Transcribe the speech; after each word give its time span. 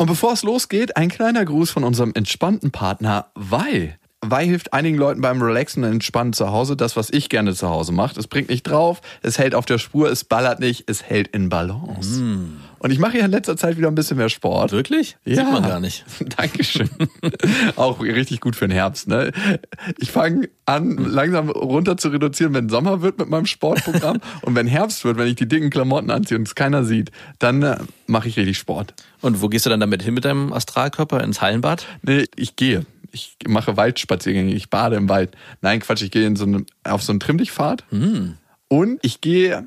Und 0.00 0.06
bevor 0.06 0.32
es 0.32 0.44
losgeht, 0.44 0.96
ein 0.96 1.08
kleiner 1.08 1.44
Gruß 1.44 1.70
von 1.70 1.82
unserem 1.82 2.12
entspannten 2.14 2.70
Partner 2.70 3.26
Wei. 3.34 3.98
Wei 4.20 4.46
hilft 4.46 4.72
einigen 4.72 4.96
Leuten 4.96 5.20
beim 5.20 5.42
Relaxen 5.42 5.82
und 5.84 5.90
Entspannen 5.90 6.32
zu 6.32 6.50
Hause. 6.50 6.76
Das, 6.76 6.96
was 6.96 7.10
ich 7.10 7.28
gerne 7.28 7.54
zu 7.54 7.68
Hause 7.68 7.92
mache. 7.92 8.18
Es 8.18 8.28
bringt 8.28 8.48
nicht 8.48 8.62
drauf, 8.64 9.00
es 9.22 9.38
hält 9.38 9.54
auf 9.54 9.66
der 9.66 9.78
Spur, 9.78 10.10
es 10.10 10.24
ballert 10.24 10.60
nicht, 10.60 10.88
es 10.88 11.02
hält 11.02 11.28
in 11.28 11.48
Balance. 11.48 12.20
Mm. 12.20 12.60
Und 12.80 12.90
ich 12.90 12.98
mache 12.98 13.18
ja 13.18 13.24
in 13.24 13.30
letzter 13.30 13.56
Zeit 13.56 13.76
wieder 13.76 13.88
ein 13.88 13.94
bisschen 13.94 14.16
mehr 14.16 14.28
Sport. 14.28 14.72
Wirklich? 14.72 15.16
Ja. 15.24 15.36
Sieht 15.36 15.52
man 15.52 15.62
gar 15.62 15.80
nicht. 15.80 16.04
Dankeschön. 16.36 16.88
Auch 17.76 18.00
richtig 18.00 18.40
gut 18.40 18.56
für 18.56 18.68
den 18.68 18.74
Herbst. 18.74 19.08
Ne? 19.08 19.32
Ich 19.98 20.10
fange 20.10 20.48
an, 20.66 20.96
langsam 20.96 21.50
runter 21.50 21.96
zu 21.96 22.08
reduzieren, 22.08 22.54
wenn 22.54 22.68
Sommer 22.68 23.02
wird 23.02 23.18
mit 23.18 23.28
meinem 23.28 23.46
Sportprogramm. 23.46 24.20
und 24.42 24.54
wenn 24.54 24.66
Herbst 24.66 25.04
wird, 25.04 25.18
wenn 25.18 25.28
ich 25.28 25.36
die 25.36 25.48
dicken 25.48 25.70
Klamotten 25.70 26.10
anziehe 26.10 26.38
und 26.38 26.46
es 26.46 26.54
keiner 26.54 26.84
sieht, 26.84 27.10
dann 27.38 27.62
äh, 27.62 27.78
mache 28.06 28.28
ich 28.28 28.36
richtig 28.36 28.58
Sport. 28.58 28.94
Und 29.20 29.42
wo 29.42 29.48
gehst 29.48 29.66
du 29.66 29.70
dann 29.70 29.80
damit 29.80 30.02
hin 30.02 30.14
mit 30.14 30.24
deinem 30.24 30.52
Astralkörper? 30.52 31.22
Ins 31.24 31.40
Hallenbad? 31.40 31.86
Nee, 32.02 32.26
ich 32.36 32.56
gehe 32.56 32.86
ich 33.10 33.36
mache 33.46 33.76
Waldspaziergänge, 33.76 34.52
ich 34.52 34.68
bade 34.70 34.96
im 34.96 35.08
Wald. 35.08 35.34
Nein, 35.62 35.80
Quatsch, 35.80 36.02
ich 36.02 36.10
gehe 36.10 36.26
in 36.26 36.36
so 36.36 36.44
eine, 36.44 36.64
auf 36.84 37.02
so 37.02 37.12
einen 37.12 37.20
Trimmdichtpfad. 37.20 37.84
Mm. 37.90 38.32
Und 38.68 38.98
ich 39.02 39.20
gehe 39.20 39.66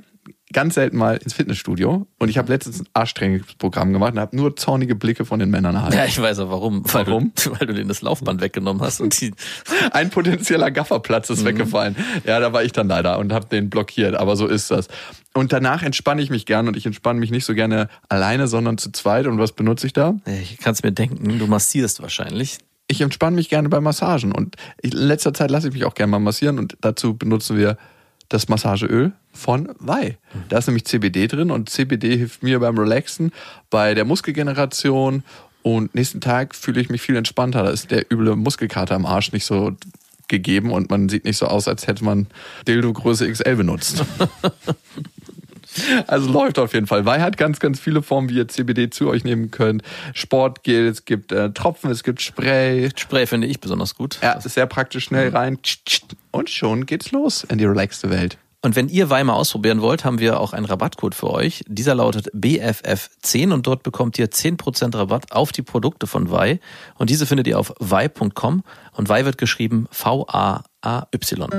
ganz 0.51 0.75
selten 0.75 0.97
mal 0.97 1.17
ins 1.17 1.33
Fitnessstudio 1.33 2.07
und 2.19 2.29
ich 2.29 2.37
habe 2.37 2.51
letztens 2.51 2.81
ein 2.81 2.87
Arschtrainingsprogramm 2.93 3.93
gemacht 3.93 4.13
und 4.13 4.19
habe 4.19 4.35
nur 4.35 4.55
zornige 4.55 4.95
Blicke 4.95 5.25
von 5.25 5.39
den 5.39 5.49
Männern 5.49 5.75
erhalten. 5.75 5.97
Ja, 5.97 6.05
ich 6.05 6.21
weiß 6.21 6.39
auch 6.39 6.49
warum. 6.49 6.83
Warum? 6.85 7.31
Weil 7.35 7.43
du, 7.43 7.51
weil 7.59 7.67
du 7.67 7.73
denen 7.73 7.87
das 7.87 8.01
Laufband 8.01 8.41
weggenommen 8.41 8.81
hast 8.81 9.01
und 9.01 9.19
die 9.19 9.33
ein 9.91 10.09
potenzieller 10.09 10.71
Gafferplatz 10.71 11.29
ist 11.29 11.41
mhm. 11.41 11.47
weggefallen. 11.47 11.95
Ja, 12.25 12.39
da 12.39 12.53
war 12.53 12.63
ich 12.63 12.71
dann 12.71 12.87
leider 12.87 13.19
und 13.19 13.33
habe 13.33 13.47
den 13.47 13.69
blockiert, 13.69 14.15
aber 14.15 14.35
so 14.35 14.47
ist 14.47 14.71
das. 14.71 14.87
Und 15.33 15.53
danach 15.53 15.83
entspanne 15.83 16.21
ich 16.21 16.29
mich 16.29 16.45
gerne 16.45 16.69
und 16.69 16.77
ich 16.77 16.85
entspanne 16.85 17.19
mich 17.19 17.31
nicht 17.31 17.45
so 17.45 17.53
gerne 17.53 17.87
alleine, 18.09 18.47
sondern 18.47 18.77
zu 18.77 18.91
zweit. 18.91 19.27
Und 19.27 19.39
was 19.39 19.53
benutze 19.53 19.87
ich 19.87 19.93
da? 19.93 20.15
Ich 20.25 20.57
kann 20.57 20.73
es 20.73 20.83
mir 20.83 20.91
denken, 20.91 21.39
du 21.39 21.47
massierst 21.47 22.01
wahrscheinlich 22.01 22.57
ich 22.91 23.01
entspanne 23.01 23.37
mich 23.37 23.49
gerne 23.49 23.69
bei 23.69 23.79
Massagen 23.79 24.33
und 24.33 24.57
in 24.81 24.91
letzter 24.91 25.33
Zeit 25.33 25.49
lasse 25.49 25.69
ich 25.69 25.73
mich 25.73 25.85
auch 25.85 25.93
gerne 25.93 26.11
mal 26.11 26.19
massieren 26.19 26.59
und 26.59 26.77
dazu 26.81 27.15
benutzen 27.15 27.57
wir 27.57 27.77
das 28.31 28.47
Massageöl 28.47 29.11
von 29.33 29.69
Wei. 29.79 30.17
Da 30.49 30.57
ist 30.57 30.67
nämlich 30.67 30.85
CBD 30.85 31.27
drin 31.27 31.51
und 31.51 31.69
CBD 31.69 32.15
hilft 32.17 32.43
mir 32.43 32.59
beim 32.59 32.77
Relaxen, 32.77 33.31
bei 33.69 33.93
der 33.93 34.05
Muskelgeneration 34.05 35.23
und 35.63 35.93
nächsten 35.93 36.21
Tag 36.21 36.55
fühle 36.55 36.81
ich 36.81 36.89
mich 36.89 37.01
viel 37.01 37.17
entspannter. 37.17 37.63
Da 37.63 37.69
ist 37.69 37.91
der 37.91 38.11
üble 38.11 38.35
Muskelkater 38.35 38.95
am 38.95 39.05
Arsch 39.05 39.31
nicht 39.31 39.45
so 39.45 39.73
gegeben 40.27 40.71
und 40.71 40.89
man 40.89 41.09
sieht 41.09 41.25
nicht 41.25 41.37
so 41.37 41.47
aus, 41.47 41.67
als 41.67 41.87
hätte 41.87 42.05
man 42.05 42.27
Dildo 42.67 42.93
Größe 42.93 43.29
XL 43.29 43.57
benutzt. 43.57 44.03
Also 46.07 46.29
läuft 46.31 46.59
auf 46.59 46.73
jeden 46.73 46.87
Fall. 46.87 47.05
Wei 47.05 47.21
hat 47.21 47.37
ganz, 47.37 47.59
ganz 47.59 47.79
viele 47.79 48.01
Formen, 48.01 48.29
wie 48.29 48.35
ihr 48.35 48.47
CBD 48.47 48.89
zu 48.89 49.09
euch 49.09 49.23
nehmen 49.23 49.51
könnt. 49.51 49.83
Sportgel, 50.13 50.87
es 50.87 51.05
gibt 51.05 51.31
äh, 51.31 51.51
Tropfen, 51.51 51.91
es 51.91 52.03
gibt 52.03 52.21
Spray. 52.21 52.89
Spray 52.95 53.25
finde 53.27 53.47
ich 53.47 53.59
besonders 53.59 53.95
gut. 53.95 54.19
Ja, 54.21 54.33
ist 54.33 54.49
sehr 54.53 54.65
praktisch, 54.65 55.05
schnell 55.05 55.29
rein. 55.29 55.57
Und 56.31 56.49
schon 56.49 56.85
geht's 56.85 57.11
los 57.11 57.45
in 57.45 57.57
die 57.57 57.65
relaxte 57.65 58.09
Welt. 58.09 58.37
Und 58.63 58.75
wenn 58.75 58.89
ihr 58.89 59.09
Weimar 59.09 59.37
ausprobieren 59.37 59.81
wollt, 59.81 60.05
haben 60.05 60.19
wir 60.19 60.39
auch 60.39 60.53
einen 60.53 60.65
Rabattcode 60.65 61.15
für 61.15 61.31
euch. 61.31 61.63
Dieser 61.67 61.95
lautet 61.95 62.31
BFF10 62.35 63.53
und 63.53 63.65
dort 63.65 63.81
bekommt 63.81 64.19
ihr 64.19 64.29
10% 64.29 64.95
Rabatt 64.95 65.31
auf 65.31 65.51
die 65.51 65.63
Produkte 65.63 66.05
von 66.05 66.29
Wei. 66.29 66.59
Und 66.95 67.09
diese 67.09 67.25
findet 67.25 67.47
ihr 67.47 67.57
auf 67.57 67.73
wei.com 67.79 68.63
und 68.93 69.09
Wei 69.09 69.25
wird 69.25 69.39
geschrieben 69.39 69.87
V-A-A-Y. 69.89 71.49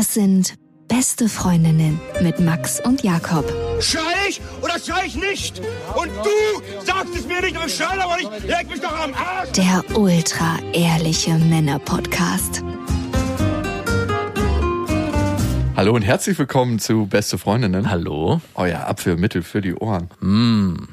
Das 0.00 0.14
sind 0.14 0.54
beste 0.88 1.28
Freundinnen 1.28 2.00
mit 2.22 2.40
Max 2.40 2.80
und 2.82 3.02
Jakob. 3.02 3.44
Schrei 3.80 4.00
ich 4.30 4.40
oder 4.62 4.78
schrei 4.78 5.04
ich 5.04 5.14
nicht? 5.14 5.60
Und 5.94 6.08
du 6.24 6.86
sagst 6.86 7.14
es 7.14 7.26
mir 7.26 7.42
nicht, 7.42 7.54
aber 7.54 7.68
schrei 7.68 8.02
aber 8.02 8.16
nicht. 8.16 8.48
Leg 8.48 8.70
mich 8.70 8.80
doch 8.80 8.98
am 8.98 9.12
Arsch. 9.12 9.50
Der 9.50 9.84
ultra 9.94 10.56
ehrliche 10.72 11.32
Männer-Podcast. 11.32 12.62
Hallo 15.76 15.94
und 15.94 16.00
herzlich 16.00 16.38
willkommen 16.38 16.78
zu 16.78 17.04
Beste 17.04 17.36
Freundinnen. 17.36 17.90
Hallo. 17.90 18.40
Euer 18.54 18.86
Abführmittel 18.86 19.42
für 19.42 19.60
die 19.60 19.74
Ohren. 19.74 20.08
Mm. 20.20 20.88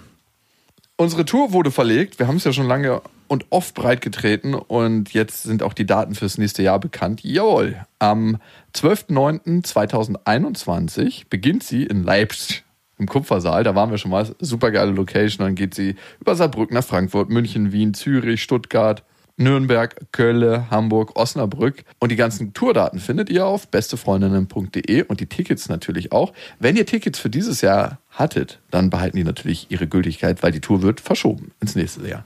Unsere 0.98 1.24
Tour 1.24 1.54
wurde 1.54 1.72
verlegt. 1.72 2.20
Wir 2.20 2.28
haben 2.28 2.36
es 2.36 2.44
ja 2.44 2.52
schon 2.52 2.68
lange 2.68 3.02
und 3.28 3.46
oft 3.50 3.76
breitgetreten 3.76 4.54
und 4.54 5.14
jetzt 5.14 5.44
sind 5.44 5.64
auch 5.64 5.74
die 5.74 5.86
Daten 5.86 6.16
fürs 6.16 6.38
nächste 6.38 6.64
Jahr 6.64 6.80
bekannt. 6.80 7.22
Jawohl, 7.24 7.76
am 8.00 8.38
12.09.2021 8.74 11.24
beginnt 11.30 11.64
sie 11.64 11.84
in 11.84 12.04
Leipzig 12.04 12.64
im 12.98 13.08
Kupfersaal. 13.08 13.64
Da 13.64 13.76
waren 13.76 13.92
wir 13.92 13.98
schon 13.98 14.12
mal. 14.12 14.28
Super 14.40 14.72
geile 14.72 14.92
Location. 14.92 15.46
Dann 15.46 15.56
geht 15.56 15.76
sie 15.76 15.96
über 16.20 16.36
Saarbrücken 16.36 16.76
nach 16.76 16.84
Frankfurt, 16.84 17.30
München, 17.30 17.72
Wien, 17.72 17.94
Zürich, 17.94 18.42
Stuttgart, 18.42 19.04
Nürnberg, 19.38 20.12
Köln, 20.12 20.70
Hamburg, 20.72 21.16
Osnabrück. 21.16 21.84
Und 22.00 22.12
die 22.12 22.16
ganzen 22.16 22.54
Tourdaten 22.54 23.00
findet 23.00 23.30
ihr 23.30 23.46
auf 23.46 23.68
bestefreundinnen.de 23.68 25.04
und 25.04 25.20
die 25.20 25.28
Tickets 25.28 25.70
natürlich 25.70 26.12
auch. 26.12 26.34
Wenn 26.60 26.76
ihr 26.76 26.88
Tickets 26.88 27.20
für 27.20 27.30
dieses 27.30 27.62
Jahr 27.62 28.00
hattet, 28.10 28.60
dann 28.72 28.90
behalten 28.90 29.18
die 29.18 29.24
natürlich 29.24 29.68
ihre 29.70 29.88
Gültigkeit, 29.88 30.42
weil 30.42 30.52
die 30.52 30.62
Tour 30.62 30.82
wird 30.82 31.00
verschoben 31.00 31.52
ins 31.62 31.76
nächste 31.76 32.08
Jahr. 32.08 32.26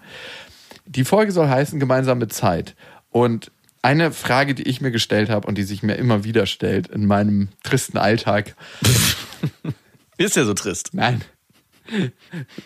Die 0.95 1.05
Folge 1.05 1.31
soll 1.31 1.47
heißen 1.47 1.79
gemeinsame 1.79 2.27
Zeit. 2.27 2.75
Und 3.09 3.51
eine 3.81 4.11
Frage, 4.11 4.53
die 4.53 4.63
ich 4.63 4.81
mir 4.81 4.91
gestellt 4.91 5.29
habe 5.29 5.47
und 5.47 5.57
die 5.57 5.63
sich 5.63 5.83
mir 5.83 5.95
immer 5.95 6.23
wieder 6.23 6.45
stellt 6.45 6.87
in 6.87 7.05
meinem 7.05 7.49
tristen 7.63 7.97
Alltag. 7.97 8.55
Ist 10.17 10.35
ja 10.35 10.43
so 10.43 10.53
trist. 10.53 10.93
Nein. 10.93 11.21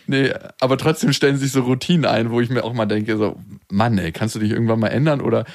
Nee, 0.07 0.33
aber 0.59 0.77
trotzdem 0.77 1.13
stellen 1.13 1.37
sich 1.37 1.51
so 1.51 1.61
Routinen 1.61 2.05
ein, 2.05 2.31
wo 2.31 2.41
ich 2.41 2.49
mir 2.49 2.63
auch 2.63 2.73
mal 2.73 2.85
denke, 2.85 3.17
so, 3.17 3.39
Mann, 3.71 3.97
ey, 3.97 4.11
kannst 4.11 4.35
du 4.35 4.39
dich 4.39 4.51
irgendwann 4.51 4.79
mal 4.79 4.89
ändern 4.89 5.21
oder 5.21 5.45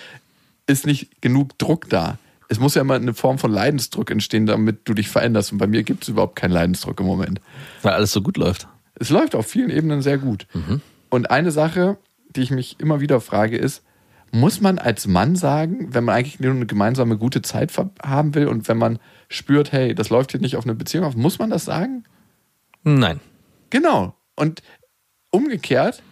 ist 0.66 0.86
nicht 0.86 1.20
genug 1.20 1.58
Druck 1.58 1.88
da? 1.88 2.18
Es 2.48 2.58
muss 2.58 2.74
ja 2.74 2.80
immer 2.80 2.94
eine 2.94 3.14
Form 3.14 3.38
von 3.38 3.52
Leidensdruck 3.52 4.10
entstehen, 4.10 4.46
damit 4.46 4.88
du 4.88 4.94
dich 4.94 5.08
veränderst. 5.08 5.52
Und 5.52 5.58
bei 5.58 5.66
mir 5.66 5.82
gibt 5.82 6.04
es 6.04 6.08
überhaupt 6.08 6.36
keinen 6.36 6.52
Leidensdruck 6.52 6.98
im 7.00 7.06
Moment. 7.06 7.40
Weil 7.82 7.92
alles 7.92 8.12
so 8.12 8.22
gut 8.22 8.36
läuft. 8.36 8.66
Es 8.94 9.10
läuft 9.10 9.34
auf 9.34 9.46
vielen 9.46 9.70
Ebenen 9.70 10.02
sehr 10.02 10.18
gut. 10.18 10.46
Mhm. 10.54 10.80
Und 11.10 11.30
eine 11.30 11.52
Sache, 11.52 11.98
die 12.36 12.42
ich 12.42 12.50
mich 12.50 12.78
immer 12.80 13.00
wieder 13.00 13.20
frage, 13.20 13.56
ist, 13.56 13.84
muss 14.32 14.60
man 14.60 14.78
als 14.78 15.06
Mann 15.06 15.34
sagen, 15.34 15.92
wenn 15.92 16.04
man 16.04 16.14
eigentlich 16.14 16.40
nur 16.40 16.52
eine 16.52 16.66
gemeinsame 16.66 17.18
gute 17.18 17.42
Zeit 17.42 17.72
haben 18.02 18.34
will 18.34 18.46
und 18.46 18.68
wenn 18.68 18.78
man 18.78 18.98
spürt, 19.28 19.72
hey, 19.72 19.94
das 19.94 20.10
läuft 20.10 20.32
hier 20.32 20.40
nicht 20.40 20.56
auf 20.56 20.64
eine 20.64 20.74
Beziehung 20.74 21.04
auf, 21.04 21.16
muss 21.16 21.38
man 21.38 21.50
das 21.50 21.64
sagen? 21.64 22.04
Nein. 22.84 23.20
Genau. 23.70 24.14
Und 24.36 24.62
umgekehrt 25.30 26.02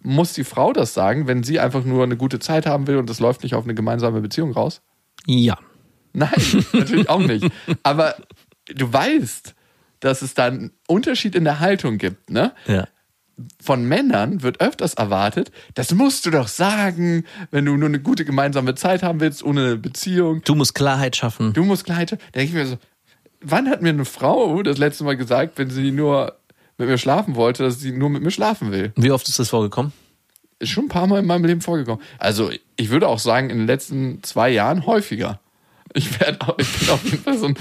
muss 0.00 0.34
die 0.34 0.44
Frau 0.44 0.72
das 0.72 0.94
sagen, 0.94 1.26
wenn 1.26 1.42
sie 1.42 1.58
einfach 1.58 1.84
nur 1.84 2.04
eine 2.04 2.16
gute 2.16 2.38
Zeit 2.38 2.66
haben 2.66 2.86
will 2.86 2.96
und 2.96 3.10
das 3.10 3.20
läuft 3.20 3.42
nicht 3.42 3.54
auf 3.54 3.64
eine 3.64 3.74
gemeinsame 3.74 4.20
Beziehung 4.20 4.52
raus? 4.52 4.82
Ja. 5.26 5.58
Nein, 6.12 6.30
natürlich 6.72 7.08
auch 7.08 7.20
nicht. 7.20 7.46
Aber 7.82 8.14
du 8.66 8.92
weißt, 8.92 9.54
dass 10.00 10.22
es 10.22 10.34
da 10.34 10.46
einen 10.46 10.72
Unterschied 10.86 11.34
in 11.34 11.44
der 11.44 11.60
Haltung 11.60 11.98
gibt, 11.98 12.30
ne? 12.30 12.52
Ja 12.66 12.86
von 13.62 13.84
Männern 13.86 14.42
wird 14.42 14.60
öfters 14.60 14.94
erwartet, 14.94 15.50
das 15.74 15.92
musst 15.92 16.26
du 16.26 16.30
doch 16.30 16.48
sagen, 16.48 17.24
wenn 17.50 17.64
du 17.64 17.76
nur 17.76 17.88
eine 17.88 18.00
gute 18.00 18.24
gemeinsame 18.24 18.74
Zeit 18.74 19.02
haben 19.02 19.20
willst, 19.20 19.42
ohne 19.42 19.60
eine 19.60 19.76
Beziehung. 19.76 20.42
Du 20.44 20.54
musst 20.54 20.74
Klarheit 20.74 21.16
schaffen. 21.16 21.52
Du 21.52 21.64
musst 21.64 21.84
Klarheit 21.84 22.10
schaffen. 22.10 22.22
Da 22.32 22.40
denke 22.40 22.52
ich 22.52 22.64
mir 22.64 22.66
so, 22.66 22.78
wann 23.40 23.68
hat 23.68 23.82
mir 23.82 23.90
eine 23.90 24.04
Frau 24.04 24.62
das 24.62 24.78
letzte 24.78 25.04
Mal 25.04 25.16
gesagt, 25.16 25.58
wenn 25.58 25.70
sie 25.70 25.90
nur 25.90 26.36
mit 26.78 26.88
mir 26.88 26.98
schlafen 26.98 27.34
wollte, 27.36 27.62
dass 27.62 27.80
sie 27.80 27.92
nur 27.92 28.10
mit 28.10 28.22
mir 28.22 28.30
schlafen 28.30 28.72
will? 28.72 28.92
Wie 28.96 29.10
oft 29.10 29.28
ist 29.28 29.38
das 29.38 29.50
vorgekommen? 29.50 29.92
Ist 30.58 30.70
schon 30.70 30.86
ein 30.86 30.88
paar 30.88 31.06
Mal 31.06 31.20
in 31.20 31.26
meinem 31.26 31.44
Leben 31.44 31.60
vorgekommen. 31.60 32.02
Also 32.18 32.50
ich 32.76 32.90
würde 32.90 33.08
auch 33.08 33.18
sagen, 33.18 33.50
in 33.50 33.58
den 33.58 33.66
letzten 33.66 34.22
zwei 34.22 34.50
Jahren 34.50 34.86
häufiger. 34.86 35.40
Ich, 35.96 36.18
werd 36.20 36.40
auch, 36.40 36.58
ich 36.58 36.70
bin 36.78 36.90
auf 36.90 37.04
jeden 37.04 37.22
Fall 37.22 37.38
so 37.38 37.46
ein, 37.46 37.56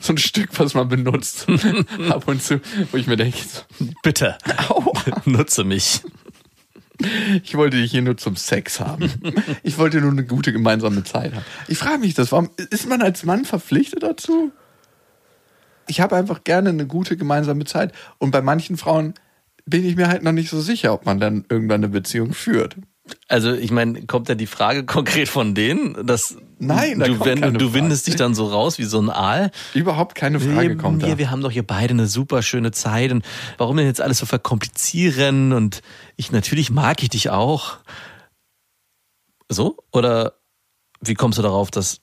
so 0.00 0.12
ein 0.12 0.18
Stück, 0.18 0.50
was 0.58 0.74
man 0.74 0.88
benutzt. 0.88 1.46
Ab 2.10 2.28
und 2.28 2.42
zu, 2.42 2.60
wo 2.92 2.98
ich 2.98 3.06
mir 3.06 3.16
denke, 3.16 3.38
so, 3.38 3.86
bitte, 4.02 4.36
Aua. 4.68 4.92
nutze 5.24 5.64
mich. 5.64 6.02
Ich 7.42 7.54
wollte 7.54 7.76
dich 7.76 7.90
hier 7.90 8.02
nur 8.02 8.16
zum 8.16 8.36
Sex 8.36 8.80
haben. 8.80 9.10
Ich 9.62 9.78
wollte 9.78 10.00
nur 10.00 10.10
eine 10.10 10.24
gute 10.24 10.52
gemeinsame 10.52 11.04
Zeit 11.04 11.32
haben. 11.32 11.44
Ich 11.68 11.78
frage 11.78 11.98
mich 11.98 12.14
das, 12.14 12.32
warum 12.32 12.50
ist 12.70 12.88
man 12.88 13.02
als 13.02 13.24
Mann 13.24 13.44
verpflichtet 13.44 14.02
dazu? 14.02 14.52
Ich 15.86 16.00
habe 16.00 16.16
einfach 16.16 16.44
gerne 16.44 16.68
eine 16.68 16.86
gute 16.86 17.16
gemeinsame 17.16 17.64
Zeit. 17.64 17.92
Und 18.18 18.32
bei 18.32 18.42
manchen 18.42 18.76
Frauen 18.76 19.14
bin 19.64 19.84
ich 19.84 19.96
mir 19.96 20.08
halt 20.08 20.22
noch 20.22 20.32
nicht 20.32 20.50
so 20.50 20.60
sicher, 20.60 20.92
ob 20.92 21.06
man 21.06 21.20
dann 21.20 21.44
irgendwann 21.48 21.82
eine 21.82 21.88
Beziehung 21.88 22.34
führt. 22.34 22.76
Also 23.28 23.52
ich 23.52 23.70
meine, 23.70 24.06
kommt 24.06 24.28
da 24.28 24.34
die 24.34 24.46
Frage 24.46 24.84
konkret 24.84 25.28
von 25.28 25.54
denen, 25.54 26.06
dass 26.06 26.36
Nein, 26.58 26.98
da 26.98 27.06
du, 27.06 27.24
wenn, 27.24 27.54
du 27.54 27.74
windest 27.74 28.06
dich 28.06 28.16
dann 28.16 28.34
so 28.34 28.46
raus 28.46 28.78
wie 28.78 28.84
so 28.84 29.00
ein 29.00 29.10
Aal? 29.10 29.50
Überhaupt 29.74 30.14
keine 30.14 30.40
Frage 30.40 30.70
wir, 30.70 30.76
kommt 30.76 31.02
wir, 31.02 31.10
da. 31.10 31.18
Wir 31.18 31.30
haben 31.30 31.42
doch 31.42 31.50
hier 31.50 31.66
beide 31.66 31.92
eine 31.92 32.06
super 32.06 32.42
schöne 32.42 32.72
Zeit 32.72 33.12
und 33.12 33.24
warum 33.58 33.76
denn 33.76 33.86
jetzt 33.86 34.00
alles 34.00 34.18
so 34.18 34.26
verkomplizieren 34.26 35.52
und 35.52 35.82
ich 36.16 36.32
natürlich 36.32 36.70
mag 36.70 37.02
ich 37.02 37.10
dich 37.10 37.30
auch. 37.30 37.78
So 39.48 39.78
oder 39.92 40.34
wie 41.00 41.14
kommst 41.14 41.38
du 41.38 41.42
darauf, 41.42 41.70
dass 41.70 42.00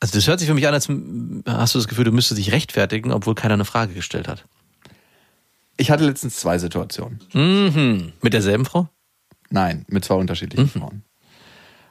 Also 0.00 0.16
das 0.18 0.26
hört 0.26 0.38
sich 0.38 0.48
für 0.48 0.54
mich 0.54 0.66
an, 0.68 0.74
als 0.74 0.88
hast 1.46 1.74
du 1.74 1.78
das 1.78 1.88
Gefühl, 1.88 2.04
du 2.04 2.12
müsstest 2.12 2.38
dich 2.38 2.52
rechtfertigen, 2.52 3.12
obwohl 3.12 3.34
keiner 3.34 3.54
eine 3.54 3.64
Frage 3.64 3.94
gestellt 3.94 4.28
hat. 4.28 4.44
Ich 5.76 5.90
hatte 5.90 6.04
letztens 6.04 6.36
zwei 6.36 6.58
Situationen. 6.58 7.20
Mhm. 7.32 8.12
Mit 8.22 8.32
derselben 8.32 8.64
Frau? 8.64 8.88
Nein, 9.54 9.84
mit 9.88 10.04
zwei 10.04 10.16
unterschiedlichen 10.16 10.68
Frauen. 10.68 11.04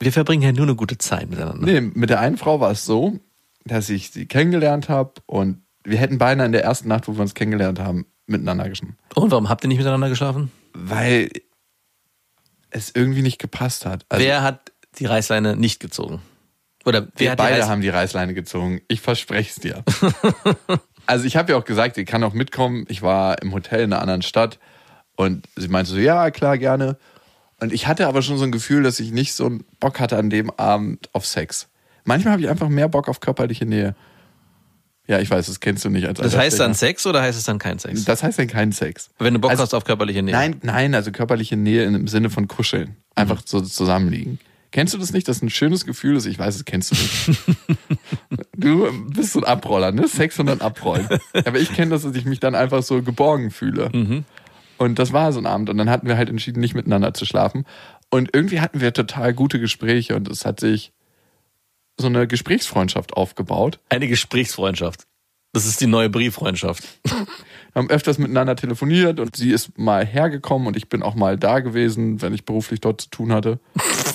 Wir 0.02 0.12
verbringen 0.12 0.42
ja 0.42 0.52
nur 0.52 0.64
eine 0.66 0.76
gute 0.76 0.98
Zeit 0.98 1.30
miteinander. 1.30 1.66
Nee, 1.66 1.80
mit 1.80 2.10
der 2.10 2.20
einen 2.20 2.36
Frau 2.38 2.60
war 2.60 2.72
es 2.72 2.86
so, 2.86 3.20
dass 3.64 3.90
ich 3.90 4.12
sie 4.12 4.26
kennengelernt 4.26 4.90
habe 4.90 5.14
und 5.28 5.64
wir 5.86 5.98
hätten 5.98 6.18
beinahe 6.18 6.46
in 6.46 6.52
der 6.52 6.64
ersten 6.64 6.90
Nacht, 6.90 7.08
wo 7.08 7.14
wir 7.14 7.22
uns 7.22 7.34
kennengelernt 7.36 7.80
haben, 7.80 8.06
miteinander 8.26 8.68
geschlafen. 8.68 8.98
Und 9.16 9.32
warum 9.32 9.48
habt 9.48 9.64
ihr 9.64 9.70
nicht 9.70 9.78
miteinander 9.78 10.10
geschlafen? 10.10 10.52
Weil 10.74 11.30
es 12.70 12.92
irgendwie 12.94 13.22
nicht 13.22 13.40
gepasst 13.40 13.86
hat. 13.86 14.06
Also 14.10 14.26
wer 14.26 14.42
hat 14.42 14.74
die 15.00 15.06
Reißleine 15.06 15.56
nicht 15.56 15.80
gezogen? 15.80 16.22
Oder 16.84 17.08
wer 17.16 17.32
die 17.32 17.38
beide 17.38 17.64
Reiß- 17.64 17.68
haben 17.70 17.82
die 17.82 17.90
Reißleine 17.90 18.34
gezogen. 18.34 18.82
Ich 18.90 19.00
verspreche 19.00 19.52
es 19.52 19.56
dir. 19.56 19.84
also 21.06 21.26
ich 21.26 21.38
habe 21.38 21.54
ja 21.54 21.58
auch 21.58 21.64
gesagt, 21.64 21.96
sie 21.96 22.04
kann 22.04 22.26
auch 22.26 22.34
mitkommen. 22.34 22.84
Ich 22.90 23.02
war 23.02 23.42
im 23.42 23.54
Hotel 23.54 23.82
in 23.86 23.94
einer 23.94 24.02
anderen 24.02 24.22
Stadt 24.22 24.60
und 25.16 25.48
sie 25.56 25.70
meinte 25.70 25.92
so, 25.92 25.98
ja, 25.98 26.30
klar, 26.32 26.58
gerne. 26.58 26.98
Und 27.64 27.72
ich 27.72 27.88
hatte 27.88 28.08
aber 28.08 28.22
schon 28.22 28.38
so 28.38 28.44
ein 28.44 28.52
Gefühl, 28.52 28.84
dass 28.84 29.00
ich 29.00 29.12
nicht 29.12 29.34
so 29.34 29.46
einen 29.46 29.64
Bock 29.80 30.00
hatte 30.02 30.18
an 30.18 30.30
dem 30.30 30.50
Abend 30.52 31.10
auf 31.14 31.26
Sex. 31.26 31.70
Manchmal 32.04 32.34
habe 32.34 32.42
ich 32.42 32.50
einfach 32.50 32.68
mehr 32.68 32.90
Bock 32.90 33.08
auf 33.08 33.22
körperliche 33.22 33.66
Nähe. 33.66 33.96
Ja, 35.08 35.20
ich 35.20 35.30
weiß, 35.30 35.46
das 35.48 35.62
kennst 35.62 35.84
du 35.86 35.90
nicht 35.90 36.06
als 36.06 36.20
Das 36.20 36.36
heißt 36.36 36.60
dann. 36.60 36.74
Sex 36.74 37.06
oder 37.06 37.22
heißt 37.22 37.38
es 37.38 37.46
dann 37.46 37.60
kein 37.60 37.80
Sex? 37.80 38.04
Das 38.04 38.22
heißt 38.22 38.38
dann 38.40 38.48
kein 38.48 38.74
Sex. 38.74 39.10
Wenn 39.18 39.34
du 39.34 39.40
Bock 39.40 39.52
Also- 39.52 39.64
hast 39.64 39.74
auf 39.74 39.86
körperliche 39.86 40.22
Nähe. 40.24 40.34
Nein, 40.34 40.58
nein, 40.62 40.94
also 40.94 41.12
körperliche 41.14 41.56
Nähe 41.56 41.86
im 41.86 42.08
Sinne 42.10 42.30
von 42.30 42.50
Kuscheln. 42.50 42.98
Einfach 43.16 43.42
so 43.46 43.62
zusammenliegen. 43.62 44.40
Kennst 44.72 44.94
du 44.94 44.98
das 44.98 45.14
nicht, 45.14 45.28
dass 45.30 45.42
ein 45.42 45.50
schönes 45.50 45.86
Gefühl 45.86 46.18
ist? 46.18 46.26
Ich 46.26 46.40
weiß, 46.40 46.56
das 46.56 46.66
kennst 46.66 46.92
du 46.92 46.96
nicht. 46.96 47.40
du 48.58 48.92
bist 49.12 49.34
so 49.34 49.40
ein 49.40 49.46
Abroller, 49.46 49.92
ne? 49.92 50.08
Sex 50.08 50.40
und 50.40 50.48
dann 50.48 50.62
abrollen. 50.62 51.08
Aber 51.46 51.60
ich 51.60 51.72
kenne 51.74 51.92
das, 51.92 52.02
dass 52.02 52.16
ich 52.16 52.26
mich 52.26 52.40
dann 52.40 52.56
einfach 52.56 52.82
so 52.84 53.02
geborgen 53.04 53.52
fühle. 53.52 54.24
Und 54.78 55.00
das 55.00 55.14
war 55.14 55.32
so 55.32 55.40
ein 55.40 55.46
Abend. 55.46 55.70
Und 55.70 55.78
dann 55.78 55.90
hatten 55.90 56.08
wir 56.08 56.18
halt 56.18 56.30
entschieden, 56.30 56.60
nicht 56.60 56.76
miteinander 56.76 57.14
zu 57.14 57.26
schlafen. 57.26 57.66
Und 58.10 58.30
irgendwie 58.34 58.60
hatten 58.62 58.82
wir 58.82 58.94
total 58.94 59.34
gute 59.34 59.60
Gespräche 59.60 60.16
und 60.16 60.28
es 60.30 60.46
hat 60.46 60.60
sich 60.60 60.92
so 62.00 62.08
eine 62.08 62.28
Gesprächsfreundschaft 62.28 63.14
aufgebaut. 63.14 63.80
Eine 63.90 64.08
Gesprächsfreundschaft. 64.08 65.04
Das 65.56 65.68
ist 65.68 65.80
die 65.82 65.86
neue 65.88 66.10
Brieffreundschaft. 66.10 66.84
Wir 67.04 67.16
haben 67.76 67.90
öfters 67.92 68.18
miteinander 68.18 68.56
telefoniert 68.56 69.20
und 69.20 69.36
sie 69.36 69.52
ist 69.52 69.78
mal 69.78 70.04
hergekommen 70.04 70.68
und 70.68 70.76
ich 70.76 70.90
bin 70.90 71.04
auch 71.04 71.14
mal 71.14 71.38
da 71.38 71.60
gewesen, 71.60 72.24
wenn 72.24 72.34
ich 72.34 72.44
beruflich 72.46 72.82
dort 72.82 73.02
zu 73.02 73.10
tun 73.12 73.32
hatte. 73.32 73.60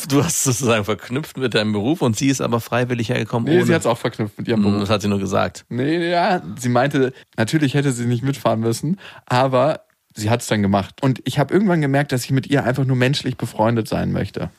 Du 0.08 0.22
hast 0.25 0.38
es 0.38 0.44
sozusagen 0.58 0.84
verknüpft 0.84 1.37
mit 1.37 1.55
deinem 1.55 1.72
Beruf 1.72 2.02
und 2.02 2.16
sie 2.16 2.26
ist 2.28 2.40
aber 2.40 2.58
freiwillig 2.60 3.10
hergekommen 3.10 3.49
Nee, 3.49 3.58
ohne. 3.58 3.66
sie 3.66 3.75
hat 3.75 3.82
es 3.82 3.87
auch 3.87 3.99
verknüpft 3.99 4.37
mit 4.38 4.49
ihrem 4.49 4.64
Hm, 4.64 4.72
Beruf. 4.72 4.81
Das 4.81 4.90
hat 4.90 5.02
sie 5.02 5.08
nur 5.08 5.20
gesagt. 5.20 5.64
Nee, 5.69 6.10
ja, 6.10 6.43
sie 6.58 6.69
meinte, 6.70 7.12
natürlich 7.37 7.75
hätte 7.75 7.93
sie 7.93 8.06
nicht 8.06 8.25
mitfahren 8.25 8.58
müssen, 8.58 8.99
aber 9.26 9.82
sie 10.19 10.31
hat 10.31 10.43
es 10.43 10.47
dann 10.47 10.62
gemacht. 10.62 11.03
Und 11.03 11.20
ich 11.25 11.38
habe 11.38 11.53
irgendwann 11.53 11.81
gemerkt, 11.81 12.12
dass 12.12 12.25
ich 12.25 12.31
mit 12.31 12.47
ihr 12.47 12.65
einfach 12.65 12.85
nur 12.85 12.97
menschlich 12.97 13.37
befreundet 13.37 13.88
sein 13.88 14.12
möchte. 14.12 14.50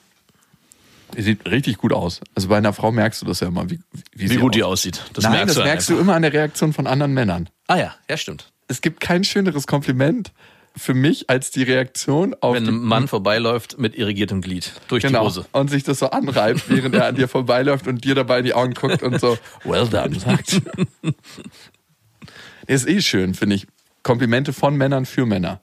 Die 1.18 1.22
sieht 1.22 1.50
richtig 1.50 1.78
gut 1.78 1.92
aus. 1.92 2.22
Also 2.36 2.50
bei 2.50 2.58
einer 2.58 2.74
Frau 2.74 2.92
merkst 2.92 3.22
du 3.22 3.26
das 3.26 3.40
ja 3.40 3.48
immer, 3.48 3.70
wie, 3.70 3.80
wie, 4.14 4.30
Wie 4.30 4.38
gut 4.38 4.56
die 4.56 4.64
aussieht. 4.64 5.04
Das 5.14 5.24
Nein, 5.24 5.34
merkst 5.34 5.50
das 5.50 5.56
du 5.56 5.64
merkst 5.64 5.90
einfach. 5.90 6.00
du 6.00 6.04
immer 6.04 6.16
an 6.16 6.22
der 6.22 6.34
Reaktion 6.34 6.72
von 6.74 6.88
anderen 6.88 7.14
Männern. 7.14 7.50
Ah 7.68 7.78
ja, 7.78 7.96
ja 8.10 8.18
stimmt. 8.18 8.52
Es 8.68 8.82
gibt 8.82 9.00
kein 9.00 9.24
schöneres 9.24 9.66
Kompliment 9.66 10.32
für 10.78 10.94
mich 10.94 11.30
als 11.30 11.50
die 11.50 11.64
Reaktion 11.64 12.36
auf 12.42 12.56
Wenn 12.56 12.66
die, 12.66 12.70
ein 12.70 12.80
Mann 12.80 13.08
vorbeiläuft 13.08 13.80
mit 13.80 13.96
irrigiertem 13.96 14.42
Glied 14.42 14.74
durch 14.88 15.02
die 15.02 15.08
genau, 15.08 15.26
Hose. 15.26 15.46
und 15.52 15.70
sich 15.70 15.84
das 15.84 16.00
so 16.00 16.12
anreibt, 16.12 16.70
während 16.70 16.94
er 16.94 17.08
an 17.08 17.16
dir 17.16 17.28
vorbeiläuft 17.28 17.88
und 17.88 18.04
dir 18.04 18.14
dabei 18.14 18.40
in 18.40 18.46
die 18.46 18.54
Augen 18.54 18.76
guckt 18.76 19.02
und 19.02 19.20
so, 19.20 19.38
well 19.64 19.88
done, 19.88 20.18
sagt. 20.20 20.62
ist 22.68 22.88
eh 22.88 23.02
schön, 23.02 23.34
finde 23.34 23.56
ich. 23.56 23.68
Komplimente 24.10 24.54
von 24.54 24.76
Männern 24.76 25.06
für 25.06 25.28
Männer. 25.28 25.62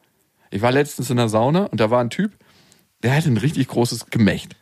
Ich 0.53 0.63
war 0.63 0.71
letztens 0.71 1.11
in 1.11 1.17
der 1.17 1.29
Sauna 1.29 1.65
und 1.65 1.81
da 1.81 1.91
war 1.91 2.01
ein 2.01 2.11
Typ, 2.11 2.31
der 3.03 3.17
hatte 3.17 3.29
ein 3.29 3.39
richtig 3.39 3.67
großes 3.67 4.07
Gemächt. 4.07 4.55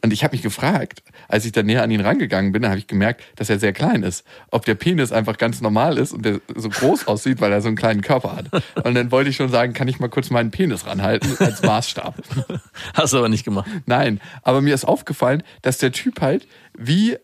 Und 0.00 0.14
ich 0.14 0.24
habe 0.24 0.32
mich 0.34 0.40
gefragt, 0.40 1.02
als 1.28 1.44
ich 1.44 1.52
dann 1.52 1.66
näher 1.66 1.82
an 1.82 1.90
ihn 1.90 2.00
rangegangen 2.00 2.52
bin, 2.52 2.66
habe 2.66 2.78
ich 2.78 2.86
gemerkt, 2.86 3.22
dass 3.36 3.50
er 3.50 3.58
sehr 3.58 3.74
klein 3.74 4.02
ist. 4.02 4.24
Ob 4.50 4.64
der 4.64 4.76
Penis 4.76 5.12
einfach 5.12 5.36
ganz 5.36 5.60
normal 5.60 5.98
ist 5.98 6.14
und 6.14 6.24
der 6.24 6.40
so 6.56 6.70
groß 6.70 7.06
aussieht, 7.06 7.42
weil 7.42 7.52
er 7.52 7.60
so 7.60 7.68
einen 7.68 7.76
kleinen 7.76 8.00
Körper 8.00 8.34
hat. 8.34 8.46
Und 8.82 8.94
dann 8.94 9.10
wollte 9.10 9.28
ich 9.28 9.36
schon 9.36 9.50
sagen, 9.50 9.74
kann 9.74 9.88
ich 9.88 10.00
mal 10.00 10.08
kurz 10.08 10.30
meinen 10.30 10.50
Penis 10.50 10.86
ranhalten 10.86 11.36
als 11.38 11.62
Maßstab. 11.62 12.14
Hast 12.94 13.12
du 13.12 13.18
aber 13.18 13.28
nicht 13.28 13.44
gemacht. 13.44 13.68
Nein, 13.84 14.22
aber 14.42 14.62
mir 14.62 14.72
ist 14.72 14.86
aufgefallen, 14.86 15.42
dass 15.60 15.76
der 15.76 15.92
Typ 15.92 16.22
halt 16.22 16.48
wie 16.78 17.18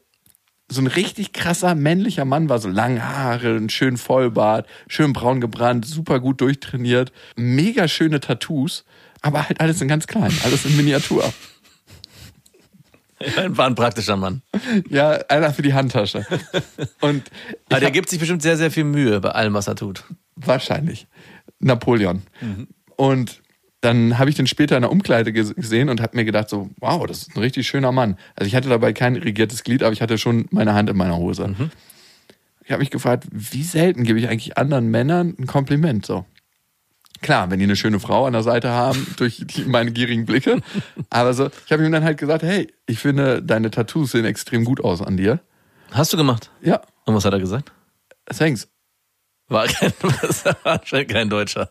so 0.75 0.83
ein 0.83 0.87
richtig 0.87 1.33
krasser 1.33 1.75
männlicher 1.75 2.25
Mann 2.25 2.49
war, 2.49 2.59
so 2.59 2.69
lange 2.69 3.03
Haare, 3.03 3.57
einen 3.57 3.71
schönen 3.71 3.97
Vollbart, 3.97 4.67
schön 4.89 5.13
braun 5.13 5.41
gebrannt, 5.41 5.87
super 5.87 6.21
gut 6.21 6.41
durchtrainiert, 6.41 7.13
mega 7.37 7.89
schöne 7.89 8.21
Tattoos, 8.21 8.85
aber 9.23 9.49
halt 9.49 9.61
alles 9.61 9.81
in 9.81 9.89
ganz 9.89 10.07
klein, 10.07 10.33
alles 10.45 10.65
in 10.65 10.77
Miniatur. 10.77 11.33
War 13.47 13.67
ein 13.67 13.75
praktischer 13.75 14.17
Mann. 14.17 14.43
Ja, 14.91 15.13
einer 15.29 15.55
für 15.55 15.63
die 15.63 15.73
Handtasche. 15.73 16.27
Und 17.01 17.31
Aber 17.71 17.81
der 17.81 17.91
gibt 17.91 18.11
sich 18.11 18.19
bestimmt 18.19 18.43
sehr, 18.43 18.57
sehr 18.57 18.71
viel 18.71 18.85
Mühe 18.85 19.21
bei 19.21 19.31
allem, 19.31 19.55
was 19.55 19.67
er 19.67 19.77
tut. 19.77 20.05
Wahrscheinlich. 20.37 21.07
Napoleon. 21.59 22.23
Und 22.97 23.41
dann 23.85 24.19
habe 24.19 24.31
ich 24.31 24.37
den 24.37 24.47
später 24.47 24.77
in 24.77 24.83
der 24.83 24.91
Umkleide 24.91 25.31
ges- 25.31 25.55
gesehen 25.55 25.89
und 25.89 26.01
habe 26.01 26.17
mir 26.17 26.25
gedacht 26.25 26.49
so, 26.49 26.71
wow, 26.81 27.07
das 27.07 27.19
ist 27.23 27.37
ein 27.37 27.41
richtig 27.41 27.67
schöner 27.67 27.93
Mann. 27.93 28.17
Also 28.37 28.47
ich 28.49 28.55
hatte 28.55 28.69
dabei 28.69 28.93
kein 28.93 29.17
irrigiertes 29.17 29.63
Glied, 29.65 29.83
aber 29.83 29.93
ich 29.93 30.03
hatte 30.03 30.19
schon 30.19 30.47
meine 30.51 30.75
Hand 30.75 30.89
in 30.91 30.97
meiner 30.97 31.17
Hose. 31.17 31.55
Ich 32.65 32.71
habe 32.73 32.81
mich 32.81 32.91
gefragt, 32.91 33.27
wie 33.31 33.63
selten 33.63 34.05
gebe 34.05 34.19
ich 34.19 34.29
eigentlich 34.29 34.57
anderen 34.57 34.89
Männern 34.91 35.35
ein 35.39 35.47
Kompliment 35.47 36.07
so. 36.07 36.25
Klar, 37.21 37.51
wenn 37.51 37.59
die 37.59 37.65
eine 37.65 37.77
schöne 37.77 38.01
Frau 38.01 38.27
an 38.27 38.33
der 38.35 38.43
Seite 38.43 38.71
haben, 38.71 39.07
durch 39.17 39.43
die, 39.47 39.65
meine 39.65 39.93
gierigen 39.93 40.27
Blicke. 40.27 40.61
Aber 41.11 41.33
so, 41.35 41.49
ich 41.67 41.73
habe 41.73 41.85
ihm 41.85 41.93
dann 41.93 42.05
halt 42.05 42.19
gesagt, 42.19 42.43
hey, 42.43 42.73
ich 42.87 42.99
finde, 42.99 43.43
deine 43.43 43.71
Tattoos 43.71 44.13
sehen 44.13 44.25
extrem 44.25 44.65
gut 44.65 44.83
aus 44.83 45.01
an 45.03 45.17
dir. 45.17 45.41
Hast 45.91 46.13
du 46.13 46.17
gemacht? 46.17 46.51
Ja, 46.61 46.81
Und 47.07 47.15
was 47.15 47.25
hat 47.25 47.33
er 47.33 47.41
gesagt? 47.41 47.71
thanks. 48.27 48.69
War 49.55 49.69
kein, 49.69 49.93
war 50.65 51.05
kein 51.05 51.31
Deutscher. 51.31 51.69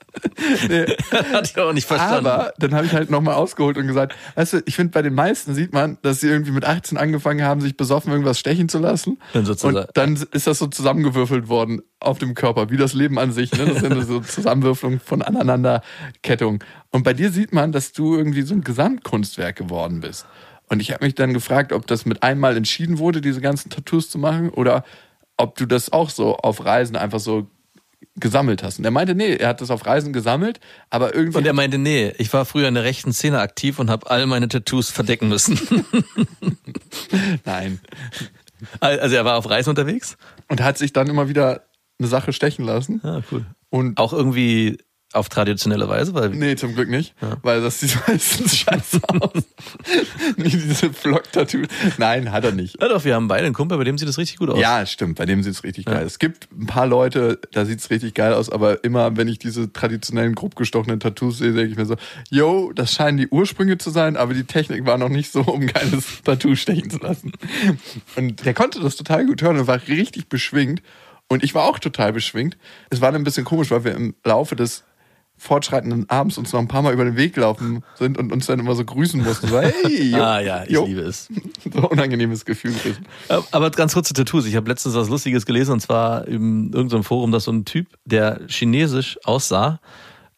Hat 1.34 1.50
ich 1.50 1.60
auch 1.60 1.74
nicht 1.74 1.86
verstanden. 1.86 2.28
Aber 2.28 2.54
dann 2.58 2.74
habe 2.74 2.86
ich 2.86 2.94
halt 2.94 3.10
nochmal 3.10 3.36
ausgeholt 3.36 3.78
und 3.78 3.88
gesagt, 3.88 4.16
weißt 4.36 4.54
du, 4.54 4.64
ich 4.66 4.76
finde, 4.78 4.92
bei 4.92 5.02
den 5.02 5.14
meisten 5.14 5.54
sieht 5.54 5.74
man, 5.74 5.98
dass 6.02 6.22
sie 6.22 6.30
irgendwie 6.30 6.52
mit 6.52 6.64
18 6.64 6.98
angefangen 6.98 7.44
haben, 7.44 7.60
sich 7.60 7.76
besoffen 7.76 8.12
irgendwas 8.14 8.40
stechen 8.40 8.70
zu 8.70 8.80
lassen. 8.80 9.20
Dann 9.34 9.46
und 9.46 9.88
dann 9.96 10.16
ist 10.32 10.48
das 10.48 10.60
so 10.60 10.68
zusammengewürfelt 10.68 11.50
worden 11.50 11.82
auf 12.00 12.20
dem 12.20 12.36
Körper, 12.36 12.70
wie 12.70 12.78
das 12.78 12.94
Leben 12.94 13.20
an 13.20 13.34
sich. 13.34 13.52
Ne? 13.52 13.66
Das 13.66 13.80
sind 13.80 14.02
so 14.08 14.22
Zusammenwürfelungen 14.22 15.02
von 15.02 15.22
Aneinanderkettung. 15.22 16.64
Und 16.92 17.04
bei 17.04 17.14
dir 17.14 17.32
sieht 17.32 17.52
man, 17.52 17.74
dass 17.74 17.92
du 17.92 18.16
irgendwie 18.16 18.44
so 18.44 18.54
ein 18.54 18.64
Gesamtkunstwerk 18.64 19.58
geworden 19.58 20.00
bist. 20.00 20.26
Und 20.70 20.80
ich 20.80 20.92
habe 20.92 21.04
mich 21.04 21.16
dann 21.16 21.34
gefragt, 21.34 21.74
ob 21.74 21.86
das 21.86 22.06
mit 22.06 22.24
einmal 22.24 22.56
entschieden 22.56 22.98
wurde, 22.98 23.20
diese 23.20 23.42
ganzen 23.42 23.70
Tattoos 23.70 24.10
zu 24.10 24.18
machen, 24.18 24.50
oder 24.50 24.86
ob 25.38 25.58
du 25.58 25.66
das 25.66 25.92
auch 25.92 26.10
so 26.10 26.38
auf 26.38 26.64
Reisen 26.64 26.96
einfach 26.96 27.20
so 27.20 27.48
gesammelt 28.16 28.64
hast. 28.64 28.80
Und 28.80 28.86
er 28.86 28.92
meinte, 28.92 29.16
nee, 29.16 29.36
er 29.36 29.50
hat 29.50 29.62
das 29.62 29.72
auf 29.72 29.86
Reisen 29.86 30.14
gesammelt, 30.14 30.60
aber 30.90 31.14
irgendwie 31.16 31.38
Und 31.38 31.46
er 31.46 31.54
meinte, 31.54 31.78
nee, 31.78 32.14
ich 32.18 32.32
war 32.34 32.46
früher 32.46 32.68
in 32.68 32.74
der 32.74 32.84
rechten 32.84 33.14
Szene 33.14 33.40
aktiv 33.40 33.80
und 33.80 33.90
habe 33.90 34.10
all 34.10 34.26
meine 34.26 34.48
Tattoos 34.48 34.90
verdecken 34.90 35.30
müssen. 35.30 35.60
Nein. 37.46 37.80
Also 38.80 39.16
er 39.16 39.26
war 39.26 39.38
auf 39.38 39.50
Reisen 39.50 39.70
unterwegs? 39.70 40.18
Und 40.48 40.62
hat 40.62 40.78
sich 40.78 40.94
dann 40.94 41.08
immer 41.08 41.28
wieder 41.28 41.64
eine 42.00 42.08
Sache 42.08 42.34
stechen 42.34 42.66
lassen. 42.66 43.02
Ja, 43.04 43.22
cool. 43.32 43.46
Und 43.70 43.98
Auch 43.98 44.14
irgendwie 44.14 44.78
auf 45.14 45.30
traditionelle 45.30 45.88
Weise, 45.88 46.14
weil 46.14 46.30
nee, 46.30 46.56
zum 46.56 46.74
Glück 46.74 46.90
nicht, 46.90 47.14
weil 47.42 47.62
das 47.62 47.80
sieht 47.80 47.98
meistens 48.08 48.58
scheiße 48.58 49.00
aus. 49.08 49.44
Nie 50.38 50.50
diese 50.50 50.92
Flock-Tattoos. 50.92 51.68
Nein, 51.98 52.32
hat 52.32 52.44
er 52.44 52.52
nicht. 52.52 52.82
ja 52.82 52.88
doch, 52.88 53.06
wir 53.06 53.16
haben 53.16 53.28
beide 53.28 53.46
einen 53.46 53.54
Kumpel, 53.54 53.78
bei 53.78 53.84
dem 53.84 53.98
sieht 53.98 54.08
das 54.08 54.18
richtig 54.18 54.38
gut 54.38 54.50
aus. 54.50 54.60
Ja, 54.60 54.86
stimmt, 54.86 55.18
bei 55.18 55.26
dem 55.26 55.44
sieht's 55.44 55.64
richtig 55.64 55.86
geil 55.86 56.00
aus. 56.00 56.14
Es 56.14 56.20
gibt 56.20 56.50
ein 56.52 56.66
paar 56.66 56.88
Leute, 56.88 57.40
da 57.52 57.66
sieht's 57.66 57.90
richtig 57.90 58.14
geil 58.16 58.34
aus, 58.34 58.50
aber 58.50 58.84
immer, 58.84 59.16
wenn 59.16 59.28
ich 59.28 59.40
diese 59.40 59.72
traditionellen, 59.72 60.36
grob 60.36 60.56
gestochenen 60.56 61.00
Tattoos 61.00 61.38
sehe, 61.38 61.54
denke 61.54 61.72
ich 61.72 61.78
mir 61.78 61.86
so, 61.86 61.96
yo, 62.30 62.72
das 62.74 62.94
scheinen 62.94 63.18
die 63.18 63.28
Ursprünge 63.28 63.78
zu 63.78 63.90
sein, 63.90 64.18
aber 64.18 64.34
die 64.34 64.46
Technik 64.46 64.86
war 64.86 64.98
noch 64.98 65.10
nicht 65.10 65.32
so, 65.32 65.42
um 65.42 65.62
ein 65.62 65.68
geiles 65.68 66.22
Tattoo 66.24 66.56
stechen 66.56 66.90
zu 66.90 66.98
lassen. 67.00 67.34
Und 68.16 68.46
der 68.46 68.54
konnte 68.54 68.80
das 68.80 68.96
total 68.96 69.26
gut 69.26 69.42
hören 69.42 69.60
und 69.60 69.68
war 69.68 69.80
richtig 69.88 70.28
beschwingt. 70.28 70.82
Und 71.30 71.44
ich 71.44 71.56
war 71.56 71.64
auch 71.64 71.80
total 71.80 72.14
beschwingt. 72.14 72.58
Es 72.90 73.02
war 73.02 73.12
dann 73.12 73.22
ein 73.22 73.24
bisschen 73.24 73.46
komisch, 73.46 73.72
weil 73.72 73.84
wir 73.84 73.96
im 73.96 74.14
Laufe 74.24 74.56
des 74.56 74.84
fortschreitenden 75.44 76.10
Abends 76.10 76.38
uns 76.38 76.54
noch 76.54 76.60
ein 76.60 76.68
paar 76.68 76.82
Mal 76.82 76.94
über 76.94 77.04
den 77.04 77.18
Weg 77.18 77.34
gelaufen 77.36 77.84
sind 77.96 78.18
und 78.18 78.32
uns 78.32 78.46
dann 78.46 78.60
immer 78.60 78.76
so 78.76 78.86
grüßen 78.86 79.22
mussten. 79.22 79.48
So, 79.48 79.60
hey, 79.60 80.04
jo, 80.12 80.18
Ah 80.18 80.40
ja, 80.40 80.64
ich 80.64 80.72
jo. 80.72 80.86
liebe 80.86 81.02
es. 81.02 81.28
So 81.74 81.80
ein 81.80 81.86
unangenehmes 81.86 82.46
Gefühl 82.46 82.74
gewesen. 82.74 83.06
Aber 83.52 83.70
ganz 83.72 83.94
kurz 83.94 84.08
zu 84.08 84.14
Tattoos. 84.14 84.46
Ich 84.46 84.56
habe 84.56 84.70
letztens 84.70 84.96
was 84.96 85.10
Lustiges 85.10 85.46
gelesen 85.46 85.74
und 85.74 85.80
zwar 85.82 86.28
in 86.28 86.72
irgendeinem 86.72 87.04
Forum, 87.04 87.32
dass 87.32 87.46
so 87.46 87.52
ein 87.52 87.66
Typ, 87.66 87.88
der 88.06 88.42
chinesisch 88.48 89.20
aussah, 89.24 89.80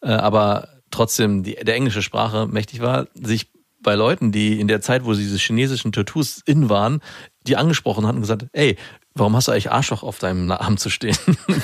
äh, 0.02 0.10
aber 0.10 0.70
trotzdem 0.92 1.44
die, 1.44 1.56
der 1.56 1.76
englische 1.76 2.02
Sprache 2.02 2.48
mächtig 2.48 2.82
war, 2.82 3.08
sich 3.14 3.52
bei 3.82 3.96
Leuten, 3.96 4.32
die 4.32 4.60
in 4.60 4.68
der 4.68 4.82
Zeit, 4.82 5.06
wo 5.06 5.14
diese 5.14 5.38
chinesischen 5.38 5.92
Tattoos 5.92 6.42
in 6.46 6.70
waren, 6.70 7.02
die 7.48 7.56
angesprochen 7.58 8.06
hatten 8.08 8.18
und 8.18 8.22
gesagt, 8.22 8.48
ey, 8.54 8.78
warum 9.14 9.36
hast 9.36 9.48
du 9.48 9.52
eigentlich 9.52 9.72
Arschloch 9.72 10.04
auf 10.04 10.18
deinem 10.20 10.50
Arm 10.52 10.78
zu 10.78 10.90
stehen? 10.90 11.18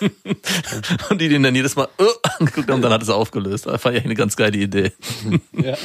und 1.10 1.20
die 1.20 1.28
den 1.28 1.42
dann 1.42 1.54
jedes 1.54 1.76
Mal 1.76 1.88
äh, 1.98 2.28
angeguckt 2.38 2.68
haben 2.68 2.76
und 2.76 2.82
dann 2.82 2.92
hat 2.92 3.02
es 3.02 3.08
aufgelöst. 3.10 3.66
Das 3.66 3.80
fand 3.82 3.96
ich 3.96 4.04
eine 4.04 4.14
ganz 4.14 4.36
geile 4.36 4.56
Idee. 4.58 4.92
Ja. 5.52 5.76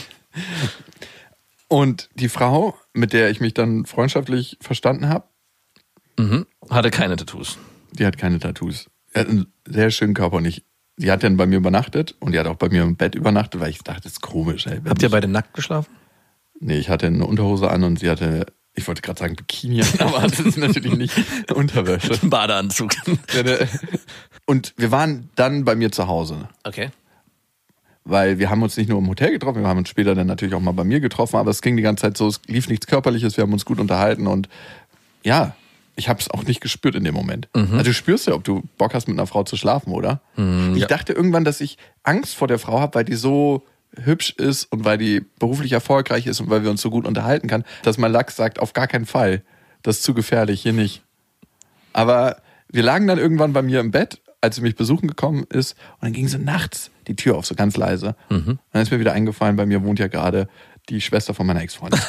Und 1.67 2.09
die 2.15 2.29
Frau, 2.29 2.77
mit 2.93 3.13
der 3.13 3.29
ich 3.31 3.39
mich 3.39 3.53
dann 3.53 3.85
freundschaftlich 3.85 4.57
verstanden 4.61 5.09
habe, 5.09 5.25
Mhm. 6.19 6.45
Hatte 6.69 6.91
keine 6.91 7.15
Tattoos. 7.15 7.57
die 7.93 8.05
hat 8.05 8.19
keine 8.19 8.37
Tattoos. 8.37 8.87
Er 9.13 9.21
hat 9.21 9.29
einen 9.29 9.51
sehr 9.67 9.89
schönen 9.89 10.13
Körper 10.13 10.37
und 10.37 10.45
ich. 10.45 10.63
Die 10.97 11.09
hat 11.09 11.23
dann 11.23 11.37
bei 11.37 11.47
mir 11.47 11.57
übernachtet 11.57 12.15
und 12.19 12.33
die 12.33 12.39
hat 12.39 12.45
auch 12.45 12.55
bei 12.57 12.69
mir 12.69 12.83
im 12.83 12.95
Bett 12.97 13.15
übernachtet, 13.15 13.59
weil 13.59 13.71
ich 13.71 13.79
dachte, 13.79 14.01
das 14.03 14.11
ist 14.11 14.21
komisch. 14.21 14.67
Ey, 14.67 14.79
Habt 14.87 15.01
ihr 15.01 15.09
beide 15.09 15.27
nackt 15.27 15.55
geschlafen? 15.55 15.91
Nee, 16.59 16.77
ich 16.77 16.89
hatte 16.89 17.07
eine 17.07 17.25
Unterhose 17.25 17.67
an 17.71 17.83
und 17.83 17.97
sie 17.97 18.11
hatte, 18.11 18.45
ich 18.75 18.87
wollte 18.87 19.01
gerade 19.01 19.19
sagen 19.19 19.35
Bikini 19.35 19.83
aber 19.99 20.21
das 20.21 20.39
ist 20.39 20.57
natürlich 20.57 20.95
nicht 20.95 21.13
Unterwäsche. 21.53 22.17
Badeanzug. 22.23 22.91
Und 24.45 24.73
wir 24.77 24.91
waren 24.91 25.29
dann 25.35 25.63
bei 25.65 25.75
mir 25.75 25.91
zu 25.91 26.07
Hause, 26.07 26.49
Okay. 26.63 26.89
weil 28.03 28.39
wir 28.39 28.49
haben 28.49 28.61
uns 28.63 28.75
nicht 28.77 28.89
nur 28.89 28.99
im 28.99 29.07
Hotel 29.07 29.31
getroffen, 29.31 29.61
wir 29.61 29.67
haben 29.69 29.77
uns 29.77 29.89
später 29.89 30.15
dann 30.15 30.27
natürlich 30.27 30.55
auch 30.55 30.59
mal 30.59 30.71
bei 30.73 30.83
mir 30.83 30.99
getroffen, 30.99 31.37
aber 31.37 31.51
es 31.51 31.61
ging 31.61 31.77
die 31.77 31.83
ganze 31.83 32.01
Zeit 32.01 32.17
so, 32.17 32.27
es 32.27 32.41
lief 32.47 32.67
nichts 32.67 32.87
Körperliches, 32.87 33.37
wir 33.37 33.43
haben 33.43 33.53
uns 33.53 33.65
gut 33.65 33.79
unterhalten 33.79 34.27
und 34.27 34.49
ja, 35.23 35.55
ich 35.95 36.09
habe 36.09 36.19
es 36.19 36.29
auch 36.31 36.43
nicht 36.43 36.59
gespürt 36.59 36.95
in 36.95 37.03
dem 37.03 37.13
Moment. 37.13 37.47
Also 37.53 37.83
du 37.83 37.93
spürst 37.93 38.25
ja, 38.27 38.33
ob 38.33 38.43
du 38.43 38.63
Bock 38.79 38.95
hast, 38.95 39.07
mit 39.07 39.15
einer 39.15 39.27
Frau 39.27 39.43
zu 39.43 39.55
schlafen, 39.55 39.91
oder? 39.93 40.21
ich 40.35 40.81
ja. 40.81 40.87
dachte 40.87 41.13
irgendwann, 41.13 41.45
dass 41.45 41.61
ich 41.61 41.77
Angst 42.01 42.33
vor 42.33 42.47
der 42.47 42.57
Frau 42.57 42.79
habe, 42.79 42.95
weil 42.95 43.05
die 43.05 43.13
so 43.13 43.63
hübsch 44.01 44.31
ist 44.37 44.65
und 44.65 44.85
weil 44.85 44.97
die 44.97 45.21
beruflich 45.39 45.71
erfolgreich 45.71 46.27
ist 46.27 46.39
und 46.39 46.49
weil 46.49 46.63
wir 46.63 46.69
uns 46.71 46.81
so 46.81 46.89
gut 46.89 47.05
unterhalten 47.05 47.47
kann, 47.47 47.63
dass 47.83 47.97
mein 47.97 48.11
Lachs 48.11 48.35
sagt, 48.35 48.59
auf 48.59 48.73
gar 48.73 48.87
keinen 48.87 49.05
Fall. 49.05 49.43
Das 49.81 49.97
ist 49.97 50.03
zu 50.03 50.13
gefährlich, 50.13 50.61
hier 50.61 50.73
nicht. 50.73 51.03
Aber 51.91 52.37
wir 52.69 52.83
lagen 52.83 53.07
dann 53.07 53.19
irgendwann 53.19 53.53
bei 53.53 53.61
mir 53.61 53.79
im 53.79 53.91
Bett, 53.91 54.21
als 54.41 54.55
sie 54.55 54.61
mich 54.61 54.75
besuchen 54.75 55.07
gekommen 55.07 55.45
ist, 55.49 55.75
und 55.93 56.03
dann 56.03 56.13
ging 56.13 56.27
so 56.27 56.37
nachts 56.37 56.89
die 57.07 57.15
Tür 57.15 57.37
auf, 57.37 57.45
so 57.45 57.55
ganz 57.55 57.77
leise. 57.77 58.15
Und 58.47 58.59
dann 58.71 58.81
ist 58.81 58.91
mir 58.91 58.99
wieder 58.99 59.13
eingefallen, 59.13 59.55
bei 59.55 59.65
mir 59.65 59.83
wohnt 59.83 59.99
ja 59.99 60.07
gerade 60.07 60.47
die 60.89 60.99
Schwester 60.99 61.33
von 61.33 61.45
meiner 61.45 61.61
Ex-Freundin. 61.61 61.99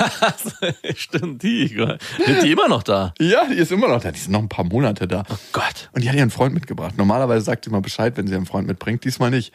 Stimmt, 0.97 1.43
die. 1.43 1.69
Sind 1.69 2.43
die 2.43 2.51
immer 2.51 2.69
noch 2.69 2.83
da? 2.83 3.15
ja, 3.21 3.43
die 3.49 3.55
ist 3.55 3.71
immer 3.71 3.89
noch 3.89 4.03
da. 4.03 4.11
Die 4.11 4.19
sind 4.19 4.33
noch 4.33 4.41
ein 4.41 4.49
paar 4.49 4.65
Monate 4.65 5.07
da. 5.07 5.23
Oh 5.31 5.37
Gott. 5.53 5.91
Und 5.93 6.03
die 6.03 6.09
hat 6.09 6.17
ihren 6.17 6.31
Freund 6.31 6.55
mitgebracht. 6.55 6.97
Normalerweise 6.97 7.45
sagt 7.45 7.65
sie 7.67 7.71
mal 7.71 7.81
Bescheid, 7.81 8.17
wenn 8.17 8.27
sie 8.27 8.33
ihren 8.33 8.47
Freund 8.47 8.67
mitbringt. 8.67 9.05
Diesmal 9.05 9.31
nicht. 9.31 9.53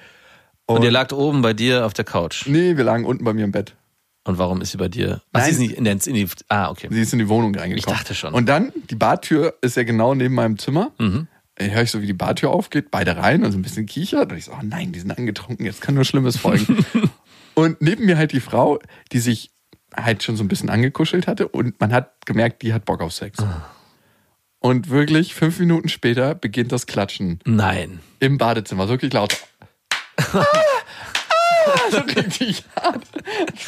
Und 0.75 0.83
ihr 0.83 0.91
lagt 0.91 1.13
oben 1.13 1.41
bei 1.41 1.53
dir 1.53 1.85
auf 1.85 1.93
der 1.93 2.05
Couch. 2.05 2.45
Nee, 2.47 2.77
wir 2.77 2.83
lagen 2.83 3.05
unten 3.05 3.23
bei 3.23 3.33
mir 3.33 3.43
im 3.43 3.51
Bett. 3.51 3.75
Und 4.23 4.37
warum 4.37 4.61
ist 4.61 4.71
sie 4.71 4.77
bei 4.77 4.87
dir? 4.87 5.21
Ach, 5.33 5.39
Nein. 5.39 5.45
sie 5.45 5.51
ist 5.51 5.59
nicht 5.59 5.71
in, 5.73 5.83
der, 5.83 5.93
in 5.93 6.13
die. 6.13 6.27
Ah, 6.49 6.69
okay. 6.69 6.87
Sie 6.91 7.01
ist 7.01 7.13
in 7.13 7.19
die 7.19 7.29
Wohnung 7.29 7.55
reingekommen. 7.55 7.77
Ich 7.77 7.85
dachte 7.85 8.13
schon. 8.13 8.33
Und 8.33 8.47
dann, 8.47 8.71
die 8.89 8.95
Badtür 8.95 9.55
ist 9.61 9.77
ja 9.77 9.83
genau 9.83 10.13
neben 10.13 10.35
meinem 10.35 10.59
Zimmer. 10.59 10.91
Mhm. 10.99 11.27
Dann 11.55 11.71
höre 11.71 11.81
ich 11.81 11.91
so, 11.91 12.01
wie 12.01 12.05
die 12.05 12.13
Badtür 12.13 12.51
aufgeht, 12.51 12.91
beide 12.91 13.17
rein 13.17 13.43
und 13.43 13.51
so 13.51 13.57
ein 13.57 13.63
bisschen 13.63 13.85
kichert. 13.87 14.31
Und 14.31 14.37
ich 14.37 14.45
so, 14.45 14.51
oh 14.51 14.63
nein, 14.63 14.91
die 14.91 14.99
sind 14.99 15.11
angetrunken, 15.11 15.65
jetzt 15.65 15.81
kann 15.81 15.95
nur 15.95 16.05
Schlimmes 16.05 16.37
folgen. 16.37 16.85
und 17.55 17.81
neben 17.81 18.05
mir 18.05 18.17
halt 18.17 18.31
die 18.31 18.39
Frau, 18.39 18.79
die 19.11 19.19
sich 19.19 19.51
halt 19.95 20.21
schon 20.21 20.35
so 20.35 20.43
ein 20.43 20.47
bisschen 20.47 20.69
angekuschelt 20.69 21.25
hatte 21.25 21.47
und 21.47 21.79
man 21.81 21.91
hat 21.91 22.25
gemerkt, 22.25 22.61
die 22.61 22.73
hat 22.73 22.85
Bock 22.85 23.01
auf 23.01 23.11
Sex. 23.11 23.39
Ah. 23.39 23.65
Und 24.59 24.89
wirklich 24.89 25.33
fünf 25.33 25.59
Minuten 25.59 25.89
später 25.89 26.35
beginnt 26.35 26.71
das 26.71 26.85
Klatschen 26.85 27.39
Nein. 27.45 27.99
im 28.19 28.37
Badezimmer, 28.37 28.87
wirklich 28.89 29.11
laut. 29.13 29.37
Ah, 31.71 31.91
so 31.91 31.97
richtig 31.99 32.63
hart. 32.75 33.03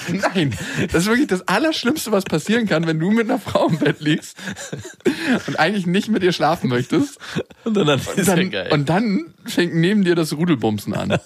Nein, 0.10 0.58
das 0.92 1.04
ist 1.04 1.08
wirklich 1.10 1.28
das 1.28 1.48
Allerschlimmste, 1.48 2.12
was 2.12 2.24
passieren 2.24 2.66
kann, 2.68 2.88
wenn 2.88 3.00
du 3.00 3.12
mit 3.12 3.30
einer 3.30 3.38
Frau 3.40 3.68
im 3.68 3.78
Bett 3.78 4.00
liegst 4.00 4.38
und 5.48 5.60
eigentlich 5.60 5.86
nicht 5.86 6.08
mit 6.10 6.24
ihr 6.24 6.32
schlafen 6.34 6.70
möchtest. 6.70 7.20
Und 7.64 7.76
dann, 7.76 7.88
ja 7.88 8.24
Dann, 8.24 8.50
geil. 8.50 8.70
und 8.72 8.90
dann 8.90 9.34
fängt 9.46 9.76
neben 9.76 10.04
dir 10.04 10.16
das 10.16 10.34
Rudelbumsen 10.34 10.94
an. 10.96 11.18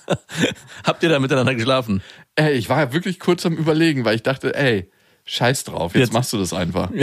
Habt 0.83 1.03
ihr 1.03 1.09
da 1.09 1.19
miteinander 1.19 1.55
geschlafen? 1.55 2.01
Ey, 2.35 2.53
ich 2.53 2.67
war 2.67 2.91
wirklich 2.93 3.19
kurz 3.19 3.45
am 3.45 3.55
Überlegen, 3.55 4.03
weil 4.03 4.15
ich 4.15 4.23
dachte, 4.23 4.55
ey, 4.55 4.89
scheiß 5.25 5.63
drauf, 5.65 5.93
jetzt, 5.93 6.01
Jetzt- 6.07 6.13
machst 6.13 6.33
du 6.33 6.37
das 6.37 6.51
einfach. 6.51 6.89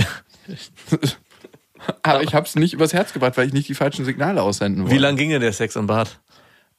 Aber 2.02 2.23
ich 2.23 2.35
hab's 2.35 2.55
nicht 2.55 2.75
übers 2.75 2.93
Herz 2.93 3.12
gebracht, 3.12 3.37
weil 3.37 3.47
ich 3.49 3.52
nicht 3.52 3.69
die 3.69 3.75
falschen 3.75 4.05
Signale 4.05 4.43
aussenden 4.43 4.83
wollte. 4.85 4.95
Wie 4.95 5.00
lang 5.00 5.17
ging 5.17 5.31
denn 5.31 5.41
der 5.41 5.52
Sex 5.52 5.75
im 5.76 5.87
Bad? 5.87 6.21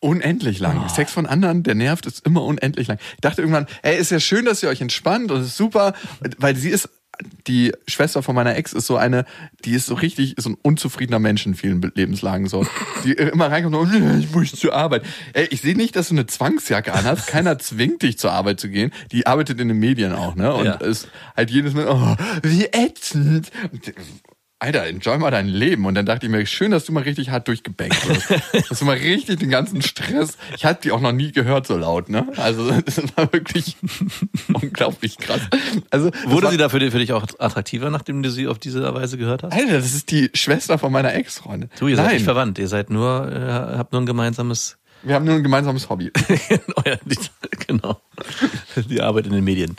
Unendlich 0.03 0.60
lang. 0.60 0.89
Sex 0.89 1.13
von 1.13 1.25
anderen, 1.25 1.63
der 1.63 1.75
nervt, 1.75 2.05
ist 2.05 2.25
immer 2.25 2.43
unendlich 2.43 2.88
lang. 2.88 2.98
Ich 3.15 3.22
dachte 3.22 3.41
irgendwann, 3.41 3.67
ey, 3.83 3.98
ist 3.98 4.12
ja 4.12 4.19
schön, 4.19 4.43
dass 4.43 4.62
ihr 4.62 4.67
euch 4.67 4.81
entspannt 4.81 5.31
und 5.31 5.41
ist 5.43 5.55
super, 5.55 5.93
weil 6.39 6.57
sie 6.57 6.69
ist, 6.72 6.89
die 7.48 7.72
Schwester 7.88 8.22
von 8.22 8.36
meiner 8.36 8.55
Ex 8.57 8.74
ist 8.74 8.86
so 8.88 8.98
eine, 8.98 9.24
die 9.63 9.72
ist 9.72 9.86
so 9.86 9.93
richtig, 9.95 10.36
so 10.39 10.50
ein 10.50 10.57
unzufriedener 10.62 11.19
Mensch 11.19 11.45
in 11.45 11.55
vielen 11.55 11.81
Lebenslagen 11.95 12.48
so. 12.48 12.65
Die 13.05 13.13
immer 13.13 13.50
reinkommt 13.50 13.75
und 13.77 13.91
so, 13.93 13.98
ich 14.19 14.31
muss 14.36 14.51
zur 14.51 14.74
Arbeit. 14.74 15.03
Ey, 15.31 15.48
ich 15.51 15.62
sehe 15.62 15.75
nicht, 15.77 15.95
dass 15.95 16.10
du 16.10 16.15
eine 16.15 16.25
Zwangsjacke 16.25 16.91
anhast. 16.91 17.27
Keiner 17.27 17.57
zwingt 17.60 18.01
dich 18.01 18.17
zur 18.17 18.33
Arbeit 18.33 18.60
zu 18.60 18.67
gehen. 18.67 18.91
Die 19.13 19.25
arbeitet 19.25 19.62
in 19.62 19.69
den 19.69 19.77
Medien 19.79 20.12
auch, 20.12 20.36
ne? 20.36 20.53
Und 20.53 20.65
Ja. 20.65 20.74
ist 20.74 21.07
halt 21.38 21.50
jedes 21.50 21.74
Mal, 21.74 21.88
oh, 21.88 22.15
wie 22.41 22.65
ätzend. 22.65 23.51
Alter, 24.63 24.86
enjoy 24.86 25.17
mal 25.17 25.29
dein 25.29 25.48
Leben. 25.50 25.86
Und 25.86 25.96
dann 25.96 26.05
dachte 26.05 26.25
ich 26.25 26.32
mir, 26.32 26.46
schön, 26.46 26.72
dass 26.72 26.86
du 26.86 26.93
mal 26.93 27.03
richtig 27.03 27.29
hart 27.32 27.50
durchgebankt 27.50 28.08
wirst. 28.08 28.70
dass 28.70 28.79
du 28.79 28.86
mal 28.86 28.96
richtig 28.96 29.39
den 29.39 29.50
ganzen 29.50 29.82
Stress. 29.82 30.38
Ich 30.55 30.63
hatte 30.63 30.84
die 30.84 30.91
auch 30.91 31.01
noch 31.01 31.12
nie 31.12 31.34
gehört 31.34 31.67
so 31.67 31.75
laut, 31.77 32.08
ne? 32.08 32.25
Also, 32.38 32.72
das 32.86 33.01
war 33.17 33.32
wirklich 33.34 33.75
unglaublich 34.53 35.17
krass. 35.17 35.41
Also, 35.89 36.12
Wurde 36.25 36.43
war, 36.46 36.51
sie 36.51 36.58
da 36.58 36.70
für, 36.70 36.79
dich- 36.79 37.12
auch 37.12 37.25
attraktiver, 37.39 37.89
nachdem 37.89 38.24
du 38.24 38.32
sie 38.32 38.48
auf 38.48 38.58
diese 38.58 38.93
Weise 38.93 39.17
gehört 39.17 39.43
hast? 39.43 39.51
Alter, 39.53 39.74
das 39.74 39.93
ist 39.93 40.10
die 40.12 40.29
Schwester 40.34 40.77
von 40.79 40.91
meiner 40.93 41.13
Ex-Freundin. 41.13 41.70
Du, 41.77 41.88
ihr 41.89 41.98
seid 41.98 42.05
Nein, 42.05 42.15
nicht 42.15 42.24
verwandt. 42.24 42.58
Ihr 42.58 42.70
seid 42.70 42.89
nur, 42.89 43.29
äh, 43.32 43.77
habt 43.77 43.91
nur 43.91 44.01
ein 44.01 44.05
gemeinsames. 44.05 44.77
wir 45.01 45.15
haben 45.15 45.25
nur 45.25 45.36
ein 45.36 45.43
gemeinsames 45.43 45.89
Hobby. 45.89 46.10
Genau. 47.67 48.01
Die 48.89 49.01
Arbeit 49.01 49.25
in 49.27 49.34
den 49.34 49.43
Medien. 49.43 49.75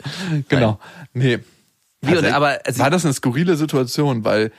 genau. 0.47 0.79
Nee. 1.13 1.39
Wie, 2.01 2.15
und- 2.17 2.25
aber 2.25 2.59
sie- 2.69 2.79
war 2.79 2.89
das 2.91 3.03
eine 3.05 3.13
skurrile 3.13 3.55
Situation, 3.55 4.23
weil 4.23 4.51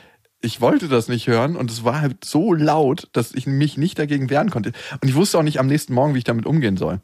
ich 0.46 0.60
wollte 0.60 0.88
das 0.88 1.08
nicht 1.08 1.26
hören 1.26 1.56
und 1.56 1.70
es 1.70 1.84
war 1.84 2.00
halt 2.00 2.24
so 2.24 2.54
laut, 2.54 3.08
dass 3.12 3.32
ich 3.34 3.46
mich 3.46 3.76
nicht 3.76 3.98
dagegen 3.98 4.30
wehren 4.30 4.50
konnte. 4.50 4.72
Und 5.02 5.08
ich 5.08 5.14
wusste 5.14 5.38
auch 5.38 5.42
nicht 5.42 5.60
am 5.60 5.66
nächsten 5.66 5.92
Morgen, 5.92 6.14
wie 6.14 6.18
ich 6.18 6.24
damit 6.24 6.46
umgehen 6.46 6.76
soll. 6.76 7.00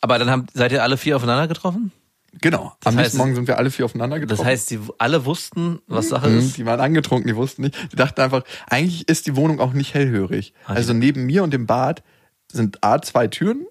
Aber 0.00 0.18
dann 0.18 0.30
haben, 0.30 0.46
seid 0.54 0.72
ihr 0.72 0.82
alle 0.82 0.96
vier 0.96 1.16
aufeinander 1.16 1.46
getroffen? 1.48 1.92
Genau. 2.40 2.72
Am 2.84 2.94
heißt, 2.94 2.96
nächsten 2.96 3.18
Morgen 3.18 3.34
sind 3.34 3.48
wir 3.48 3.58
alle 3.58 3.70
vier 3.72 3.84
aufeinander 3.84 4.20
getroffen. 4.20 4.38
Das 4.38 4.46
heißt, 4.46 4.68
sie 4.68 4.78
alle 4.98 5.24
wussten, 5.26 5.80
was 5.88 6.08
Sache 6.08 6.28
Mhm, 6.28 6.38
ist. 6.38 6.56
Die 6.56 6.64
waren 6.64 6.80
angetrunken, 6.80 7.26
die 7.26 7.34
wussten 7.36 7.62
nicht. 7.62 7.76
Die 7.92 7.96
dachten 7.96 8.20
einfach, 8.20 8.44
eigentlich 8.68 9.08
ist 9.08 9.26
die 9.26 9.34
Wohnung 9.36 9.58
auch 9.60 9.72
nicht 9.72 9.92
hellhörig. 9.94 10.54
Ah, 10.66 10.74
Also 10.74 10.92
neben 10.92 11.26
mir 11.26 11.42
und 11.42 11.52
dem 11.52 11.66
Bad 11.66 12.02
sind 12.52 12.82
A 12.84 13.02
zwei 13.02 13.26
Türen 13.26 13.66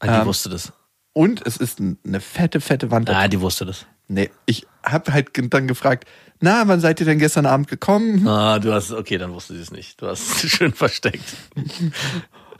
Ah, 0.00 0.06
die 0.06 0.12
ähm, 0.20 0.26
wusste 0.26 0.48
das. 0.50 0.72
und 1.14 1.44
es 1.46 1.56
ist 1.56 1.80
ein- 1.80 1.98
eine 2.06 2.20
fette, 2.20 2.60
fette 2.60 2.90
Wand. 2.90 3.08
Ah, 3.10 3.26
die 3.26 3.40
wusste 3.40 3.64
das. 3.64 3.86
Nee, 4.08 4.30
ich 4.46 4.66
habe 4.82 5.12
halt 5.12 5.30
dann 5.52 5.68
gefragt, 5.68 6.08
na, 6.40 6.66
wann 6.66 6.80
seid 6.80 6.98
ihr 7.00 7.06
denn 7.06 7.18
gestern 7.18 7.44
Abend 7.46 7.68
gekommen? 7.68 8.26
Ah, 8.26 8.58
du 8.58 8.72
hast, 8.72 8.90
okay, 8.92 9.18
dann 9.18 9.32
wusste 9.32 9.54
sie 9.54 9.60
es 9.60 9.70
nicht. 9.70 10.00
Du 10.00 10.06
hast 10.06 10.44
es 10.44 10.50
schön 10.56 10.72
versteckt. 10.72 11.36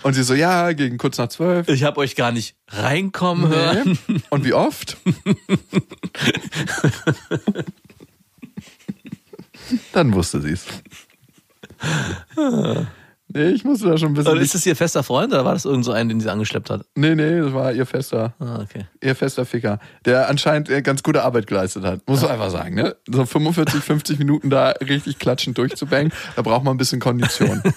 Und 0.03 0.13
sie 0.15 0.23
so, 0.23 0.35
ja, 0.35 0.73
gegen 0.73 0.99
kurz 0.99 1.17
nach 1.19 1.29
zwölf. 1.29 1.69
Ich 1.69 1.85
habe 1.85 1.99
euch 1.99 2.15
gar 2.17 2.33
nicht 2.33 2.55
reinkommen 2.69 3.49
hören. 3.49 3.99
Nee. 4.07 4.21
Und 4.31 4.45
wie 4.45 4.53
oft? 4.53 4.99
Dann 9.93 10.15
wusste 10.15 10.41
sie 10.41 10.53
es. 10.53 10.67
Nee, 13.31 13.49
ich 13.51 13.63
musste 13.65 13.89
da 13.89 13.99
schon 13.99 14.09
ein 14.09 14.15
bisschen. 14.15 14.33
Und 14.33 14.39
ist 14.41 14.55
das 14.55 14.65
ihr 14.65 14.75
fester 14.75 15.03
Freund 15.03 15.33
oder 15.35 15.45
war 15.45 15.53
das 15.53 15.67
irgend 15.67 15.85
so 15.85 15.93
ein, 15.93 16.09
den 16.09 16.19
sie 16.21 16.31
angeschleppt 16.31 16.71
hat? 16.71 16.87
nee, 16.95 17.15
nee, 17.15 17.41
das 17.41 17.53
war 17.53 17.73
ihr 17.73 17.85
fester, 17.85 18.33
Ah, 18.39 18.61
okay. 18.63 18.87
ihr 19.03 19.15
fester 19.15 19.45
Ficker, 19.45 19.79
der 20.07 20.29
anscheinend 20.31 20.71
äh, 20.71 20.81
ganz 20.81 21.03
gute 21.03 21.23
Arbeit 21.25 21.47
geleistet 21.47 21.85
hat. 21.85 22.01
Muss 22.09 22.23
man 22.23 22.31
einfach 22.31 22.51
sagen, 22.51 22.75
ne? 22.75 22.97
So 23.07 23.27
45, 23.27 23.83
50 23.85 24.19
Minuten 24.19 24.49
da 24.49 24.71
richtig 24.81 25.19
klatschend 25.19 25.59
durchzubangen, 25.59 26.11
da 26.37 26.43
braucht 26.43 26.65
man 26.65 26.75
ein 26.75 26.79
bisschen 26.79 27.01
Kondition. 27.01 27.63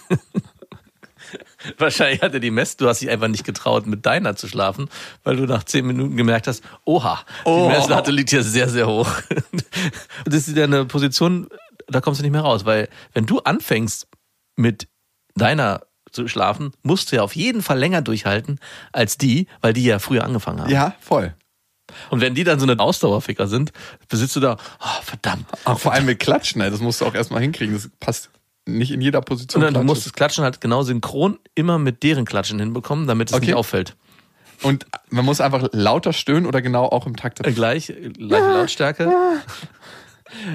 Wahrscheinlich 1.78 2.22
hatte 2.22 2.40
die 2.40 2.52
Mess, 2.52 2.76
du 2.78 2.88
hast 2.88 3.02
dich 3.02 3.10
einfach 3.10 3.28
nicht 3.28 3.46
getraut, 3.46 3.86
mit 3.88 4.06
deiner 4.06 4.36
zu 4.36 4.48
schlafen, 4.48 4.90
weil 5.24 5.36
du 5.38 5.44
nach 5.46 5.64
zehn 5.64 5.86
Minuten 5.86 6.18
gemerkt 6.18 6.48
hast, 6.48 6.64
oha, 6.86 7.20
Oh. 7.46 7.68
die 7.70 7.78
Messlatte 7.78 8.12
liegt 8.12 8.32
hier 8.32 8.44
sehr, 8.44 8.70
sehr 8.70 8.88
hoch. 8.88 9.10
Das 10.26 10.48
ist 10.48 10.56
ja 10.58 10.66
eine 10.66 10.86
Position, 10.86 11.48
da 11.88 12.02
kommst 12.02 12.20
du 12.20 12.24
nicht 12.24 12.32
mehr 12.32 12.42
raus, 12.42 12.66
weil 12.66 12.90
wenn 13.14 13.26
du 13.26 13.40
anfängst 13.40 14.08
mit 14.56 14.88
deiner 15.36 15.82
zu 16.12 16.28
schlafen, 16.28 16.72
musst 16.84 17.12
du 17.12 17.16
ja 17.18 17.22
auf 17.24 17.36
jeden 17.36 17.62
Fall 17.62 17.80
länger 17.80 18.02
durchhalten 18.02 18.60
als 18.92 19.18
die, 19.18 19.48
weil 19.62 19.74
die 19.74 19.86
ja 19.86 20.00
früher 20.00 20.24
angefangen 20.26 20.62
haben. 20.62 20.70
ja, 20.70 20.94
voll. 21.00 21.34
Und 22.10 22.22
wenn 22.22 22.36
die 22.36 22.44
dann 22.46 22.58
so 22.60 22.66
eine 22.66 22.80
Ausdauerficker 22.80 23.48
sind, 23.48 23.74
besitzt 24.08 24.36
du 24.38 24.40
da, 24.40 24.56
oh, 24.80 25.02
verdammt. 25.04 25.46
Auch 25.66 25.78
vor 25.80 25.92
allem 25.94 26.06
mit 26.06 26.20
Klatschen, 26.20 26.60
das 26.62 26.80
musst 26.80 27.02
du 27.02 27.06
auch 27.06 27.14
erstmal 27.16 27.42
hinkriegen. 27.42 27.74
Das 27.74 27.90
passt 28.00 28.30
nicht 28.66 28.92
in 28.92 29.02
jeder 29.02 29.20
Position. 29.22 29.62
Und 29.64 29.74
dann 29.74 29.82
du 29.86 29.86
musst 29.86 30.06
das 30.06 30.14
Klatschen 30.14 30.44
halt 30.46 30.62
genau 30.62 30.84
synchron 30.84 31.38
immer 31.56 31.80
mit 31.80 32.04
deren 32.04 32.24
Klatschen 32.26 32.60
hinbekommen, 32.60 33.08
damit 33.08 33.30
es 33.30 33.36
Okay. 33.36 33.48
nicht 33.48 33.56
auffällt. 33.56 33.96
Und 34.62 34.86
man 35.10 35.26
muss 35.26 35.42
einfach 35.42 35.68
lauter 35.74 36.14
stöhnen 36.14 36.46
oder 36.46 36.62
genau 36.62 36.86
auch 36.86 37.08
im 37.08 37.16
Takt. 37.18 37.46
Äh, 37.46 37.52
Gleich, 37.52 37.88
gleiche 37.88 38.52
Lautstärke. 38.54 39.12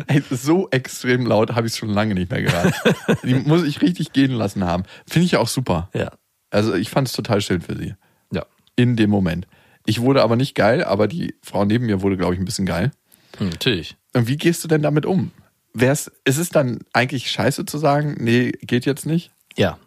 Ey, 0.07 0.23
so 0.31 0.69
extrem 0.71 1.27
laut 1.27 1.55
habe 1.55 1.67
ich 1.67 1.73
es 1.73 1.79
schon 1.79 1.91
lange 1.91 2.15
nicht 2.15 2.31
mehr 2.31 2.43
gehört. 2.43 2.75
Die 3.25 3.35
muss 3.35 3.63
ich 3.65 3.83
richtig 3.83 4.13
gehen 4.13 4.33
lassen 4.33 4.65
haben. 4.65 4.85
Finde 5.07 5.27
ich 5.27 5.33
ja 5.33 5.39
auch 5.39 5.49
super. 5.49 5.91
Ja. 5.95 6.13
Also 6.51 6.75
ich 6.75 6.91
fand 6.91 7.09
es 7.09 7.15
total 7.15 7.41
schön 7.41 7.61
für 7.61 7.77
sie. 7.77 7.95
Ja. 8.33 8.47
In 8.77 8.97
dem 8.97 9.11
Moment. 9.11 9.47
Ich 9.87 10.01
wurde 10.01 10.23
aber 10.23 10.37
nicht 10.37 10.55
geil, 10.55 10.83
aber 10.85 11.09
die 11.09 11.35
Frau 11.43 11.65
neben 11.65 11.87
mir 11.87 12.03
wurde, 12.03 12.17
glaube 12.17 12.35
ich, 12.35 12.41
ein 12.41 12.45
bisschen 12.45 12.67
geil. 12.67 12.91
Hm, 13.39 13.51
natürlich. 13.51 13.97
Und 14.15 14.29
wie 14.29 14.37
gehst 14.37 14.65
du 14.65 14.69
denn 14.69 14.83
damit 14.83 15.07
um? 15.07 15.31
Wär's, 15.75 16.11
ist 16.25 16.39
es 16.39 16.49
dann 16.49 16.81
eigentlich 16.93 17.31
scheiße 17.31 17.67
zu 17.67 17.79
sagen, 17.79 18.17
nee, 18.19 18.53
geht 18.63 18.87
jetzt 18.87 19.07
nicht? 19.07 19.31
Ja. 19.57 19.79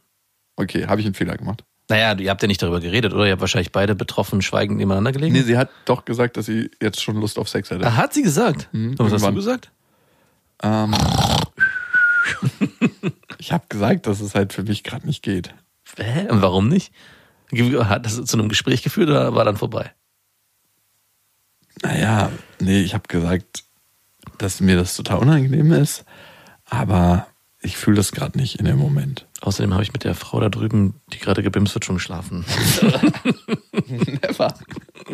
Okay, 0.55 0.87
habe 0.87 1.01
ich 1.01 1.07
einen 1.07 1.15
Fehler 1.15 1.35
gemacht. 1.35 1.63
Naja, 1.89 2.15
ihr 2.19 2.29
habt 2.29 2.41
ja 2.43 2.47
nicht 2.47 2.61
darüber 2.61 2.79
geredet, 2.79 3.13
oder? 3.13 3.25
Ihr 3.25 3.31
habt 3.31 3.41
wahrscheinlich 3.41 3.71
beide 3.71 3.95
betroffen 3.95 4.43
schweigend 4.43 4.77
nebeneinander 4.77 5.11
gelegen. 5.11 5.33
Nee, 5.33 5.41
sie 5.41 5.57
hat 5.57 5.71
doch 5.85 6.05
gesagt, 6.05 6.37
dass 6.37 6.45
sie 6.45 6.69
jetzt 6.79 7.01
schon 7.01 7.15
Lust 7.15 7.39
auf 7.39 7.49
Sex 7.49 7.71
hätte. 7.71 7.87
Ah, 7.87 7.95
hat 7.97 8.13
sie 8.13 8.21
gesagt? 8.21 8.69
Mhm, 8.71 8.91
was 8.99 9.05
hast 9.05 9.09
du 9.09 9.15
irgendwann. 9.15 9.35
gesagt? 9.35 9.71
Ähm, 10.61 10.93
ich 13.37 13.51
habe 13.51 13.65
gesagt, 13.69 14.07
dass 14.07 14.19
es 14.19 14.35
halt 14.35 14.53
für 14.53 14.63
mich 14.63 14.83
gerade 14.83 15.05
nicht 15.05 15.23
geht. 15.23 15.53
Hä? 15.97 16.27
Und 16.29 16.41
warum 16.41 16.67
nicht? 16.67 16.93
Hat 17.51 18.05
das 18.05 18.23
zu 18.23 18.37
einem 18.37 18.49
Gespräch 18.49 18.83
geführt 18.83 19.09
oder 19.09 19.33
war 19.33 19.45
dann 19.45 19.57
vorbei? 19.57 19.91
Naja, 21.81 22.31
nee, 22.59 22.81
ich 22.81 22.93
habe 22.93 23.07
gesagt, 23.07 23.63
dass 24.37 24.61
mir 24.61 24.75
das 24.75 24.95
total 24.95 25.19
unangenehm 25.19 25.71
ist, 25.71 26.05
aber 26.65 27.27
ich 27.61 27.77
fühle 27.77 27.97
das 27.97 28.11
gerade 28.11 28.37
nicht 28.37 28.55
in 28.55 28.65
dem 28.65 28.77
Moment. 28.77 29.27
Außerdem 29.41 29.73
habe 29.73 29.83
ich 29.83 29.93
mit 29.93 30.03
der 30.03 30.15
Frau 30.15 30.39
da 30.39 30.49
drüben, 30.49 31.01
die 31.11 31.19
gerade 31.19 31.43
gebimst 31.43 31.73
wird, 31.73 31.85
schon 31.85 31.95
geschlafen. 31.95 32.45
Never. 33.87 34.53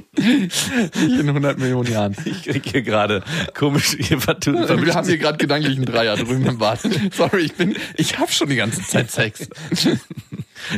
in 0.17 1.29
100 1.29 1.57
Millionen 1.57 1.91
Jahren. 1.91 2.15
Ich 2.25 2.43
kriege 2.43 2.69
hier 2.69 2.81
gerade 2.81 3.23
komisch. 3.53 3.95
Hier 3.99 4.21
Wir 4.21 4.93
haben 4.95 5.07
hier 5.07 5.17
gerade 5.17 5.37
gedanklich 5.37 5.75
einen 5.77 5.85
Dreier 5.85 6.15
drüben 6.15 6.45
im 6.45 6.57
Bad. 6.57 6.79
Sorry, 7.11 7.41
ich 7.43 7.53
bin, 7.55 7.75
ich 7.95 8.17
habe 8.19 8.31
schon 8.31 8.49
die 8.49 8.55
ganze 8.55 8.81
Zeit 8.83 9.11
Sex. 9.11 9.47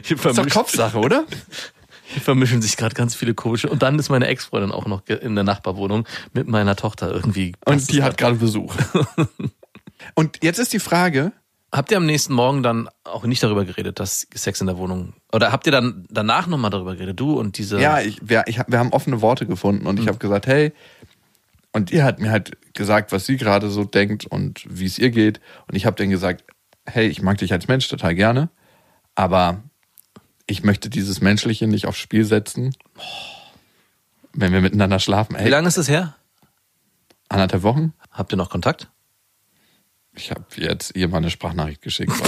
hier, 0.03 0.25
Ist 0.25 0.37
doch 0.37 0.49
Kopfsache, 0.49 0.97
oder? 0.97 1.25
hier 2.07 2.21
vermischen 2.21 2.61
sich 2.61 2.77
gerade 2.77 2.95
ganz 2.95 3.15
viele 3.15 3.33
komische. 3.33 3.69
Und 3.69 3.83
dann 3.83 3.99
ist 3.99 4.09
meine 4.09 4.27
Ex-Freundin 4.27 4.71
auch 4.71 4.85
noch 4.85 5.05
in 5.07 5.35
der 5.35 5.43
Nachbarwohnung 5.43 6.07
mit 6.33 6.47
meiner 6.47 6.75
Tochter 6.75 7.11
irgendwie. 7.11 7.53
Und 7.65 7.91
die 7.91 8.03
hat 8.03 8.17
gerade 8.17 8.35
Besuch. 8.35 8.75
Und 10.15 10.43
jetzt 10.43 10.59
ist 10.59 10.73
die 10.73 10.79
Frage, 10.79 11.33
Habt 11.77 11.91
ihr 11.91 11.97
am 11.97 12.07
nächsten 12.07 12.33
Morgen 12.33 12.63
dann 12.63 12.89
auch 13.03 13.23
nicht 13.25 13.43
darüber 13.43 13.63
geredet, 13.63 13.99
dass 13.99 14.27
Sex 14.33 14.61
in 14.61 14.67
der 14.67 14.77
Wohnung. 14.77 15.13
Oder 15.31 15.51
habt 15.51 15.67
ihr 15.67 15.71
dann 15.71 16.05
danach 16.09 16.47
nochmal 16.47 16.71
darüber 16.71 16.95
geredet? 16.95 17.19
Du 17.19 17.39
und 17.39 17.59
diese. 17.59 17.79
Ja, 17.79 18.01
ich, 18.01 18.17
wir, 18.27 18.45
ich, 18.47 18.59
wir 18.67 18.79
haben 18.79 18.91
offene 18.93 19.21
Worte 19.21 19.45
gefunden 19.45 19.85
und 19.85 19.99
ich 19.99 20.07
habe 20.07 20.17
gesagt, 20.17 20.47
hey, 20.47 20.73
und 21.73 21.91
die 21.91 22.01
hat 22.01 22.19
mir 22.19 22.31
halt 22.31 22.57
gesagt, 22.73 23.11
was 23.11 23.27
sie 23.27 23.37
gerade 23.37 23.69
so 23.69 23.83
denkt 23.83 24.25
und 24.25 24.65
wie 24.67 24.85
es 24.85 24.97
ihr 24.97 25.11
geht. 25.11 25.39
Und 25.67 25.75
ich 25.75 25.85
habe 25.85 25.95
dann 25.95 26.09
gesagt, 26.09 26.43
hey, 26.87 27.07
ich 27.07 27.21
mag 27.21 27.37
dich 27.37 27.53
als 27.53 27.67
Mensch 27.67 27.87
total 27.87 28.15
gerne, 28.15 28.49
aber 29.13 29.61
ich 30.47 30.63
möchte 30.63 30.89
dieses 30.89 31.21
Menschliche 31.21 31.67
nicht 31.67 31.85
aufs 31.85 31.99
Spiel 31.99 32.25
setzen, 32.25 32.73
wenn 34.33 34.51
wir 34.51 34.61
miteinander 34.61 34.97
schlafen. 34.97 35.35
Wie 35.35 35.41
Hey, 35.41 35.49
lange 35.49 35.67
ist 35.67 35.77
es 35.77 35.87
her? 35.89 36.15
anderthalb 37.29 37.61
Wochen? 37.61 37.93
Habt 38.09 38.33
ihr 38.33 38.37
noch 38.37 38.49
Kontakt? 38.49 38.89
Ich 40.17 40.31
habe 40.31 40.43
jetzt 40.57 40.95
ihr 40.95 41.07
mal 41.07 41.17
eine 41.17 41.29
Sprachnachricht 41.29 41.81
geschickt. 41.81 42.11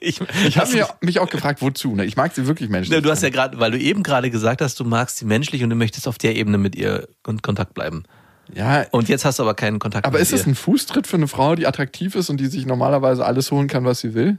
Ich, 0.00 0.20
Ich 0.46 0.58
habe 0.58 0.86
mich, 1.00 1.18
auch 1.18 1.28
gefragt, 1.30 1.62
wozu. 1.62 1.94
Ne? 1.94 2.04
Ich 2.04 2.16
mag 2.16 2.34
sie 2.34 2.46
wirklich 2.46 2.68
menschlich. 2.68 2.94
Ja, 2.94 3.00
du 3.00 3.10
hast 3.10 3.22
ja 3.22 3.30
gerade, 3.30 3.58
weil 3.58 3.70
du 3.70 3.78
eben 3.78 4.02
gerade 4.02 4.30
gesagt 4.30 4.60
hast, 4.60 4.78
du 4.80 4.84
magst 4.84 5.18
sie 5.18 5.24
menschlich 5.24 5.62
und 5.62 5.70
du 5.70 5.76
möchtest 5.76 6.06
auf 6.08 6.18
der 6.18 6.36
Ebene 6.36 6.58
mit 6.58 6.74
ihr 6.76 7.08
in 7.26 7.40
Kontakt 7.42 7.74
bleiben. 7.74 8.04
ja, 8.52 8.84
Und 8.90 9.08
jetzt 9.08 9.24
hast 9.24 9.38
du 9.38 9.42
aber 9.44 9.54
keinen 9.54 9.78
Kontakt 9.78 10.06
Aber 10.06 10.18
ist 10.18 10.32
es 10.32 10.42
ihr. 10.42 10.48
ein 10.48 10.54
Fußtritt 10.54 11.06
für 11.06 11.16
eine 11.16 11.28
Frau, 11.28 11.54
die 11.54 11.66
attraktiv 11.66 12.14
ist 12.14 12.28
und 12.28 12.38
die 12.38 12.46
sich 12.46 12.66
normalerweise 12.66 13.24
alles 13.24 13.50
holen 13.50 13.68
kann, 13.68 13.84
was 13.84 14.00
sie 14.00 14.14
will? 14.14 14.38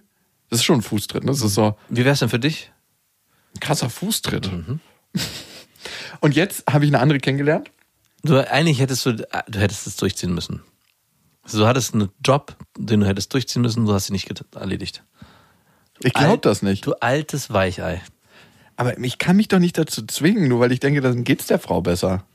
Das 0.50 0.60
ist 0.60 0.66
schon 0.66 0.80
ein 0.80 0.82
Fußtritt, 0.84 1.24
ne? 1.24 1.32
Das 1.32 1.42
ist 1.42 1.56
so 1.56 1.76
Wie 1.90 2.06
wär's 2.06 2.20
denn 2.20 2.30
für 2.30 2.40
dich? 2.40 2.72
ein 3.56 3.60
krasser 3.62 3.90
Fußtritt. 3.90 4.52
Und 6.20 6.36
jetzt 6.36 6.64
habe 6.70 6.86
ich 6.86 6.92
eine 6.92 7.00
andere 7.00 7.20
kennengelernt. 7.20 7.72
Du, 8.24 8.38
eigentlich 8.52 8.80
hättest 8.80 9.06
du, 9.06 9.14
du 9.14 9.60
hättest 9.60 9.88
es 9.88 9.96
durchziehen 9.96 10.34
müssen. 10.34 10.62
Also 11.46 11.60
du 11.60 11.68
hattest 11.68 11.94
einen 11.94 12.10
Job, 12.26 12.56
den 12.78 13.00
du 13.00 13.08
hättest 13.08 13.34
durchziehen 13.34 13.62
müssen, 13.62 13.86
du 13.86 13.94
hast 13.94 14.10
ihn 14.10 14.14
nicht 14.14 14.30
erledigt. 14.56 15.04
Ich 16.00 16.14
glaube 16.14 16.40
das 16.40 16.62
nicht. 16.62 16.86
Du 16.86 16.94
altes 17.00 17.54
Weichei. 17.54 18.02
Aber 18.76 18.98
ich 19.00 19.18
kann 19.20 19.38
mich 19.38 19.48
doch 19.48 19.60
nicht 19.60 19.78
dazu 19.78 20.06
zwingen, 20.06 20.50
nur 20.50 20.60
weil 20.60 20.72
ich 20.72 20.80
denke, 20.82 21.00
dann 21.02 21.24
geht's 21.24 21.48
der 21.48 21.60
Frau 21.60 21.82
besser. 21.82 22.26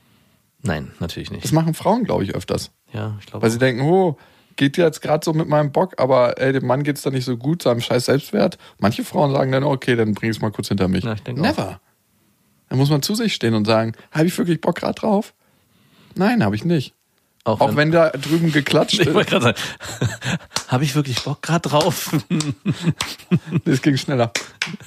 Nein, 0.63 0.91
natürlich 0.99 1.29
Das 1.29 1.35
nicht. 1.43 1.53
machen 1.53 1.73
Frauen, 1.73 2.03
glaube 2.03 2.23
ich, 2.23 2.33
öfters. 2.33 2.71
Ja, 2.93 3.17
ich 3.19 3.27
glaube. 3.27 3.43
Weil 3.43 3.51
sie 3.51 3.59
denken, 3.59 3.81
oh, 3.83 4.17
geht 4.55 4.77
jetzt 4.77 5.01
gerade 5.01 5.23
so 5.23 5.33
mit 5.33 5.47
meinem 5.47 5.71
Bock, 5.71 5.99
aber 5.99 6.39
ey, 6.39 6.53
dem 6.53 6.65
Mann 6.65 6.83
geht's 6.83 7.01
da 7.01 7.09
nicht 7.09 7.25
so 7.25 7.37
gut, 7.37 7.63
seinem 7.63 7.81
scheiß 7.81 8.05
Selbstwert. 8.05 8.57
Manche 8.79 9.03
Frauen 9.03 9.31
sagen 9.31 9.51
dann, 9.51 9.63
okay, 9.63 9.95
dann 9.95 10.13
bring 10.13 10.31
ich's 10.31 10.41
mal 10.41 10.51
kurz 10.51 10.69
hinter 10.69 10.87
mich. 10.87 11.03
Ja, 11.03 11.13
ich 11.13 11.23
denke 11.23 11.41
Never. 11.41 11.79
Dann 12.69 12.77
muss 12.77 12.89
man 12.89 13.01
zu 13.01 13.15
sich 13.15 13.33
stehen 13.33 13.53
und 13.53 13.65
sagen, 13.65 13.93
habe 14.11 14.25
ich 14.27 14.37
wirklich 14.37 14.61
Bock 14.61 14.75
gerade 14.75 14.93
drauf? 14.95 15.33
Nein, 16.15 16.43
habe 16.43 16.55
ich 16.55 16.63
nicht. 16.63 16.93
Auch 17.43 17.75
wenn 17.75 17.91
da 17.91 18.09
drüben 18.11 18.51
geklatscht 18.51 18.99
ich 18.99 19.07
gerade 19.07 19.41
sagen, 19.41 19.57
habe 20.67 20.83
ich 20.83 20.95
wirklich 20.95 21.21
Bock 21.23 21.41
gerade 21.41 21.69
drauf? 21.69 22.11
Das 23.65 23.81
ging 23.81 23.97
schneller. 23.97 24.31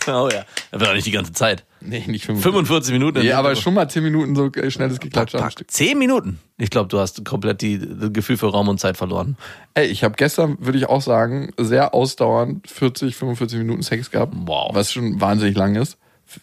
oh 0.07 0.29
ja, 0.33 0.45
aber 0.71 0.87
doch 0.87 0.95
nicht 0.95 1.07
die 1.07 1.11
ganze 1.11 1.33
Zeit. 1.33 1.65
Nee, 1.81 2.05
nicht 2.07 2.25
45. 2.25 2.43
45 2.43 2.93
Minuten. 2.93 3.19
Nee, 3.21 3.33
aber 3.33 3.55
schon 3.57 3.75
mal 3.75 3.89
10 3.89 4.03
Minuten 4.03 4.35
so 4.35 4.51
äh, 4.53 4.71
schnelles 4.71 5.01
Geklatscht 5.01 5.35
am 5.35 5.43
Pack, 5.43 5.53
Stück. 5.53 5.71
Zehn 5.71 5.99
Minuten. 5.99 6.41
Ich 6.57 6.71
glaube, 6.71 6.89
du 6.89 6.99
hast 6.99 7.25
komplett 7.25 7.61
die, 7.63 7.79
das 7.79 8.13
Gefühl 8.13 8.37
für 8.37 8.49
Raum 8.49 8.69
und 8.69 8.81
Zeit 8.81 8.97
verloren. 8.97 9.37
Ey, 9.75 9.87
ich 9.87 10.05
habe 10.05 10.15
gestern, 10.17 10.57
würde 10.61 10.79
ich 10.79 10.87
auch 10.87 11.03
sagen, 11.03 11.53
sehr 11.59 11.95
ausdauernd 11.95 12.69
40, 12.69 13.17
45 13.17 13.59
Minuten 13.59 13.83
Sex 13.83 14.11
gehabt. 14.11 14.35
Wow. 14.37 14.75
Was 14.75 14.93
schon 14.93 15.21
wahnsinnig 15.21 15.57
lang 15.57 15.75
ist, 15.75 15.99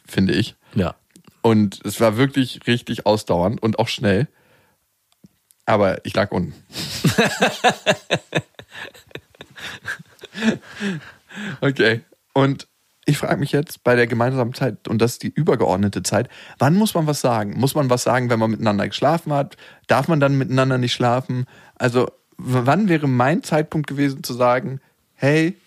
finde 0.05 0.33
ich. 0.33 0.55
Ja. 0.75 0.95
Und 1.41 1.79
es 1.85 1.99
war 1.99 2.17
wirklich 2.17 2.61
richtig 2.67 3.05
ausdauernd 3.05 3.61
und 3.61 3.79
auch 3.79 3.87
schnell. 3.87 4.27
Aber 5.65 6.03
ich 6.05 6.15
lag 6.15 6.31
unten. 6.31 6.53
okay. 11.61 12.01
Und 12.33 12.67
ich 13.05 13.17
frage 13.17 13.39
mich 13.39 13.51
jetzt 13.51 13.83
bei 13.83 13.95
der 13.95 14.07
gemeinsamen 14.07 14.53
Zeit, 14.53 14.87
und 14.87 15.01
das 15.01 15.13
ist 15.13 15.23
die 15.23 15.33
übergeordnete 15.33 16.03
Zeit, 16.03 16.29
wann 16.59 16.75
muss 16.75 16.93
man 16.93 17.07
was 17.07 17.21
sagen? 17.21 17.59
Muss 17.59 17.75
man 17.75 17.89
was 17.89 18.03
sagen, 18.03 18.29
wenn 18.29 18.39
man 18.39 18.51
miteinander 18.51 18.87
geschlafen 18.87 19.33
hat? 19.33 19.57
Darf 19.87 20.07
man 20.07 20.19
dann 20.19 20.37
miteinander 20.37 20.77
nicht 20.77 20.93
schlafen? 20.93 21.45
Also, 21.75 22.11
wann 22.37 22.89
wäre 22.89 23.07
mein 23.07 23.43
Zeitpunkt 23.43 23.87
gewesen 23.87 24.23
zu 24.23 24.33
sagen, 24.33 24.79
hey, 25.15 25.57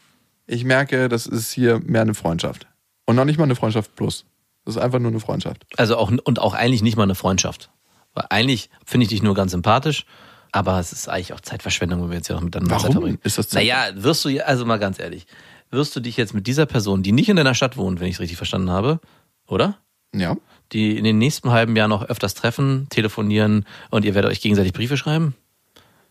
ich 0.47 0.65
merke, 0.65 1.09
das 1.09 1.27
ist 1.27 1.53
hier 1.53 1.81
mehr 1.81 2.03
eine 2.03 2.15
Freundschaft. 2.15 2.67
Und 3.07 3.17
noch 3.17 3.25
nicht 3.25 3.39
mal 3.39 3.45
eine 3.45 3.57
Freundschaft 3.57 3.95
plus. 3.97 4.25
Das 4.65 4.77
ist 4.77 4.83
einfach 4.83 4.99
nur 4.99 5.11
eine 5.11 5.21
Freundschaft. 5.21 5.67
Also 5.77 5.97
auch, 5.97 6.11
und 6.11 6.39
auch 6.39 6.55
eigentlich 6.55 6.83
nicht 6.83 6.97
mal 6.97 7.03
eine 7.03 7.15
Freundschaft. 7.15 7.71
Weil 8.15 8.27
eigentlich 8.31 8.71
finde 8.87 9.05
ich 9.05 9.09
dich 9.11 9.23
nur 9.23 9.35
ganz 9.35 9.53
sympathisch, 9.53 10.07
aber 10.53 10.79
es 10.79 10.93
ist 10.93 11.09
eigentlich 11.09 11.33
auch 11.33 11.41
Zeitverschwendung, 11.41 12.03
wenn 12.03 12.11
wir 12.11 12.17
jetzt 12.17 12.29
hier 12.29 12.37
noch 12.37 12.43
miteinander 12.43 12.71
Warum 12.77 12.85
Zeit 12.85 12.93
verbringen. 12.93 13.19
ist 13.23 13.39
das 13.39 13.49
Zeit- 13.49 13.63
Naja, 13.65 13.87
wirst 13.97 14.25
du, 14.25 14.47
also 14.47 14.65
mal 14.65 14.79
ganz 14.79 14.99
ehrlich, 15.01 15.27
wirst 15.71 15.95
du 15.97 16.01
dich 16.01 16.17
jetzt 16.17 16.33
mit 16.35 16.47
dieser 16.47 16.67
Person, 16.67 17.03
die 17.03 17.11
nicht 17.13 17.29
in 17.29 17.37
deiner 17.37 17.55
Stadt 17.55 17.77
wohnt, 17.77 17.99
wenn 18.01 18.07
ich 18.09 18.15
es 18.15 18.21
richtig 18.21 18.37
verstanden 18.37 18.71
habe, 18.71 19.01
oder? 19.49 19.79
Ja. 20.15 20.37
Die 20.73 20.97
in 20.97 21.03
den 21.05 21.19
nächsten 21.19 21.51
halben 21.51 21.75
Jahr 21.77 21.89
noch 21.89 22.05
öfters 22.05 22.35
treffen, 22.35 22.87
telefonieren 22.89 23.67
und 23.91 24.05
ihr 24.05 24.15
werdet 24.15 24.31
euch 24.31 24.41
gegenseitig 24.41 24.73
Briefe 24.73 24.97
schreiben? 24.97 25.35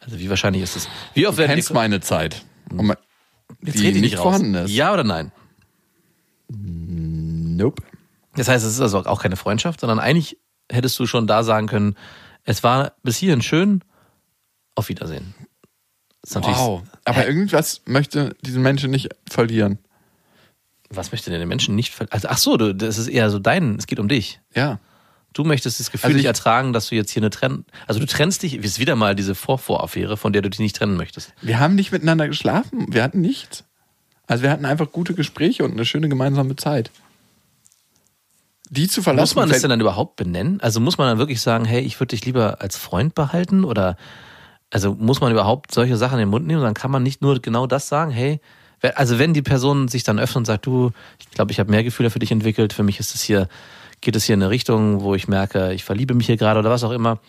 Also 0.01 0.19
wie 0.19 0.29
wahrscheinlich 0.29 0.61
ist 0.61 0.75
es? 0.75 0.89
Wie 1.13 1.25
oft 1.25 1.39
Du 1.39 1.45
kennst 1.45 1.69
ihr, 1.69 1.73
meine 1.73 2.01
Zeit. 2.01 2.43
Ma- 2.71 2.97
Jetzt 3.61 3.79
die 3.79 3.85
red 3.87 3.95
ich 3.95 4.01
nicht 4.01 4.17
raus. 4.17 4.23
vorhanden 4.23 4.53
ist. 4.55 4.71
Ja 4.71 4.91
oder 4.93 5.05
nein? 5.05 5.31
Nope. 6.49 7.81
Das 8.35 8.47
heißt, 8.47 8.65
es 8.65 8.73
ist 8.73 8.81
also 8.81 8.99
auch 9.05 9.21
keine 9.21 9.35
Freundschaft, 9.35 9.79
sondern 9.79 9.99
eigentlich 9.99 10.37
hättest 10.71 10.97
du 10.99 11.05
schon 11.05 11.27
da 11.27 11.43
sagen 11.43 11.67
können, 11.67 11.95
es 12.43 12.63
war 12.63 12.93
bis 13.03 13.17
hierhin 13.17 13.41
schön, 13.41 13.83
auf 14.75 14.89
Wiedersehen. 14.89 15.33
Wow. 16.33 16.83
Aber 17.05 17.21
Hä? 17.21 17.27
irgendwas 17.27 17.81
möchte 17.85 18.35
diesen 18.41 18.61
Menschen 18.61 18.91
nicht 18.91 19.09
verlieren. 19.29 19.77
Was 20.89 21.11
möchte 21.11 21.29
denn 21.29 21.39
der 21.39 21.47
Menschen 21.47 21.75
nicht 21.75 21.93
ver 21.93 22.07
also, 22.11 22.27
Ach 22.29 22.37
so, 22.37 22.55
du, 22.55 22.73
das 22.73 22.97
ist 22.97 23.07
eher 23.07 23.29
so 23.29 23.39
dein, 23.39 23.75
es 23.75 23.87
geht 23.87 23.99
um 23.99 24.07
dich. 24.07 24.39
Ja. 24.55 24.79
Du 25.33 25.43
möchtest 25.43 25.79
das 25.79 25.91
Gefühl 25.91 26.07
Also 26.07 26.15
nicht 26.15 26.23
ich- 26.23 26.27
ertragen, 26.27 26.73
dass 26.73 26.89
du 26.89 26.95
jetzt 26.95 27.11
hier 27.11 27.21
eine 27.21 27.31
Trenn... 27.31 27.65
Also 27.87 27.99
du 27.99 28.05
trennst 28.05 28.43
dich, 28.43 28.53
ist 28.53 28.79
wieder 28.79 28.95
mal 28.95 29.15
diese 29.15 29.33
Vorvoraffäre, 29.35 30.15
von 30.15 30.31
der 30.31 30.43
du 30.43 30.49
dich 30.49 30.59
nicht 30.59 30.75
trennen 30.75 30.95
möchtest. 30.95 31.33
Wir 31.41 31.59
haben 31.59 31.75
nicht 31.75 31.91
miteinander 31.91 32.27
geschlafen. 32.27 32.85
Wir 32.93 33.03
hatten 33.03 33.19
nichts. 33.21 33.63
Also 34.27 34.43
wir 34.43 34.51
hatten 34.51 34.65
einfach 34.65 34.91
gute 34.91 35.15
Gespräche 35.15 35.63
und 35.65 35.71
eine 35.71 35.85
schöne 35.85 36.07
gemeinsame 36.07 36.55
Zeit. 36.55 36.91
Die 38.69 38.87
zu 38.87 39.01
verlassen. 39.01 39.21
Muss 39.21 39.35
man 39.35 39.49
das 39.49 39.61
denn 39.61 39.69
dann 39.69 39.81
überhaupt 39.81 40.15
benennen? 40.15 40.59
Also 40.61 40.79
muss 40.79 40.97
man 40.97 41.07
dann 41.07 41.17
wirklich 41.17 41.41
sagen, 41.41 41.65
hey, 41.65 41.81
ich 41.81 41.99
würde 41.99 42.15
dich 42.15 42.25
lieber 42.25 42.61
als 42.61 42.77
Freund 42.77 43.13
behalten? 43.13 43.65
Oder 43.65 43.97
also 44.71 44.95
muss 44.95 45.21
man 45.21 45.31
überhaupt 45.31 45.73
solche 45.73 45.97
Sachen 45.97 46.13
in 46.13 46.19
den 46.19 46.29
Mund 46.29 46.47
nehmen? 46.47 46.61
Dann 46.61 46.73
kann 46.73 46.91
man 46.91 47.03
nicht 47.03 47.21
nur 47.21 47.39
genau 47.41 47.67
das 47.67 47.87
sagen, 47.87 48.11
hey, 48.11 48.39
also 48.95 49.19
wenn 49.19 49.33
die 49.33 49.41
Person 49.41 49.87
sich 49.87 50.03
dann 50.03 50.19
öffnet 50.19 50.37
und 50.37 50.45
sagt, 50.45 50.65
du, 50.65 50.91
ich 51.19 51.29
glaube, 51.29 51.51
ich 51.51 51.59
habe 51.59 51.71
mehr 51.71 51.83
Gefühle 51.83 52.09
für 52.09 52.19
dich 52.19 52.31
entwickelt, 52.31 52.73
für 52.73 52.83
mich 52.83 52.99
ist 52.99 53.15
es 53.15 53.21
hier 53.21 53.47
geht 54.03 54.15
es 54.15 54.25
hier 54.25 54.35
in 54.35 54.43
eine 54.43 54.51
Richtung, 54.51 55.01
wo 55.01 55.15
ich 55.15 55.27
merke, 55.27 55.73
ich 55.73 55.83
verliebe 55.83 56.13
mich 56.13 56.27
hier 56.27 56.37
gerade 56.37 56.59
oder 56.59 56.69
was 56.69 56.83
auch 56.83 56.91
immer, 56.91 57.19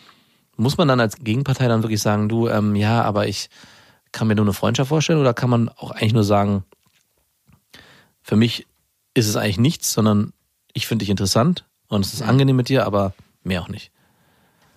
muss 0.57 0.77
man 0.77 0.89
dann 0.89 1.01
als 1.01 1.19
Gegenpartei 1.19 1.69
dann 1.69 1.83
wirklich 1.83 2.03
sagen, 2.03 2.29
du, 2.29 2.49
ähm, 2.49 2.77
ja, 2.77 3.03
aber 3.03 3.27
ich 3.27 3.49
kann 4.13 4.29
mir 4.29 4.35
nur 4.35 4.45
eine 4.45 4.53
Freundschaft 4.53 4.89
vorstellen 4.89 5.21
oder 5.21 5.35
kann 5.35 5.51
man 5.51 5.69
auch 5.69 5.93
eigentlich 5.93 6.13
nur 6.13 6.25
sagen, 6.25 6.65
für 8.23 8.37
mich 8.37 8.67
ist 9.15 9.29
es 9.29 9.37
eigentlich 9.37 9.59
nichts, 9.59 9.93
sondern 9.93 10.33
ich 10.75 10.87
finde 10.87 11.05
dich 11.05 11.11
interessant 11.11 11.65
und 11.89 12.05
es 12.05 12.13
ist 12.13 12.23
angenehm 12.23 12.57
mit 12.57 12.69
dir, 12.69 12.85
aber 12.85 13.15
mehr 13.43 13.63
auch 13.63 13.69
nicht. 13.69 13.91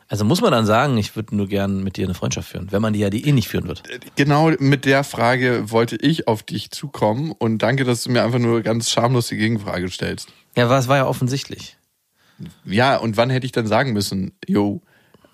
Also 0.09 0.23
muss 0.23 0.39
man 0.39 0.53
dann 0.53 0.65
sagen, 0.65 0.97
ich 0.97 1.17
würde 1.17 1.35
nur 1.35 1.47
gern 1.47 1.83
mit 1.83 1.97
dir 1.97 2.05
eine 2.05 2.13
Freundschaft 2.13 2.49
führen, 2.49 2.71
wenn 2.71 2.81
man 2.81 2.93
die 2.93 2.99
ja 2.99 3.09
die 3.09 3.27
eh 3.27 3.33
nicht 3.33 3.49
führen 3.49 3.67
wird. 3.67 3.83
Genau 4.15 4.51
mit 4.59 4.85
der 4.85 5.03
Frage 5.03 5.69
wollte 5.69 5.97
ich 5.97 6.29
auf 6.29 6.43
dich 6.43 6.71
zukommen 6.71 7.33
und 7.37 7.61
danke, 7.61 7.83
dass 7.83 8.03
du 8.03 8.11
mir 8.11 8.23
einfach 8.23 8.39
nur 8.39 8.61
ganz 8.61 8.89
schamlos 8.89 9.27
die 9.27 9.35
Gegenfrage 9.35 9.89
stellst. 9.89 10.29
Ja, 10.55 10.69
was 10.69 10.87
war 10.87 10.97
ja 10.97 11.07
offensichtlich. 11.07 11.77
Ja, 12.63 12.97
und 12.97 13.17
wann 13.17 13.29
hätte 13.29 13.45
ich 13.45 13.51
dann 13.51 13.67
sagen 13.67 13.91
müssen, 13.91 14.31
yo, 14.47 14.81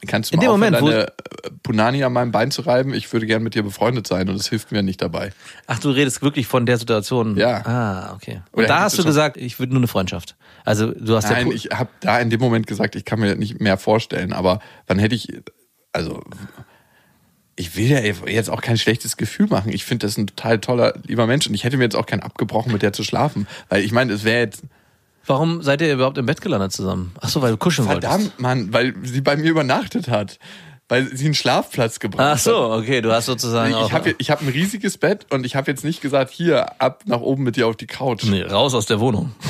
kannst 0.07 0.31
du 0.31 0.35
In 0.35 0.39
mal 0.39 0.45
dem 0.45 0.51
aufhören, 0.51 0.83
Moment, 0.83 0.93
deine 0.93 1.07
äh, 1.07 1.51
Punani 1.63 2.03
an 2.03 2.13
meinem 2.13 2.31
Bein 2.31 2.51
zu 2.51 2.61
reiben? 2.61 2.93
Ich 2.93 3.11
würde 3.13 3.25
gern 3.25 3.43
mit 3.43 3.55
dir 3.55 3.63
befreundet 3.63 4.07
sein 4.07 4.29
und 4.29 4.35
es 4.35 4.49
hilft 4.49 4.71
mir 4.71 4.83
nicht 4.83 5.01
dabei. 5.01 5.31
Ach, 5.67 5.79
du 5.79 5.89
redest 5.89 6.21
wirklich 6.21 6.47
von 6.47 6.65
der 6.65 6.77
Situation. 6.77 7.37
Ja. 7.37 7.65
Ah, 7.65 8.13
okay. 8.15 8.41
Und 8.51 8.59
Oder 8.59 8.67
da 8.67 8.79
hast 8.81 8.97
du 8.97 9.03
gesagt, 9.03 9.37
ich 9.37 9.59
würde 9.59 9.73
nur 9.73 9.79
eine 9.79 9.87
Freundschaft. 9.87 10.35
Also 10.65 10.91
du 10.91 11.15
hast 11.15 11.29
Nein, 11.29 11.47
ja 11.47 11.53
ich 11.53 11.69
habe 11.71 11.89
da 11.99 12.19
in 12.19 12.29
dem 12.29 12.39
Moment 12.39 12.67
gesagt, 12.67 12.95
ich 12.95 13.05
kann 13.05 13.19
mir 13.19 13.35
nicht 13.35 13.59
mehr 13.59 13.77
vorstellen, 13.77 14.33
aber 14.33 14.59
wann 14.87 14.99
hätte 14.99 15.15
ich, 15.15 15.27
also 15.91 16.23
ich 17.55 17.75
will 17.75 17.85
ja 17.85 17.99
jetzt 17.99 18.49
auch 18.49 18.61
kein 18.61 18.77
schlechtes 18.77 19.17
Gefühl 19.17 19.47
machen. 19.47 19.71
Ich 19.71 19.85
finde 19.85 20.07
das 20.07 20.17
ein 20.17 20.27
total 20.27 20.59
toller, 20.59 20.95
lieber 21.05 21.27
Mensch 21.27 21.47
und 21.47 21.53
ich 21.53 21.63
hätte 21.63 21.77
mir 21.77 21.83
jetzt 21.83 21.95
auch 21.95 22.05
keinen 22.05 22.21
abgebrochen, 22.23 22.71
mit 22.71 22.81
der 22.81 22.93
zu 22.93 23.03
schlafen, 23.03 23.47
weil 23.69 23.83
ich 23.83 23.91
meine, 23.91 24.13
es 24.13 24.23
wäre 24.23 24.39
jetzt 24.39 24.63
Warum 25.25 25.61
seid 25.61 25.81
ihr 25.81 25.93
überhaupt 25.93 26.17
im 26.17 26.25
Bett 26.25 26.41
gelandet 26.41 26.71
zusammen? 26.73 27.13
Ach 27.21 27.29
so, 27.29 27.41
weil 27.41 27.51
du 27.51 27.57
kuscheln 27.57 27.87
wolltest. 27.87 28.11
verdammt, 28.11 28.39
Mann, 28.39 28.73
weil 28.73 28.93
sie 29.03 29.21
bei 29.21 29.37
mir 29.37 29.49
übernachtet 29.51 30.09
hat, 30.09 30.37
weil 30.89 31.07
sie 31.15 31.25
einen 31.25 31.33
Schlafplatz 31.33 31.99
gebracht 31.99 32.25
Ach 32.27 32.33
hat. 32.33 32.39
so, 32.41 32.71
okay, 32.71 33.01
du 33.01 33.11
hast 33.11 33.27
sozusagen 33.27 33.73
auch 33.73 33.87
Ich 33.87 33.93
habe 33.93 34.15
ich 34.17 34.29
hab 34.31 34.41
ein 34.41 34.49
riesiges 34.49 34.97
Bett 34.97 35.25
und 35.29 35.45
ich 35.45 35.55
habe 35.55 35.71
jetzt 35.71 35.83
nicht 35.85 36.01
gesagt, 36.01 36.29
hier, 36.31 36.81
ab 36.81 37.03
nach 37.05 37.21
oben 37.21 37.43
mit 37.43 37.55
dir 37.55 37.67
auf 37.67 37.77
die 37.77 37.87
Couch. 37.87 38.23
nee, 38.25 38.41
raus 38.43 38.73
aus 38.73 38.85
der 38.85 38.99
Wohnung. 38.99 39.33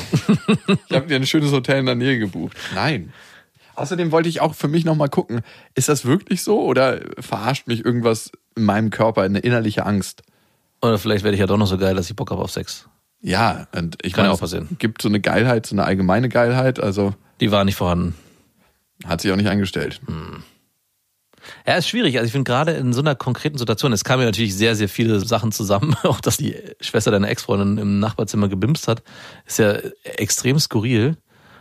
Ich 0.90 0.96
habe 0.96 1.08
dir 1.08 1.16
ein 1.16 1.26
schönes 1.26 1.52
Hotel 1.52 1.80
in 1.80 1.86
der 1.88 1.96
Nähe 1.96 2.20
gebucht. 2.20 2.56
Nein. 2.76 3.12
Außerdem 3.76 4.12
wollte 4.12 4.30
ich 4.30 4.42
auch 4.42 4.54
für 4.54 4.68
mich 4.68 4.86
nochmal 4.86 5.10
gucken, 5.10 5.42
ist 5.74 5.90
das 5.90 6.06
wirklich 6.06 6.44
so 6.44 6.62
oder 6.62 7.00
verarscht 7.20 7.68
mich 7.68 7.84
irgendwas 7.84 8.32
in 8.56 8.64
meinem 8.66 8.92
Körper, 8.92 9.24
eine 9.24 9.40
innerliche 9.40 9.86
Angst? 9.86 10.22
Oder 10.82 11.00
vielleicht 11.00 11.24
werde 11.24 11.34
ich 11.36 11.40
ja 11.42 11.48
doch 11.48 11.58
noch 11.58 11.66
so 11.66 11.78
geil, 11.80 11.96
dass 11.96 12.10
ich 12.10 12.16
Bock 12.16 12.30
habe 12.30 12.42
auf 12.44 12.52
Sex. 12.52 12.88
Ja, 13.26 13.68
und 13.74 13.98
ich 14.04 14.14
Kann 14.14 14.26
meine, 14.26 14.34
auch 14.34 14.40
passieren. 14.40 14.68
es 14.74 14.78
gibt 14.80 15.02
so 15.02 15.08
eine 15.08 15.22
Geilheit, 15.22 15.66
so 15.66 15.76
eine 15.76 15.86
allgemeine 15.86 16.28
Geilheit, 16.30 16.80
also 16.80 17.14
Die 17.40 17.52
war 17.52 17.64
nicht 17.64 17.78
vorhanden. 17.78 18.16
hat 19.06 19.22
sich 19.22 19.32
auch 19.32 19.38
nicht 19.38 19.48
eingestellt. 19.50 20.02
Ja, 21.66 21.76
ist 21.76 21.88
schwierig. 21.90 22.18
Also 22.18 22.26
ich 22.28 22.32
finde 22.34 22.50
gerade 22.50 22.72
in 22.74 22.94
so 22.94 23.00
einer 23.02 23.16
konkreten 23.16 23.58
Situation, 23.58 23.92
es 23.94 24.04
kamen 24.04 24.22
ja 24.22 24.28
natürlich 24.28 24.56
sehr, 24.56 24.76
sehr 24.76 24.90
viele 24.90 25.20
Sachen 25.22 25.52
zusammen, 25.54 25.96
auch 26.04 26.20
dass 26.22 26.38
die 26.38 26.56
Schwester 26.82 27.12
deiner 27.12 27.30
Ex-Freundin 27.30 27.78
im 27.78 28.00
Nachbarzimmer 28.00 28.50
gebimst 28.50 28.88
hat, 28.90 29.04
ist 29.46 29.60
ja 29.60 29.78
extrem 30.04 30.60
skurril 30.60 31.18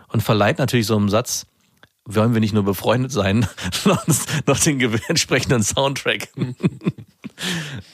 und 0.08 0.20
verleiht 0.22 0.58
natürlich 0.58 0.86
so 0.86 0.96
einem 0.96 1.08
Satz, 1.08 1.46
wollen 2.04 2.34
wir 2.34 2.40
nicht 2.40 2.54
nur 2.54 2.64
befreundet 2.64 3.12
sein, 3.12 3.46
noch, 3.84 4.04
noch 4.46 4.58
den 4.58 4.80
entsprechenden 5.08 5.62
Soundtrack. 5.62 6.28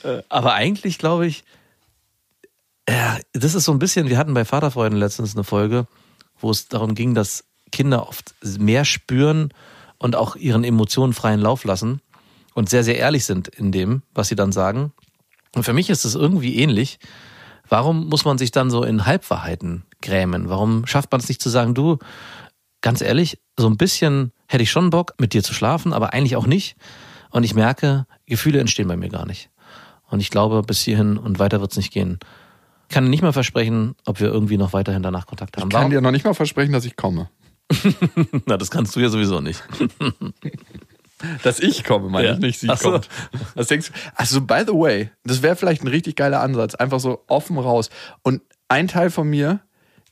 Äh, 0.03 0.23
Aber 0.29 0.53
eigentlich 0.53 0.97
glaube 0.97 1.27
ich, 1.27 1.43
ja, 2.91 3.19
das 3.33 3.55
ist 3.55 3.65
so 3.65 3.71
ein 3.71 3.79
bisschen, 3.79 4.09
wir 4.09 4.17
hatten 4.17 4.33
bei 4.33 4.45
Vaterfreunden 4.45 4.99
letztens 4.99 5.35
eine 5.35 5.43
Folge, 5.43 5.87
wo 6.39 6.49
es 6.49 6.67
darum 6.67 6.95
ging, 6.95 7.13
dass 7.13 7.45
Kinder 7.71 8.07
oft 8.07 8.33
mehr 8.57 8.85
spüren 8.85 9.53
und 9.97 10.15
auch 10.15 10.35
ihren 10.35 10.63
Emotionen 10.63 11.13
freien 11.13 11.39
Lauf 11.39 11.63
lassen 11.65 12.01
und 12.53 12.69
sehr, 12.69 12.83
sehr 12.83 12.97
ehrlich 12.97 13.25
sind 13.25 13.47
in 13.47 13.71
dem, 13.71 14.01
was 14.13 14.29
sie 14.29 14.35
dann 14.35 14.51
sagen. 14.51 14.91
Und 15.55 15.63
für 15.63 15.73
mich 15.73 15.89
ist 15.89 16.05
es 16.05 16.15
irgendwie 16.15 16.57
ähnlich. 16.57 16.99
Warum 17.67 18.07
muss 18.07 18.25
man 18.25 18.37
sich 18.37 18.51
dann 18.51 18.71
so 18.71 18.83
in 18.83 19.05
Halbwahrheiten 19.05 19.83
grämen? 20.01 20.49
Warum 20.49 20.87
schafft 20.87 21.11
man 21.11 21.21
es 21.21 21.29
nicht 21.29 21.41
zu 21.41 21.49
sagen, 21.49 21.75
du, 21.75 21.99
ganz 22.81 23.01
ehrlich, 23.01 23.39
so 23.57 23.67
ein 23.67 23.77
bisschen 23.77 24.31
hätte 24.47 24.63
ich 24.63 24.71
schon 24.71 24.89
Bock, 24.89 25.13
mit 25.19 25.33
dir 25.33 25.43
zu 25.43 25.53
schlafen, 25.53 25.93
aber 25.93 26.13
eigentlich 26.13 26.35
auch 26.35 26.47
nicht. 26.47 26.75
Und 27.29 27.43
ich 27.43 27.53
merke, 27.53 28.07
Gefühle 28.25 28.59
entstehen 28.59 28.87
bei 28.87 28.97
mir 28.97 29.09
gar 29.09 29.27
nicht. 29.27 29.49
Und 30.09 30.21
ich 30.21 30.31
glaube, 30.31 30.63
bis 30.63 30.81
hierhin 30.81 31.17
und 31.17 31.37
weiter 31.37 31.61
wird 31.61 31.71
es 31.71 31.77
nicht 31.77 31.93
gehen. 31.93 32.19
Ich 32.89 32.93
kann 32.95 33.07
nicht 33.07 33.21
mal 33.21 33.31
versprechen, 33.33 33.93
ob 34.07 34.19
wir 34.19 34.29
irgendwie 34.29 34.57
noch 34.57 34.73
weiterhin 34.73 35.03
danach 35.03 35.27
Kontakt 35.27 35.55
haben. 35.57 35.69
Ich 35.69 35.75
kann 35.75 35.91
dir 35.91 36.01
noch 36.01 36.09
nicht 36.09 36.25
mal 36.25 36.33
versprechen, 36.33 36.73
dass 36.73 36.85
ich 36.85 36.95
komme. 36.95 37.29
Na, 38.47 38.57
das 38.57 38.71
kannst 38.71 38.95
du 38.95 38.99
ja 38.99 39.09
sowieso 39.09 39.41
nicht. 39.41 39.63
Dass 41.43 41.59
ich 41.59 41.83
komme, 41.83 42.07
meine 42.09 42.27
Ja. 42.29 42.33
ich 42.35 42.39
nicht, 42.39 42.59
sie 42.61 42.69
Ach 42.69 42.77
so. 42.77 42.91
kommt. 42.91 43.09
Was 43.53 43.67
denkst 43.67 43.89
du? 43.91 43.93
Also, 44.15 44.39
by 44.41 44.63
the 44.65 44.71
way, 44.73 45.11
das 45.25 45.41
wäre 45.41 45.57
vielleicht 45.57 45.83
ein 45.83 45.87
richtig 45.89 46.15
geiler 46.15 46.39
Ansatz. 46.41 46.75
Einfach 46.75 46.99
so 47.01 47.25
offen 47.27 47.57
raus. 47.59 47.89
Und 48.23 48.41
ein 48.69 48.87
Teil 48.87 49.09
von 49.11 49.29
mir 49.29 49.59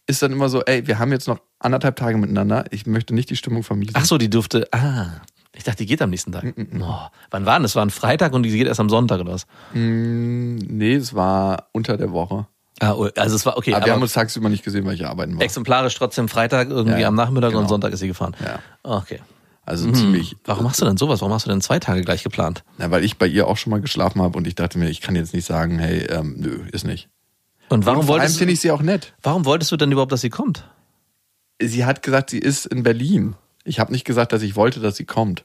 ist 0.06 0.22
dann 0.22 0.34
immer 0.34 0.50
so, 0.50 0.62
ey, 0.66 0.86
wir 0.86 1.00
haben 1.00 1.12
jetzt 1.14 1.28
noch 1.30 1.40
anderthalb 1.60 1.96
Tage 1.96 2.18
miteinander. 2.18 2.66
Ich 2.72 2.86
möchte 2.86 3.16
nicht 3.16 3.30
die 3.30 3.38
Stimmung 3.38 3.64
vermiesen. 3.64 3.94
Ach 3.96 4.04
so, 4.06 4.18
die 4.18 4.30
durfte. 4.30 4.68
Ah, 4.74 5.22
ich 5.56 5.64
dachte, 5.64 5.78
die 5.78 5.86
geht 5.86 6.02
am 6.02 6.10
nächsten 6.10 6.34
Tag. 6.34 6.54
Oh, 6.80 6.98
wann 7.32 7.46
war 7.46 7.56
denn 7.56 7.64
das? 7.64 7.76
War 7.76 7.86
ein 7.86 7.90
Freitag 7.90 8.34
und 8.34 8.44
die 8.44 8.50
geht 8.52 8.68
erst 8.68 8.82
am 8.82 8.90
Sonntag 8.90 9.22
oder 9.22 9.32
was? 9.32 9.48
Nee, 9.74 10.94
es 10.94 11.16
war 11.16 11.70
unter 11.72 11.96
der 11.98 12.12
Woche. 12.12 12.48
Ah, 12.80 12.94
oh, 12.94 13.10
also 13.16 13.36
es 13.36 13.46
war 13.46 13.58
okay. 13.58 13.72
Aber, 13.72 13.78
Aber, 13.78 13.86
wir 13.88 13.94
haben 13.94 14.02
uns 14.02 14.14
tagsüber 14.14 14.50
nicht 14.50 14.64
gesehen, 14.64 14.86
weil 14.86 14.94
ich 14.94 15.06
arbeiten 15.06 15.36
war. 15.36 15.42
exemplarisch 15.42 15.96
trotzdem 15.96 16.30
Freitag 16.30 16.70
irgendwie 16.70 17.02
Ja, 17.02 17.08
am 17.08 17.16
Nachmittag 17.16 17.50
und 17.50 17.56
genau. 17.58 17.68
Sonntag 17.68 17.94
ist 17.94 18.00
sie 18.00 18.08
gefahren. 18.08 18.36
Ja. 18.44 18.60
Okay. 18.84 19.20
Also 19.66 19.92
ziemlich. 19.92 20.38
Warum 20.46 20.64
machst 20.64 20.80
du 20.80 20.86
denn 20.86 20.96
sowas? 20.96 21.20
Warum 21.20 21.34
hast 21.34 21.46
du 21.46 21.50
denn 21.50 21.60
zwei 21.60 21.78
Tage 21.80 22.02
gleich 22.02 22.24
geplant? 22.24 22.64
Na, 22.78 22.90
weil 22.90 23.04
ich 23.04 23.18
bei 23.18 23.28
ihr 23.28 23.48
auch 23.48 23.58
schon 23.58 23.72
mal 23.72 23.82
geschlafen 23.82 24.22
habe 24.22 24.38
und 24.38 24.48
ich 24.48 24.56
dachte 24.56 24.80
mir, 24.80 24.90
ich 24.90 25.02
kann 25.02 25.16
jetzt 25.16 25.34
nicht 25.34 25.46
sagen, 25.46 25.78
hey, 25.78 26.06
ähm, 26.10 26.36
nö, 26.38 26.62
ist 26.72 26.86
nicht. 26.86 27.10
Und 27.68 27.86
warum 27.86 28.00
und 28.00 28.06
vor 28.06 28.14
allem 28.16 28.22
wolltest 28.22 28.38
finde 28.38 28.54
ich 28.54 28.62
sie 28.62 28.72
auch 28.72 28.82
nett. 28.82 29.14
warum 29.24 29.44
wolltest 29.44 29.72
du 29.74 29.76
denn 29.76 29.92
überhaupt, 29.92 30.14
dass 30.14 30.22
sie 30.22 30.30
kommt? 30.30 30.64
Sie 31.62 31.84
hat 31.84 32.02
gesagt, 32.02 32.30
sie 32.30 32.40
ist 32.40 32.66
in 32.66 32.84
Berlin. 32.84 33.36
Ich 33.66 33.80
habe 33.80 33.92
nicht 33.92 34.06
gesagt, 34.06 34.32
dass 34.32 34.42
ich 34.42 34.56
wollte, 34.56 34.80
dass 34.80 34.96
sie 34.96 35.04
kommt. 35.04 35.44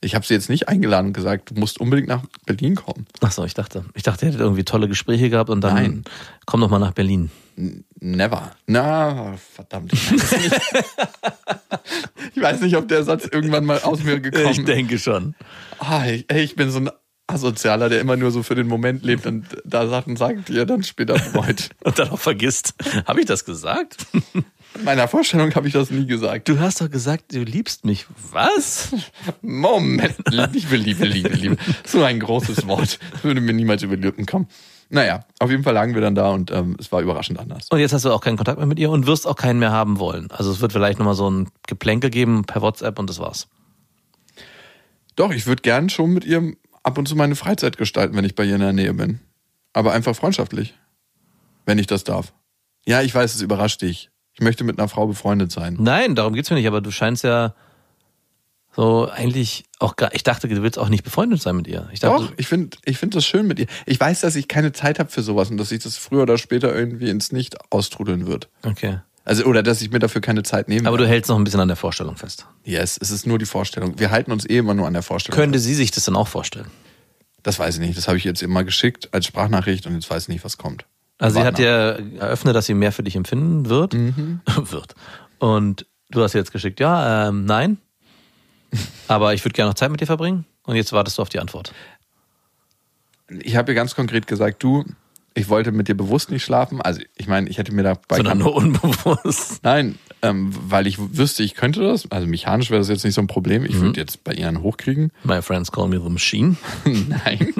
Ich 0.00 0.14
habe 0.14 0.24
sie 0.24 0.34
jetzt 0.34 0.48
nicht 0.48 0.68
eingeladen 0.68 1.08
und 1.08 1.12
gesagt, 1.12 1.50
du 1.50 1.54
musst 1.54 1.80
unbedingt 1.80 2.08
nach 2.08 2.22
Berlin 2.46 2.76
kommen. 2.76 3.06
Ach 3.20 3.32
so, 3.32 3.44
ich 3.44 3.54
dachte, 3.54 3.84
ich 3.94 4.04
dachte, 4.04 4.24
ihr 4.24 4.28
hättet 4.28 4.40
irgendwie 4.40 4.64
tolle 4.64 4.88
Gespräche 4.88 5.28
gehabt 5.28 5.50
und 5.50 5.60
dann 5.60 5.74
Nein. 5.74 6.04
komm 6.46 6.60
doch 6.60 6.70
mal 6.70 6.78
nach 6.78 6.92
Berlin. 6.92 7.30
Never. 8.00 8.52
Na, 8.66 9.36
verdammt. 9.36 9.92
Ich 9.92 10.12
weiß, 10.12 10.36
nicht. 10.38 10.60
ich 12.36 12.42
weiß 12.42 12.60
nicht, 12.60 12.76
ob 12.76 12.86
der 12.86 13.02
Satz 13.02 13.26
irgendwann 13.26 13.64
mal 13.64 13.80
aus 13.80 14.04
mir 14.04 14.20
gekommen 14.20 14.46
ist. 14.46 14.68
denke 14.68 14.98
schon. 14.98 15.34
Ah, 15.80 16.06
ich, 16.06 16.30
ich 16.30 16.54
bin 16.54 16.70
so 16.70 16.78
ein 16.78 16.90
Asozialer, 17.28 17.88
der 17.88 18.00
immer 18.00 18.16
nur 18.16 18.30
so 18.30 18.42
für 18.42 18.54
den 18.54 18.66
Moment 18.66 19.04
lebt 19.04 19.26
und 19.26 19.44
da 19.64 19.86
Sachen 19.86 20.16
sagt, 20.16 20.48
die 20.48 20.56
er 20.56 20.66
dann 20.66 20.82
später 20.82 21.14
bereut. 21.14 21.70
Und 21.84 21.98
dann 21.98 22.08
auch 22.08 22.18
vergisst. 22.18 22.74
Habe 23.06 23.20
ich 23.20 23.26
das 23.26 23.44
gesagt? 23.44 24.06
In 24.74 24.84
meiner 24.84 25.08
Vorstellung 25.08 25.54
habe 25.54 25.66
ich 25.66 25.72
das 25.72 25.90
nie 25.90 26.06
gesagt. 26.06 26.48
Du 26.48 26.60
hast 26.60 26.80
doch 26.80 26.90
gesagt, 26.90 27.32
du 27.34 27.42
liebst 27.42 27.84
mich. 27.84 28.06
Was? 28.30 28.94
Moment, 29.42 30.14
Liebe, 30.30 30.76
Liebe, 30.76 31.04
Liebe, 31.06 31.28
Liebe. 31.30 31.56
So 31.84 32.02
ein 32.02 32.20
großes 32.20 32.66
Wort. 32.66 32.98
Das 33.12 33.24
würde 33.24 33.40
mir 33.40 33.52
niemals 33.52 33.82
über 33.82 33.96
die 33.96 34.02
Lippen 34.02 34.26
kommen. 34.26 34.46
Naja, 34.90 35.24
auf 35.38 35.50
jeden 35.50 35.64
Fall 35.64 35.74
lagen 35.74 35.94
wir 35.94 36.00
dann 36.00 36.14
da 36.14 36.30
und 36.30 36.50
ähm, 36.50 36.76
es 36.78 36.90
war 36.90 37.02
überraschend 37.02 37.38
anders. 37.38 37.66
Und 37.70 37.78
jetzt 37.78 37.92
hast 37.92 38.04
du 38.04 38.12
auch 38.12 38.20
keinen 38.20 38.36
Kontakt 38.36 38.58
mehr 38.58 38.66
mit 38.66 38.78
ihr 38.78 38.90
und 38.90 39.06
wirst 39.06 39.26
auch 39.26 39.36
keinen 39.36 39.58
mehr 39.58 39.72
haben 39.72 39.98
wollen. 39.98 40.30
Also 40.30 40.50
es 40.50 40.60
wird 40.60 40.72
vielleicht 40.72 40.98
nochmal 40.98 41.14
so 41.14 41.30
ein 41.30 41.50
Geplänkel 41.66 42.08
geben 42.08 42.44
per 42.44 42.62
WhatsApp 42.62 42.98
und 42.98 43.10
das 43.10 43.18
war's. 43.18 43.48
Doch, 45.16 45.32
ich 45.32 45.46
würde 45.46 45.62
gern 45.62 45.90
schon 45.90 46.14
mit 46.14 46.24
ihr 46.24 46.54
ab 46.82 46.96
und 46.96 47.06
zu 47.06 47.16
meine 47.16 47.36
Freizeit 47.36 47.76
gestalten, 47.76 48.16
wenn 48.16 48.24
ich 48.24 48.34
bei 48.34 48.44
ihr 48.44 48.54
in 48.54 48.60
der 48.60 48.72
Nähe 48.72 48.94
bin. 48.94 49.20
Aber 49.74 49.92
einfach 49.92 50.16
freundschaftlich. 50.16 50.74
Wenn 51.66 51.78
ich 51.78 51.86
das 51.86 52.04
darf. 52.04 52.32
Ja, 52.86 53.02
ich 53.02 53.14
weiß, 53.14 53.34
es 53.34 53.42
überrascht 53.42 53.82
dich. 53.82 54.10
Ich 54.38 54.44
möchte 54.44 54.62
mit 54.62 54.78
einer 54.78 54.88
Frau 54.88 55.08
befreundet 55.08 55.50
sein. 55.50 55.76
Nein, 55.80 56.14
darum 56.14 56.32
geht's 56.32 56.48
mir 56.48 56.56
nicht, 56.56 56.68
aber 56.68 56.80
du 56.80 56.92
scheinst 56.92 57.24
ja 57.24 57.54
so 58.76 59.10
eigentlich 59.10 59.64
auch 59.80 59.96
gar, 59.96 60.14
ich 60.14 60.22
dachte, 60.22 60.46
du 60.46 60.62
willst 60.62 60.78
auch 60.78 60.88
nicht 60.88 61.02
befreundet 61.02 61.42
sein 61.42 61.56
mit 61.56 61.66
ihr. 61.66 61.88
Ich 61.92 61.98
dachte, 61.98 62.26
Doch, 62.26 62.32
ich 62.36 62.46
finde 62.46 62.76
ich 62.84 62.98
find 62.98 63.16
das 63.16 63.26
schön 63.26 63.48
mit 63.48 63.58
ihr. 63.58 63.66
Ich 63.84 63.98
weiß, 63.98 64.20
dass 64.20 64.36
ich 64.36 64.46
keine 64.46 64.70
Zeit 64.70 65.00
habe 65.00 65.10
für 65.10 65.22
sowas 65.22 65.50
und 65.50 65.56
dass 65.56 65.70
sich 65.70 65.82
das 65.82 65.96
früher 65.96 66.22
oder 66.22 66.38
später 66.38 66.72
irgendwie 66.72 67.10
ins 67.10 67.32
Nicht 67.32 67.56
austrudeln 67.72 68.28
wird. 68.28 68.48
okay. 68.62 69.00
Also, 69.24 69.44
oder 69.44 69.62
dass 69.62 69.82
ich 69.82 69.90
mir 69.90 69.98
dafür 69.98 70.22
keine 70.22 70.42
Zeit 70.42 70.68
nehme. 70.68 70.88
Aber 70.88 70.96
du 70.96 71.06
hältst 71.06 71.28
noch 71.28 71.36
ein 71.36 71.44
bisschen 71.44 71.60
an 71.60 71.68
der 71.68 71.76
Vorstellung 71.76 72.16
fest. 72.16 72.46
Yes, 72.64 72.96
es 72.98 73.10
ist 73.10 73.26
nur 73.26 73.38
die 73.38 73.44
Vorstellung. 73.44 73.98
Wir 73.98 74.10
halten 74.10 74.32
uns 74.32 74.48
eh 74.48 74.56
immer 74.56 74.72
nur 74.72 74.86
an 74.86 74.94
der 74.94 75.02
Vorstellung. 75.02 75.36
Könnte 75.38 75.58
sie 75.58 75.74
sich 75.74 75.90
das 75.90 76.04
dann 76.06 76.16
auch 76.16 76.28
vorstellen? 76.28 76.68
Das 77.42 77.58
weiß 77.58 77.74
ich 77.74 77.80
nicht. 77.80 77.98
Das 77.98 78.08
habe 78.08 78.16
ich 78.16 78.24
jetzt 78.24 78.42
immer 78.42 78.64
geschickt 78.64 79.10
als 79.12 79.26
Sprachnachricht 79.26 79.86
und 79.86 79.92
jetzt 79.94 80.08
weiß 80.08 80.22
ich 80.22 80.28
nicht, 80.28 80.44
was 80.44 80.56
kommt. 80.56 80.86
Also 81.18 81.40
sie 81.40 81.46
hat 81.46 81.58
dir 81.58 82.00
eröffnet, 82.18 82.54
dass 82.54 82.66
sie 82.66 82.74
mehr 82.74 82.92
für 82.92 83.02
dich 83.02 83.16
empfinden 83.16 83.68
wird. 83.68 83.94
Mhm. 83.94 84.40
wird. 84.56 84.94
Und 85.38 85.86
du 86.10 86.22
hast 86.22 86.32
jetzt 86.32 86.52
geschickt, 86.52 86.80
ja, 86.80 87.28
ähm, 87.28 87.44
nein. 87.44 87.78
Aber 89.08 89.34
ich 89.34 89.44
würde 89.44 89.54
gerne 89.54 89.70
noch 89.70 89.74
Zeit 89.74 89.90
mit 89.90 90.00
dir 90.00 90.06
verbringen. 90.06 90.44
Und 90.64 90.76
jetzt 90.76 90.92
wartest 90.92 91.18
du 91.18 91.22
auf 91.22 91.28
die 91.28 91.40
Antwort. 91.40 91.72
Ich 93.40 93.56
habe 93.56 93.72
ihr 93.72 93.74
ganz 93.74 93.94
konkret 93.94 94.26
gesagt, 94.26 94.62
du, 94.62 94.84
ich 95.34 95.48
wollte 95.48 95.72
mit 95.72 95.88
dir 95.88 95.96
bewusst 95.96 96.30
nicht 96.30 96.44
schlafen. 96.44 96.80
Also 96.80 97.00
ich 97.16 97.26
meine, 97.26 97.48
ich 97.48 97.58
hätte 97.58 97.72
mir 97.72 97.82
dabei 97.82 98.16
Sondern 98.16 98.38
nur 98.38 98.54
unbewusst. 98.54 99.60
Nein, 99.62 99.98
ähm, 100.22 100.52
weil 100.52 100.86
ich 100.86 100.98
wüsste, 100.98 101.42
ich 101.42 101.54
könnte 101.54 101.80
das. 101.80 102.10
Also 102.10 102.26
mechanisch 102.26 102.70
wäre 102.70 102.80
das 102.80 102.88
jetzt 102.88 103.04
nicht 103.04 103.14
so 103.14 103.20
ein 103.20 103.26
Problem. 103.26 103.64
Ich 103.64 103.78
würde 103.80 104.00
jetzt 104.00 104.24
bei 104.24 104.32
ihr 104.32 104.48
einen 104.48 104.62
hochkriegen. 104.62 105.12
My 105.24 105.40
friends 105.42 105.70
call 105.70 105.88
me 105.88 106.00
the 106.02 106.10
machine. 106.10 106.56
Nein. 106.84 107.54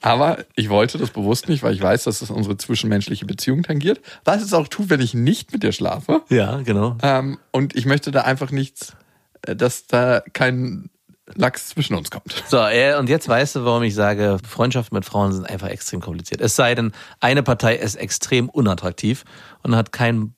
Aber 0.00 0.44
ich 0.54 0.68
wollte 0.68 0.98
das 0.98 1.10
bewusst 1.10 1.48
nicht, 1.48 1.62
weil 1.62 1.74
ich 1.74 1.82
weiß, 1.82 2.04
dass 2.04 2.20
das 2.20 2.30
unsere 2.30 2.56
zwischenmenschliche 2.56 3.26
Beziehung 3.26 3.62
tangiert. 3.62 4.00
Was 4.24 4.42
es 4.42 4.52
auch 4.52 4.68
tut, 4.68 4.90
wenn 4.90 5.00
ich 5.00 5.14
nicht 5.14 5.52
mit 5.52 5.62
dir 5.62 5.72
schlafe. 5.72 6.22
Ja, 6.28 6.60
genau. 6.62 6.96
Ähm, 7.02 7.38
und 7.52 7.74
ich 7.74 7.86
möchte 7.86 8.10
da 8.10 8.22
einfach 8.22 8.50
nichts, 8.50 8.94
äh, 9.42 9.56
dass 9.56 9.86
da 9.86 10.22
kein 10.32 10.90
Lachs 11.34 11.68
zwischen 11.68 11.96
uns 11.96 12.10
kommt. 12.10 12.44
So, 12.48 12.58
äh, 12.58 12.96
und 12.96 13.08
jetzt 13.08 13.28
weißt 13.28 13.56
du, 13.56 13.64
warum 13.64 13.82
ich 13.82 13.94
sage, 13.94 14.38
Freundschaften 14.48 14.94
mit 14.94 15.04
Frauen 15.04 15.32
sind 15.32 15.48
einfach 15.48 15.68
extrem 15.68 16.00
kompliziert. 16.00 16.40
Es 16.40 16.54
sei 16.54 16.74
denn, 16.74 16.92
eine 17.20 17.42
Partei 17.42 17.76
ist 17.76 17.96
extrem 17.96 18.48
unattraktiv 18.48 19.24
und 19.62 19.74
hat 19.74 19.92
keinen 19.92 20.36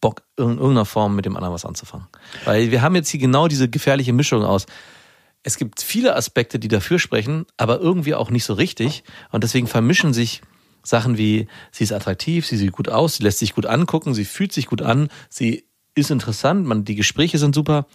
Bock, 0.00 0.22
in 0.36 0.44
irgendeiner 0.44 0.84
Form 0.84 1.16
mit 1.16 1.24
dem 1.24 1.36
anderen 1.36 1.54
was 1.54 1.64
anzufangen. 1.64 2.06
Weil 2.44 2.70
wir 2.70 2.82
haben 2.82 2.94
jetzt 2.94 3.08
hier 3.10 3.20
genau 3.20 3.48
diese 3.48 3.68
gefährliche 3.68 4.12
Mischung 4.12 4.44
aus. 4.44 4.66
Es 5.48 5.56
gibt 5.56 5.80
viele 5.80 6.14
Aspekte, 6.14 6.58
die 6.58 6.68
dafür 6.68 6.98
sprechen, 6.98 7.46
aber 7.56 7.80
irgendwie 7.80 8.14
auch 8.14 8.28
nicht 8.28 8.44
so 8.44 8.52
richtig. 8.52 9.02
Und 9.30 9.44
deswegen 9.44 9.66
vermischen 9.66 10.12
sich 10.12 10.42
Sachen 10.82 11.16
wie, 11.16 11.48
sie 11.72 11.84
ist 11.84 11.92
attraktiv, 11.92 12.46
sie 12.46 12.58
sieht 12.58 12.72
gut 12.72 12.90
aus, 12.90 13.16
sie 13.16 13.22
lässt 13.22 13.38
sich 13.38 13.54
gut 13.54 13.64
angucken, 13.64 14.12
sie 14.12 14.26
fühlt 14.26 14.52
sich 14.52 14.66
gut 14.66 14.82
an, 14.82 15.08
sie 15.30 15.64
ist 15.94 16.10
interessant, 16.10 16.66
man, 16.66 16.84
die 16.84 16.96
Gespräche 16.96 17.38
sind 17.38 17.54
super, 17.54 17.86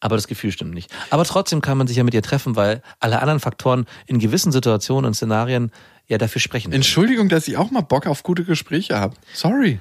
aber 0.00 0.16
das 0.16 0.26
Gefühl 0.26 0.52
stimmt 0.52 0.72
nicht. 0.72 0.90
Aber 1.10 1.26
trotzdem 1.26 1.60
kann 1.60 1.76
man 1.76 1.86
sich 1.86 1.98
ja 1.98 2.02
mit 2.02 2.14
ihr 2.14 2.22
treffen, 2.22 2.56
weil 2.56 2.80
alle 2.98 3.20
anderen 3.20 3.40
Faktoren 3.40 3.84
in 4.06 4.18
gewissen 4.18 4.50
Situationen 4.50 5.04
und 5.04 5.12
Szenarien 5.12 5.70
ja 6.06 6.16
dafür 6.16 6.40
sprechen. 6.40 6.72
Entschuldigung, 6.72 7.28
dass 7.28 7.46
ich 7.46 7.58
auch 7.58 7.70
mal 7.70 7.82
Bock 7.82 8.06
auf 8.06 8.22
gute 8.22 8.44
Gespräche 8.44 8.98
habe. 8.98 9.16
Sorry. 9.34 9.80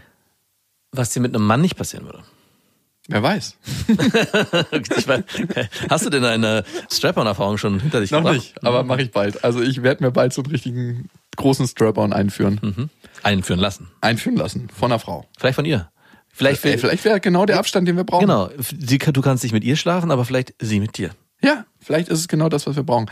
Was 0.91 1.11
dir 1.11 1.21
mit 1.21 1.33
einem 1.33 1.47
Mann 1.47 1.61
nicht 1.61 1.77
passieren 1.77 2.03
würde. 2.03 2.25
Wer 3.11 3.23
weiß. 3.23 3.57
Weiß, 5.07 5.23
Hast 5.89 6.05
du 6.05 6.09
denn 6.09 6.23
eine 6.23 6.63
Strap-on-Erfahrung 6.89 7.57
schon 7.57 7.79
hinter 7.79 7.99
dich 7.99 8.11
Noch 8.11 8.19
gebracht? 8.19 8.35
nicht, 8.35 8.63
aber 8.63 8.83
mache 8.83 9.01
ich 9.01 9.11
bald. 9.11 9.43
Also 9.43 9.61
ich 9.61 9.83
werde 9.83 10.03
mir 10.03 10.11
bald 10.11 10.33
so 10.33 10.41
einen 10.41 10.51
richtigen 10.51 11.09
großen 11.35 11.67
Strap-on 11.67 12.13
einführen. 12.13 12.59
Mhm. 12.61 12.89
Einführen 13.23 13.59
lassen. 13.59 13.89
Einführen 13.99 14.37
lassen. 14.37 14.69
Von 14.69 14.91
einer 14.91 14.99
Frau. 14.99 15.25
Vielleicht 15.37 15.55
von 15.55 15.65
ihr. 15.65 15.89
Vielleicht, 16.33 16.63
Ey, 16.63 16.77
vielleicht 16.77 17.03
wäre 17.03 17.19
genau 17.19 17.45
der 17.45 17.59
Abstand, 17.59 17.87
den 17.87 17.97
wir 17.97 18.05
brauchen. 18.05 18.21
Genau. 18.21 18.49
Du 18.77 19.21
kannst 19.21 19.43
nicht 19.43 19.51
mit 19.51 19.63
ihr 19.65 19.75
schlafen, 19.75 20.11
aber 20.11 20.23
vielleicht 20.23 20.53
sie 20.59 20.79
mit 20.79 20.97
dir. 20.97 21.11
Ja, 21.43 21.65
vielleicht 21.79 22.07
ist 22.07 22.19
es 22.19 22.27
genau 22.27 22.47
das, 22.49 22.67
was 22.67 22.75
wir 22.75 22.83
brauchen. 22.83 23.09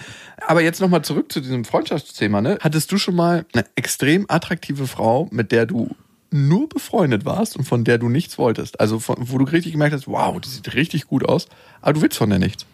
Aber 0.48 0.62
jetzt 0.62 0.80
nochmal 0.80 1.02
zurück 1.02 1.32
zu 1.32 1.42
diesem 1.42 1.66
Freundschaftsthema. 1.66 2.42
Ne? 2.42 2.58
Hattest 2.62 2.92
du 2.92 2.98
schon 2.98 3.16
mal 3.16 3.46
eine 3.54 3.66
extrem 3.76 4.26
attraktive 4.30 4.88
Frau, 4.88 5.28
mit 5.32 5.52
der 5.52 5.66
du 5.66 5.90
nur 6.32 6.70
befreundet 6.70 7.26
warst 7.26 7.56
und 7.58 7.64
von 7.66 7.84
der 7.84 7.98
du 7.98 8.10
nichts 8.10 8.38
wolltest? 8.38 8.80
Also 8.80 9.00
von, 9.00 9.16
wo 9.20 9.38
du 9.38 9.46
richtig 9.46 9.72
gemerkt 9.74 9.94
hast, 9.96 10.08
wow, 10.08 10.40
die 10.40 10.50
sieht 10.50 10.74
richtig 10.76 11.08
gut 11.08 11.28
aus, 11.28 11.48
aber 11.82 11.94
du 11.94 12.02
willst 12.02 12.18
von 12.18 12.30
der 12.30 12.40
nichts. 12.40 12.66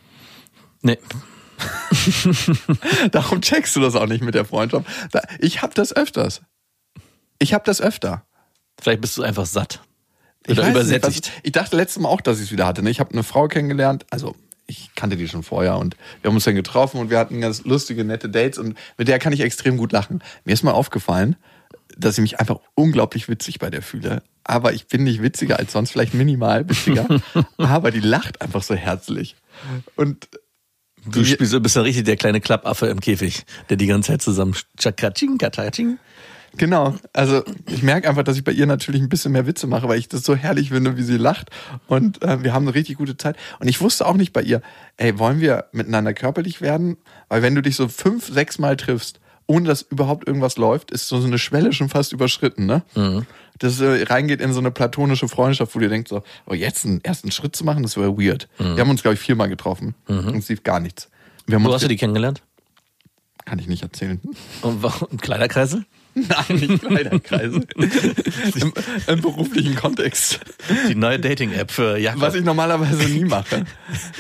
Nee. 0.82 0.98
Darum 3.12 3.41
checkst 3.41 3.76
du 3.76 3.80
das 3.80 3.96
auch 3.96 4.08
nicht 4.08 4.24
mit 4.24 4.36
der 4.36 4.46
Freundschaft. 4.46 4.86
Ich 5.39 5.62
habe 5.62 5.74
das 5.74 5.96
öfters. 5.96 6.41
Ich 7.39 7.54
habe 7.54 7.63
das 7.65 7.82
öfter. 7.82 8.26
Vielleicht 8.80 9.02
bist 9.02 9.18
du 9.18 9.24
einfach 9.24 9.46
satt. 9.46 9.82
Ich 10.46 10.52
Oder 10.54 10.63
nicht, 10.63 10.72
übersättigt. 10.72 11.28
was- 11.28 11.41
ich 11.44 11.52
dachte 11.52 11.76
letztes 11.76 12.02
Mal 12.02 12.10
auch, 12.10 12.22
dass 12.22 12.38
ich 12.39 12.46
es 12.46 12.52
wieder 12.52 12.65
hatte. 12.68 12.84
Ne? 12.84 12.89
Ich 12.89 13.00
habe 13.00 13.12
eine 13.13 13.24
Frau 13.24 13.48
kennengelernt, 13.48 14.06
also 14.12 14.36
ich 14.68 14.89
kannte 14.96 15.15
die 15.15 15.28
schon 15.28 15.44
vorher 15.44 15.78
und 15.78 15.96
wir 16.22 16.30
haben 16.30 16.36
uns 16.36 16.44
dann 16.44 16.56
getroffen 16.56 17.00
und 17.00 17.10
wir 17.10 17.20
hatten 17.20 17.39
ganz 17.41 17.63
lustige, 17.65 18.04
nette 18.04 18.30
Dates 18.30 18.58
und 18.58 18.78
mit 18.98 19.08
der 19.08 19.20
kann 19.20 19.32
ich 19.34 19.41
extrem 19.41 19.78
gut 19.78 19.91
lachen. 19.91 20.24
Mir 20.44 20.54
ist 20.54 20.63
mal 20.63 20.72
aufgefallen, 20.72 21.36
dass 21.98 22.17
ich 22.17 22.21
mich 22.21 22.39
einfach 22.39 22.60
unglaublich 22.76 23.28
witzig 23.30 23.60
bei 23.60 23.69
der 23.69 23.82
fühle. 23.82 24.24
Aber 24.43 24.74
ich 24.74 24.88
bin 24.88 25.04
nicht 25.04 25.21
witziger 25.21 25.58
als 25.58 25.71
sonst, 25.71 25.91
vielleicht 25.91 26.13
minimal 26.13 26.69
witziger. 26.69 27.08
aber 27.58 27.91
die 27.91 28.00
lacht 28.00 28.41
einfach 28.41 28.63
so 28.63 28.76
herzlich. 28.76 29.36
Und 29.95 30.28
Du 31.08 31.24
spielst, 31.24 31.54
du 31.54 31.60
bist 31.60 31.76
ja 31.76 31.84
richtig 31.84 32.06
der 32.06 32.15
kleine 32.15 32.41
Klappaffe 32.41 32.88
im 32.88 33.00
Käfig, 33.00 33.45
der 33.69 33.78
die 33.78 33.86
ganze 33.86 34.12
Zeit 34.12 34.24
zusammen 34.24 34.56
tschakatsching, 34.78 35.38
katsching. 35.38 36.00
Genau, 36.58 36.95
also 37.13 37.43
ich 37.69 37.84
merke 37.84 38.08
einfach, 38.08 38.24
dass 38.24 38.38
ich 38.38 38.43
bei 38.43 38.54
ihr 38.54 38.65
natürlich 38.65 39.02
ein 39.02 39.10
bisschen 39.10 39.34
mehr 39.34 39.45
Witze 39.45 39.67
mache, 39.67 39.89
weil 39.89 40.00
ich 40.00 40.08
das 40.08 40.24
so 40.24 40.36
herrlich 40.36 40.69
finde, 40.69 40.98
wie 40.98 41.04
sie 41.04 41.17
lacht. 41.17 41.50
Und 41.88 42.24
äh, 42.24 42.43
wir 42.43 42.54
haben 42.54 42.65
eine 42.65 42.76
richtig 42.76 42.98
gute 42.98 43.17
Zeit. 43.17 43.36
Und 43.60 43.67
ich 43.67 43.82
wusste 43.82 44.08
auch 44.08 44.15
nicht 44.15 44.32
bei 44.32 44.41
ihr, 44.41 44.62
ey, 44.98 45.19
wollen 45.19 45.41
wir 45.41 45.65
miteinander 45.74 46.13
körperlich 46.13 46.62
werden? 46.62 46.98
Weil 47.28 47.41
wenn 47.41 47.56
du 47.56 47.62
dich 47.62 47.76
so 47.76 47.88
fünf, 47.89 48.28
sechs 48.28 48.58
Mal 48.58 48.78
triffst, 48.78 49.19
ohne 49.48 49.68
dass 49.68 49.82
überhaupt 49.84 50.28
irgendwas 50.28 50.58
läuft, 50.58 50.92
ist 50.92 51.08
so 51.08 51.18
eine 51.18 51.38
Schwelle 51.38 51.72
schon 51.74 51.90
fast 51.90 52.14
überschritten, 52.14 52.66
ne? 52.66 52.84
Das 53.60 53.80
äh, 53.80 54.04
reingeht 54.04 54.42
in 54.42 54.52
so 54.54 54.60
eine 54.60 54.72
platonische 54.72 55.28
Freundschaft, 55.30 55.76
wo 55.76 55.80
du 55.80 55.88
denkst 55.88 56.10
so, 56.10 56.24
oh, 56.46 56.54
jetzt 56.54 56.86
einen 56.86 57.04
ersten 57.04 57.32
Schritt 57.32 57.56
zu 57.56 57.64
machen, 57.64 57.84
das 57.84 57.96
wäre 57.96 58.18
weird. 58.18 58.48
Wir 58.58 58.78
haben 58.78 58.90
uns, 58.90 59.02
glaube 59.02 59.14
ich, 59.16 59.20
viermal 59.22 59.48
getroffen 59.50 59.96
und 60.08 60.36
es 60.36 60.50
lief 60.50 60.64
gar 60.64 60.80
nichts. 60.80 61.10
Wir 61.46 61.56
haben 61.56 61.64
Wo 61.64 61.68
uns 61.68 61.76
hast 61.76 61.84
du 61.84 61.88
die 61.88 61.96
kennengelernt? 61.98 62.42
Kann 63.46 63.60
ich 63.60 63.68
nicht 63.68 63.84
erzählen. 63.84 64.20
Und 64.64 64.82
warum- 64.82 65.18
Kleiderkreisel? 65.18 65.86
Nein, 66.16 66.56
nicht 66.60 66.82
Kleiderkreise. 66.82 67.62
Im, 68.56 68.74
Im 69.08 69.22
beruflichen 69.22 69.76
Kontext. 69.76 70.40
Die 70.90 70.96
neue 70.96 71.20
Dating-App 71.20 71.70
für 71.70 71.98
Jakob. 71.98 72.22
Was 72.22 72.36
ich 72.36 72.44
normalerweise 72.44 73.08
nie 73.10 73.26
mache. 73.26 73.66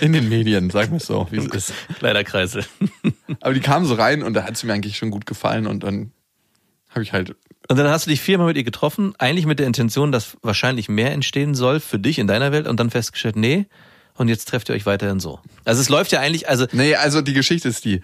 In 0.01 0.13
den 0.13 0.29
Medien, 0.29 0.69
sagen 0.69 0.91
wir 0.91 0.97
es 0.97 1.07
so, 1.07 1.25
wie 1.31 1.37
es 1.37 1.45
ist. 1.47 1.73
Kleiderkreisel. 1.97 2.65
Aber 3.41 3.53
die 3.53 3.59
kamen 3.59 3.85
so 3.85 3.95
rein 3.95 4.23
und 4.23 4.33
da 4.33 4.43
hat 4.43 4.57
sie 4.57 4.67
mir 4.67 4.73
eigentlich 4.73 4.97
schon 4.97 5.11
gut 5.11 5.25
gefallen 5.25 5.67
und 5.67 5.83
dann 5.83 6.11
habe 6.89 7.03
ich 7.03 7.13
halt. 7.13 7.35
Und 7.67 7.77
dann 7.77 7.87
hast 7.87 8.05
du 8.05 8.11
dich 8.11 8.21
viermal 8.21 8.47
mit 8.47 8.57
ihr 8.57 8.63
getroffen, 8.63 9.13
eigentlich 9.17 9.45
mit 9.45 9.59
der 9.59 9.65
Intention, 9.67 10.11
dass 10.11 10.37
wahrscheinlich 10.43 10.87
mehr 10.87 11.11
entstehen 11.11 11.55
soll 11.55 11.79
für 11.79 11.97
dich 11.97 12.19
in 12.19 12.27
deiner 12.27 12.51
Welt 12.51 12.67
und 12.67 12.79
dann 12.79 12.91
festgestellt, 12.91 13.35
nee, 13.35 13.65
und 14.13 14.27
jetzt 14.29 14.47
trefft 14.47 14.69
ihr 14.69 14.75
euch 14.75 14.85
weiterhin 14.85 15.19
so. 15.19 15.39
Also 15.65 15.81
es 15.81 15.89
läuft 15.89 16.11
ja 16.11 16.19
eigentlich, 16.21 16.47
also 16.47 16.67
Nee, 16.71 16.95
also 16.95 17.21
die 17.21 17.33
Geschichte 17.33 17.67
ist 17.67 17.83
die. 17.85 18.01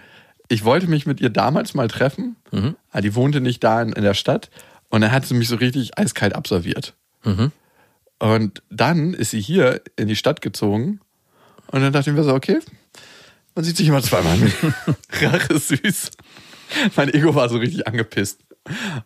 Ich 0.48 0.64
wollte 0.64 0.86
mich 0.88 1.06
mit 1.06 1.20
ihr 1.20 1.30
damals 1.30 1.72
mal 1.74 1.88
treffen. 1.88 2.36
aber 2.90 3.00
Die 3.00 3.14
wohnte 3.14 3.40
nicht 3.40 3.64
da 3.64 3.80
in, 3.80 3.92
in 3.92 4.02
der 4.02 4.14
Stadt. 4.14 4.50
Und 4.90 5.00
dann 5.00 5.12
hat 5.12 5.24
sie 5.24 5.32
mich 5.34 5.48
so 5.48 5.56
richtig 5.56 5.96
eiskalt 5.96 6.34
absolviert. 6.34 6.94
Und 8.18 8.62
dann 8.68 9.14
ist 9.14 9.30
sie 9.30 9.40
hier 9.40 9.80
in 9.96 10.08
die 10.08 10.16
Stadt 10.16 10.42
gezogen. 10.42 11.00
Und 11.68 11.80
dann 11.80 11.92
dachte 11.92 12.10
ich 12.10 12.16
mir 12.16 12.24
so, 12.24 12.34
okay, 12.34 12.58
man 13.54 13.64
sieht 13.64 13.76
sich 13.76 13.88
immer 13.88 14.02
zweimal. 14.02 14.38
Rache 15.20 15.58
süß. 15.58 16.10
Mein 16.96 17.12
Ego 17.12 17.34
war 17.34 17.48
so 17.48 17.58
richtig 17.58 17.86
angepisst. 17.86 18.40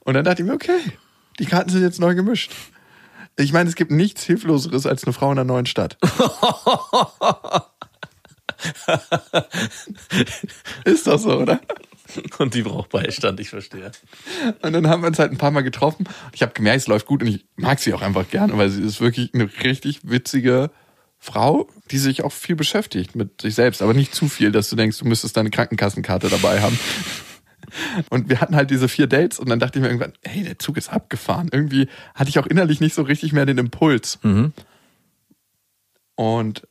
Und 0.00 0.14
dann 0.14 0.24
dachte 0.24 0.42
ich 0.42 0.48
mir, 0.48 0.54
okay, 0.54 0.78
die 1.38 1.46
Karten 1.46 1.70
sind 1.70 1.82
jetzt 1.82 2.00
neu 2.00 2.14
gemischt. 2.14 2.52
Ich 3.36 3.52
meine, 3.52 3.68
es 3.68 3.74
gibt 3.76 3.90
nichts 3.90 4.24
Hilfloseres 4.24 4.86
als 4.86 5.04
eine 5.04 5.12
Frau 5.12 5.30
in 5.32 5.38
einer 5.38 5.44
neuen 5.44 5.66
Stadt. 5.66 5.98
Ist 10.84 11.06
doch 11.06 11.18
so, 11.18 11.38
oder? 11.40 11.60
und 12.38 12.54
die 12.54 12.62
braucht 12.62 12.88
Beistand, 12.90 13.40
ich 13.40 13.50
verstehe. 13.50 13.90
Und 14.62 14.72
dann 14.72 14.88
haben 14.88 15.02
wir 15.02 15.08
uns 15.08 15.18
halt 15.18 15.32
ein 15.32 15.38
paar 15.38 15.50
Mal 15.50 15.62
getroffen. 15.62 16.08
Ich 16.32 16.40
habe 16.42 16.52
gemerkt, 16.52 16.82
es 16.82 16.86
läuft 16.86 17.06
gut 17.06 17.20
und 17.22 17.28
ich 17.28 17.44
mag 17.56 17.78
sie 17.78 17.92
auch 17.92 18.00
einfach 18.00 18.28
gerne, 18.30 18.56
weil 18.56 18.70
sie 18.70 18.82
ist 18.82 19.00
wirklich 19.00 19.34
eine 19.34 19.50
richtig 19.62 20.00
witzige 20.04 20.70
Frau, 21.26 21.68
die 21.90 21.98
sich 21.98 22.22
auch 22.22 22.32
viel 22.32 22.54
beschäftigt 22.54 23.16
mit 23.16 23.42
sich 23.42 23.56
selbst, 23.56 23.82
aber 23.82 23.94
nicht 23.94 24.14
zu 24.14 24.28
viel, 24.28 24.52
dass 24.52 24.70
du 24.70 24.76
denkst, 24.76 24.98
du 24.98 25.06
müsstest 25.06 25.36
deine 25.36 25.50
Krankenkassenkarte 25.50 26.28
dabei 26.28 26.60
haben. 26.60 26.78
Und 28.10 28.28
wir 28.28 28.40
hatten 28.40 28.54
halt 28.54 28.70
diese 28.70 28.88
vier 28.88 29.08
Dates 29.08 29.38
und 29.40 29.48
dann 29.48 29.58
dachte 29.58 29.78
ich 29.78 29.82
mir 29.82 29.88
irgendwann, 29.88 30.12
hey, 30.24 30.44
der 30.44 30.58
Zug 30.58 30.76
ist 30.76 30.88
abgefahren. 30.88 31.48
Irgendwie 31.52 31.88
hatte 32.14 32.30
ich 32.30 32.38
auch 32.38 32.46
innerlich 32.46 32.80
nicht 32.80 32.94
so 32.94 33.02
richtig 33.02 33.32
mehr 33.32 33.44
den 33.44 33.58
Impuls. 33.58 34.18
Und 36.14 36.66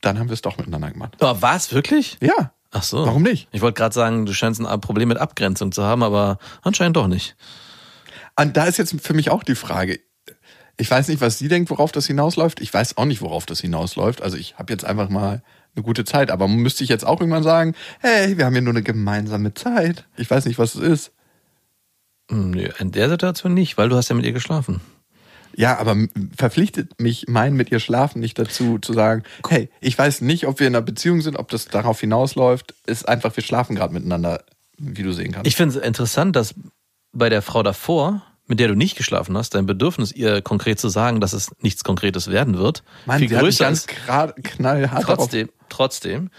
dann 0.00 0.18
haben 0.18 0.28
wir 0.28 0.34
es 0.34 0.42
doch 0.42 0.58
miteinander 0.58 0.90
gemacht. 0.90 1.16
Oh, 1.20 1.36
was, 1.40 1.72
wirklich? 1.72 2.18
Ja. 2.20 2.52
Ach 2.72 2.82
so. 2.82 3.06
Warum 3.06 3.22
nicht? 3.22 3.48
Ich 3.52 3.62
wollte 3.62 3.78
gerade 3.78 3.94
sagen, 3.94 4.26
du 4.26 4.34
scheinst 4.34 4.60
ein 4.60 4.80
Problem 4.80 5.08
mit 5.08 5.16
Abgrenzung 5.16 5.72
zu 5.72 5.84
haben, 5.84 6.02
aber 6.02 6.38
anscheinend 6.62 6.96
doch 6.96 7.06
nicht. 7.06 7.36
Und 8.38 8.56
da 8.56 8.64
ist 8.64 8.76
jetzt 8.76 9.00
für 9.00 9.14
mich 9.14 9.30
auch 9.30 9.42
die 9.42 9.54
Frage. 9.54 10.00
Ich 10.78 10.90
weiß 10.90 11.08
nicht, 11.08 11.20
was 11.20 11.38
sie 11.38 11.48
denkt, 11.48 11.70
worauf 11.70 11.92
das 11.92 12.06
hinausläuft. 12.06 12.60
Ich 12.60 12.72
weiß 12.72 12.96
auch 12.98 13.06
nicht, 13.06 13.22
worauf 13.22 13.46
das 13.46 13.60
hinausläuft. 13.60 14.22
Also 14.22 14.36
ich 14.36 14.58
habe 14.58 14.72
jetzt 14.72 14.84
einfach 14.84 15.08
mal 15.08 15.42
eine 15.74 15.82
gute 15.82 16.04
Zeit. 16.04 16.30
Aber 16.30 16.48
müsste 16.48 16.84
ich 16.84 16.90
jetzt 16.90 17.06
auch 17.06 17.20
irgendwann 17.20 17.42
sagen, 17.42 17.74
hey, 18.00 18.36
wir 18.36 18.44
haben 18.44 18.52
hier 18.52 18.62
nur 18.62 18.74
eine 18.74 18.82
gemeinsame 18.82 19.54
Zeit. 19.54 20.04
Ich 20.16 20.30
weiß 20.30 20.44
nicht, 20.46 20.58
was 20.58 20.74
es 20.74 20.82
ist. 20.82 21.12
Hm, 22.30 22.50
Nö, 22.50 22.68
in 22.78 22.92
der 22.92 23.08
Situation 23.08 23.54
nicht, 23.54 23.78
weil 23.78 23.88
du 23.88 23.96
hast 23.96 24.08
ja 24.08 24.14
mit 24.14 24.24
ihr 24.24 24.32
geschlafen. 24.32 24.80
Ja, 25.54 25.78
aber 25.78 25.96
verpflichtet 26.36 27.00
mich 27.00 27.26
mein 27.28 27.54
mit 27.54 27.72
ihr 27.72 27.80
Schlafen 27.80 28.20
nicht 28.20 28.38
dazu, 28.38 28.78
zu 28.78 28.92
sagen, 28.92 29.22
hey, 29.48 29.70
ich 29.80 29.96
weiß 29.96 30.20
nicht, 30.20 30.46
ob 30.46 30.60
wir 30.60 30.66
in 30.66 30.74
einer 30.74 30.84
Beziehung 30.84 31.22
sind, 31.22 31.38
ob 31.38 31.48
das 31.48 31.66
darauf 31.66 32.00
hinausläuft. 32.00 32.74
Ist 32.86 33.08
einfach, 33.08 33.34
wir 33.34 33.42
schlafen 33.42 33.74
gerade 33.74 33.94
miteinander, 33.94 34.44
wie 34.76 35.02
du 35.02 35.12
sehen 35.12 35.32
kannst. 35.32 35.46
Ich 35.46 35.56
finde 35.56 35.78
es 35.78 35.82
interessant, 35.82 36.36
dass 36.36 36.54
bei 37.12 37.30
der 37.30 37.40
Frau 37.40 37.62
davor, 37.62 38.22
mit 38.46 38.60
der 38.60 38.68
du 38.68 38.74
nicht 38.74 38.96
geschlafen 38.96 39.36
hast, 39.36 39.54
dein 39.54 39.66
Bedürfnis, 39.66 40.12
ihr 40.12 40.40
konkret 40.42 40.78
zu 40.78 40.88
sagen, 40.88 41.20
dass 41.20 41.32
es 41.32 41.50
nichts 41.60 41.84
Konkretes 41.84 42.30
werden 42.30 42.58
wird, 42.58 42.82
Mann, 43.04 43.18
viel 43.18 43.28
größer 43.28 43.64
ganz 43.64 43.86
ist. 43.86 44.44
knallhart 44.44 45.02
Trotzdem, 45.02 45.48
trotzdem. 45.68 46.30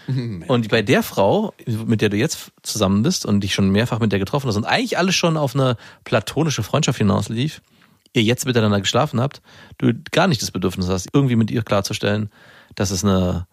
Und 0.48 0.68
bei 0.68 0.82
der 0.82 1.02
Frau, 1.02 1.52
mit 1.66 2.00
der 2.00 2.08
du 2.08 2.16
jetzt 2.16 2.52
zusammen 2.62 3.02
bist 3.02 3.26
und 3.26 3.40
dich 3.40 3.54
schon 3.54 3.70
mehrfach 3.70 3.98
mit 4.00 4.12
der 4.12 4.18
getroffen 4.18 4.48
hast 4.48 4.56
und 4.56 4.64
eigentlich 4.64 4.96
alles 4.96 5.14
schon 5.14 5.36
auf 5.36 5.54
eine 5.54 5.76
platonische 6.04 6.62
Freundschaft 6.62 6.98
hinauslief, 6.98 7.60
ihr 8.14 8.22
jetzt 8.22 8.46
miteinander 8.46 8.80
geschlafen 8.80 9.20
habt, 9.20 9.42
du 9.76 9.92
gar 10.10 10.28
nicht 10.28 10.40
das 10.40 10.50
Bedürfnis 10.50 10.88
hast, 10.88 11.08
irgendwie 11.12 11.36
mit 11.36 11.50
ihr 11.50 11.62
klarzustellen, 11.62 12.30
dass 12.74 12.90
es 12.90 13.04
eine 13.04 13.46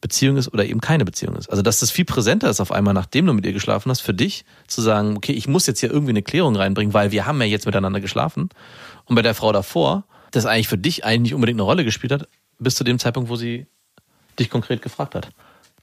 Beziehung 0.00 0.36
ist 0.36 0.52
oder 0.52 0.64
eben 0.64 0.80
keine 0.80 1.04
Beziehung 1.04 1.36
ist. 1.36 1.50
Also 1.50 1.62
dass 1.62 1.80
das 1.80 1.90
viel 1.90 2.04
präsenter 2.04 2.48
ist 2.48 2.60
auf 2.60 2.72
einmal, 2.72 2.94
nachdem 2.94 3.26
du 3.26 3.32
mit 3.32 3.44
ihr 3.44 3.52
geschlafen 3.52 3.90
hast, 3.90 4.00
für 4.00 4.14
dich 4.14 4.44
zu 4.66 4.80
sagen, 4.80 5.16
okay, 5.16 5.32
ich 5.32 5.48
muss 5.48 5.66
jetzt 5.66 5.80
hier 5.80 5.90
irgendwie 5.90 6.10
eine 6.10 6.22
Klärung 6.22 6.56
reinbringen, 6.56 6.94
weil 6.94 7.10
wir 7.10 7.26
haben 7.26 7.40
ja 7.40 7.46
jetzt 7.46 7.66
miteinander 7.66 8.00
geschlafen. 8.00 8.48
Und 9.06 9.16
bei 9.16 9.22
der 9.22 9.34
Frau 9.34 9.52
davor, 9.52 10.04
das 10.30 10.46
eigentlich 10.46 10.68
für 10.68 10.78
dich 10.78 11.04
eigentlich 11.04 11.20
nicht 11.20 11.34
unbedingt 11.34 11.56
eine 11.56 11.64
Rolle 11.64 11.84
gespielt 11.84 12.12
hat, 12.12 12.28
bis 12.58 12.74
zu 12.74 12.84
dem 12.84 12.98
Zeitpunkt, 12.98 13.28
wo 13.28 13.36
sie 13.36 13.66
dich 14.38 14.50
konkret 14.50 14.82
gefragt 14.82 15.14
hat. 15.14 15.30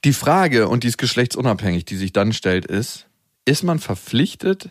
Die 0.04 0.12
Frage, 0.12 0.68
und 0.68 0.84
die 0.84 0.88
ist 0.88 0.98
geschlechtsunabhängig, 0.98 1.84
die 1.84 1.96
sich 1.96 2.12
dann 2.12 2.32
stellt, 2.32 2.64
ist, 2.64 3.06
ist 3.44 3.64
man 3.64 3.78
verpflichtet, 3.78 4.70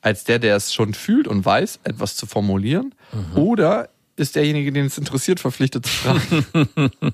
als 0.00 0.24
der, 0.24 0.38
der 0.38 0.56
es 0.56 0.72
schon 0.72 0.94
fühlt 0.94 1.26
und 1.26 1.44
weiß, 1.44 1.80
etwas 1.84 2.16
zu 2.16 2.26
formulieren? 2.26 2.94
Oder 3.34 3.88
ist 4.16 4.36
derjenige, 4.36 4.72
den 4.72 4.86
es 4.86 4.98
interessiert, 4.98 5.40
verpflichtet 5.40 5.86
zu 5.86 5.92
fragen? 5.92 6.80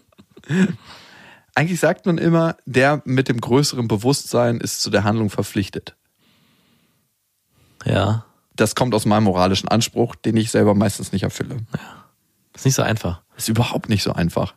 Eigentlich 1.55 1.81
sagt 1.81 2.07
man 2.07 2.19
immer, 2.19 2.57
der 2.67 3.03
mit 3.05 3.29
dem 3.29 3.41
größeren 3.41 3.87
Bewusstsein 3.89 4.59
ist 4.59 4.81
zu 4.81 4.91
der 4.91 5.05
Handlung 5.05 5.29
verpflichtet. 5.31 5.97
Ja, 7.85 8.25
Das 8.55 8.75
kommt 8.75 8.95
aus 8.95 9.07
meinem 9.07 9.25
moralischen 9.25 9.69
Anspruch, 9.69 10.15
den 10.15 10.37
ich 10.37 10.51
selber 10.51 10.75
meistens 10.75 11.13
nicht 11.13 11.23
erfülle. 11.25 11.57
ist 12.55 12.65
nicht 12.65 12.75
so 12.75 12.83
einfach. 12.83 13.23
Ist 13.37 13.49
überhaupt 13.49 13.89
nicht 13.89 14.03
so 14.03 14.13
einfach. 14.13 14.55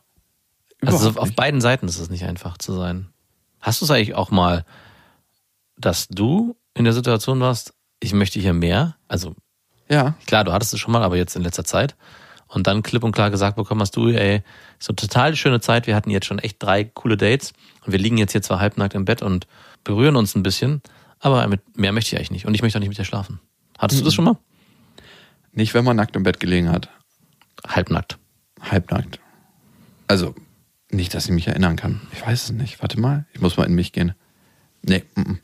Also 0.82 0.98
Überhaupt 0.98 1.18
auf 1.18 1.24
nicht. 1.28 1.36
beiden 1.36 1.60
Seiten 1.60 1.88
ist 1.88 1.98
es 1.98 2.10
nicht 2.10 2.24
einfach 2.24 2.58
zu 2.58 2.72
sein. 2.74 3.08
Hast 3.60 3.80
du 3.80 3.84
es 3.86 3.90
eigentlich 3.90 4.14
auch 4.14 4.30
mal, 4.30 4.64
dass 5.78 6.08
du 6.08 6.56
in 6.74 6.84
der 6.84 6.92
Situation 6.92 7.40
warst, 7.40 7.74
ich 8.00 8.12
möchte 8.12 8.38
hier 8.38 8.52
mehr? 8.52 8.96
Also 9.08 9.34
Ja, 9.90 10.14
klar, 10.26 10.44
du 10.44 10.52
hattest 10.52 10.74
es 10.74 10.80
schon 10.80 10.92
mal, 10.92 11.02
aber 11.02 11.16
jetzt 11.16 11.34
in 11.36 11.42
letzter 11.42 11.64
Zeit. 11.64 11.96
Und 12.48 12.66
dann 12.66 12.82
klipp 12.82 13.02
und 13.02 13.12
klar 13.12 13.30
gesagt 13.30 13.56
bekommen 13.56 13.80
hast, 13.80 13.96
du, 13.96 14.08
ey, 14.08 14.42
so 14.78 14.92
total 14.92 15.34
schöne 15.34 15.60
Zeit. 15.60 15.86
Wir 15.86 15.96
hatten 15.96 16.10
jetzt 16.10 16.26
schon 16.26 16.38
echt 16.38 16.62
drei 16.62 16.84
coole 16.84 17.16
Dates 17.16 17.52
und 17.84 17.92
wir 17.92 17.98
liegen 17.98 18.18
jetzt 18.18 18.32
hier 18.32 18.42
zwar 18.42 18.60
halbnackt 18.60 18.94
im 18.94 19.04
Bett 19.04 19.22
und 19.22 19.46
berühren 19.82 20.16
uns 20.16 20.34
ein 20.34 20.42
bisschen, 20.42 20.80
aber 21.18 21.46
mit 21.48 21.76
mehr 21.76 21.92
möchte 21.92 22.14
ich 22.14 22.18
eigentlich 22.18 22.30
nicht. 22.30 22.46
Und 22.46 22.54
ich 22.54 22.62
möchte 22.62 22.78
auch 22.78 22.80
nicht 22.80 22.88
mit 22.88 22.98
dir 22.98 23.04
schlafen. 23.04 23.40
Hattest 23.78 24.00
du 24.00 24.04
das 24.04 24.14
schon 24.14 24.24
mal? 24.24 24.36
nicht, 25.56 25.74
wenn 25.74 25.84
man 25.84 25.96
nackt 25.96 26.14
im 26.14 26.22
Bett 26.22 26.38
gelegen 26.38 26.70
hat. 26.70 26.90
Halbnackt. 27.66 28.18
Halbnackt. 28.60 29.18
Also, 30.06 30.34
nicht, 30.90 31.14
dass 31.14 31.24
ich 31.24 31.32
mich 31.32 31.48
erinnern 31.48 31.76
kann. 31.76 32.02
Ich 32.12 32.24
weiß 32.24 32.44
es 32.44 32.50
nicht. 32.52 32.80
Warte 32.82 33.00
mal, 33.00 33.26
ich 33.32 33.40
muss 33.40 33.56
mal 33.56 33.64
in 33.64 33.74
mich 33.74 33.92
gehen. 33.92 34.14
Nee, 34.82 35.02
mm, 35.16 35.20
mm. 35.20 35.38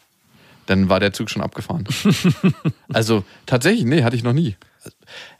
dann 0.67 0.88
war 0.88 1.01
der 1.01 1.12
Zug 1.12 1.31
schon 1.31 1.43
abgefahren. 1.43 1.88
also, 2.93 3.25
tatsächlich, 3.47 3.85
nee, 3.85 4.05
hatte 4.05 4.15
ich 4.15 4.23
noch 4.23 4.35
nie. 4.35 4.57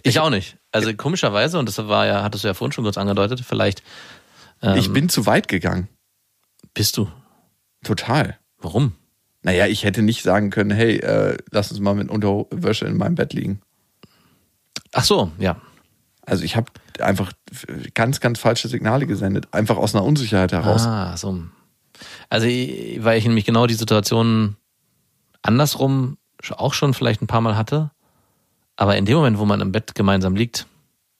Ich 0.03 0.19
auch 0.21 0.31
nicht. 0.31 0.57
Also 0.71 0.93
komischerweise, 0.95 1.59
und 1.59 1.67
das 1.69 1.79
war 1.79 2.07
ja, 2.07 2.23
hattest 2.23 2.45
du 2.45 2.49
ja 2.49 2.55
vorhin 2.55 2.73
schon 2.73 2.85
kurz 2.85 2.99
angedeutet, 2.99 3.43
vielleicht 3.47 3.83
ähm, 4.63 4.77
Ich 4.77 4.93
bin 4.93 5.09
zu 5.09 5.27
weit 5.27 5.49
gegangen. 5.49 5.89
bist 6.75 6.97
du. 6.97 7.09
Total. 7.85 8.39
Warum? 8.59 8.95
Naja, 9.43 9.67
ich 9.67 9.85
hätte 9.85 10.03
nicht 10.03 10.23
sagen 10.23 10.51
können, 10.51 10.71
hey, 10.71 10.99
äh, 10.99 11.37
lass 11.51 11.71
uns 11.73 11.81
mal 11.81 11.95
mit 11.95 12.09
Unterwäsche 12.11 12.87
in 12.87 12.97
meinem 12.97 13.17
Bett 13.17 13.33
liegen. 13.33 13.61
Ach 14.93 15.05
so, 15.05 15.33
ja. 15.39 15.61
Also 16.25 16.45
ich 16.45 16.55
habe 16.55 16.71
einfach 17.01 17.33
ganz, 17.95 18.21
ganz 18.21 18.39
falsche 18.39 18.69
Signale 18.69 19.07
gesendet. 19.07 19.49
Einfach 19.53 19.77
aus 19.77 19.95
einer 19.95 20.05
Unsicherheit 20.05 20.53
heraus. 20.53 20.87
Ah, 20.87 21.17
so. 21.17 21.43
Also, 22.31 22.47
weil 22.47 23.19
ich 23.19 23.25
nämlich 23.25 23.45
genau 23.45 23.67
die 23.67 23.75
Situation 23.75 24.57
andersrum 25.43 26.19
auch 26.51 26.75
schon 26.75 26.95
vielleicht 26.95 27.23
ein 27.23 27.27
paar 27.27 27.41
Mal 27.41 27.57
hatte. 27.57 27.91
Aber 28.77 28.97
in 28.97 29.05
dem 29.05 29.17
Moment, 29.17 29.39
wo 29.39 29.45
man 29.45 29.61
im 29.61 29.71
Bett 29.73 29.95
gemeinsam 29.95 30.35
liegt, 30.35 30.67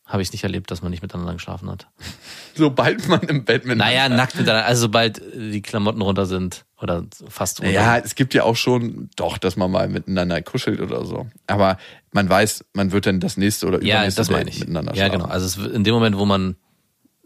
habe 0.07 0.21
ich 0.21 0.29
es 0.29 0.33
nicht 0.33 0.43
erlebt, 0.45 0.71
dass 0.71 0.83
man 0.83 0.91
nicht 0.91 1.03
miteinander 1.03 1.33
geschlafen 1.35 1.71
hat. 1.71 1.87
Sobald 2.55 3.09
man 3.09 3.21
im 3.23 3.45
Bett 3.45 3.65
mit 3.65 3.79
Naja, 3.79 4.09
nackt 4.09 4.35
miteinander. 4.35 4.67
Also, 4.67 4.83
sobald 4.83 5.23
die 5.35 5.63
Klamotten 5.63 6.03
runter 6.03 6.27
sind 6.27 6.65
oder 6.81 7.05
fast 7.29 7.61
runter. 7.61 7.73
Ja, 7.73 7.97
es 7.97 8.15
gibt 8.15 8.35
ja 8.35 8.43
auch 8.43 8.57
schon 8.57 9.09
doch, 9.17 9.39
dass 9.39 9.57
man 9.57 9.71
mal 9.71 9.89
miteinander 9.89 10.43
kuschelt 10.43 10.81
oder 10.81 11.05
so. 11.07 11.29
Aber 11.47 11.79
man 12.11 12.29
weiß, 12.29 12.65
man 12.75 12.93
wird 12.93 13.07
dann 13.07 13.21
das 13.21 13.37
nächste 13.39 13.67
oder 13.69 13.83
ja 13.83 13.97
übernächste 13.97 14.21
das 14.21 14.31
meine 14.31 14.51
ich. 14.51 14.59
miteinander 14.61 14.93
Ja, 14.95 15.07
schlafen. 15.07 15.21
genau. 15.21 15.31
Also, 15.33 15.65
in 15.67 15.85
dem 15.85 15.95
Moment, 15.95 16.19
wo 16.19 16.27
man 16.27 16.57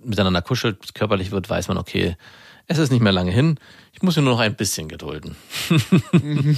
miteinander 0.04 0.42
kuschelt, 0.42 0.94
körperlich 0.94 1.32
wird, 1.32 1.50
weiß 1.50 1.66
man, 1.68 1.78
okay, 1.78 2.16
es 2.68 2.78
ist 2.78 2.92
nicht 2.92 3.00
mehr 3.02 3.12
lange 3.12 3.32
hin. 3.32 3.58
Ich 3.92 4.02
muss 4.02 4.14
mir 4.16 4.22
nur 4.22 4.34
noch 4.34 4.40
ein 4.40 4.54
bisschen 4.54 4.88
gedulden. 4.88 5.34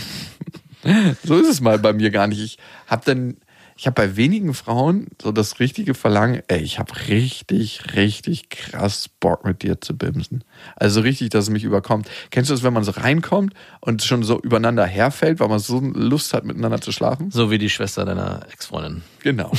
So 1.24 1.36
ist 1.36 1.48
es 1.48 1.60
mal 1.60 1.78
bei 1.78 1.92
mir 1.92 2.10
gar 2.10 2.28
nicht. 2.28 2.40
Ich 2.40 2.58
habe 2.86 3.02
dann, 3.04 3.36
ich 3.78 3.86
habe 3.86 3.94
bei 3.94 4.16
wenigen 4.16 4.54
Frauen 4.54 5.06
so 5.22 5.30
das 5.30 5.60
richtige 5.60 5.94
Verlangen, 5.94 6.42
ey, 6.48 6.58
ich 6.58 6.80
habe 6.80 6.92
richtig, 7.06 7.94
richtig 7.94 8.50
krass 8.50 9.08
Bock 9.08 9.44
mit 9.44 9.62
dir 9.62 9.80
zu 9.80 9.96
bimsen. 9.96 10.42
Also 10.74 11.00
richtig, 11.00 11.30
dass 11.30 11.44
es 11.44 11.50
mich 11.50 11.62
überkommt. 11.62 12.10
Kennst 12.30 12.50
du 12.50 12.54
das, 12.54 12.64
wenn 12.64 12.72
man 12.72 12.82
so 12.82 12.90
reinkommt 12.90 13.54
und 13.80 14.02
schon 14.02 14.24
so 14.24 14.40
übereinander 14.40 14.84
herfällt, 14.84 15.38
weil 15.38 15.46
man 15.46 15.60
so 15.60 15.78
Lust 15.78 16.34
hat, 16.34 16.44
miteinander 16.44 16.80
zu 16.80 16.90
schlafen? 16.90 17.30
So 17.30 17.52
wie 17.52 17.58
die 17.58 17.70
Schwester 17.70 18.04
deiner 18.04 18.40
Ex-Freundin. 18.52 19.02
Genau. 19.28 19.52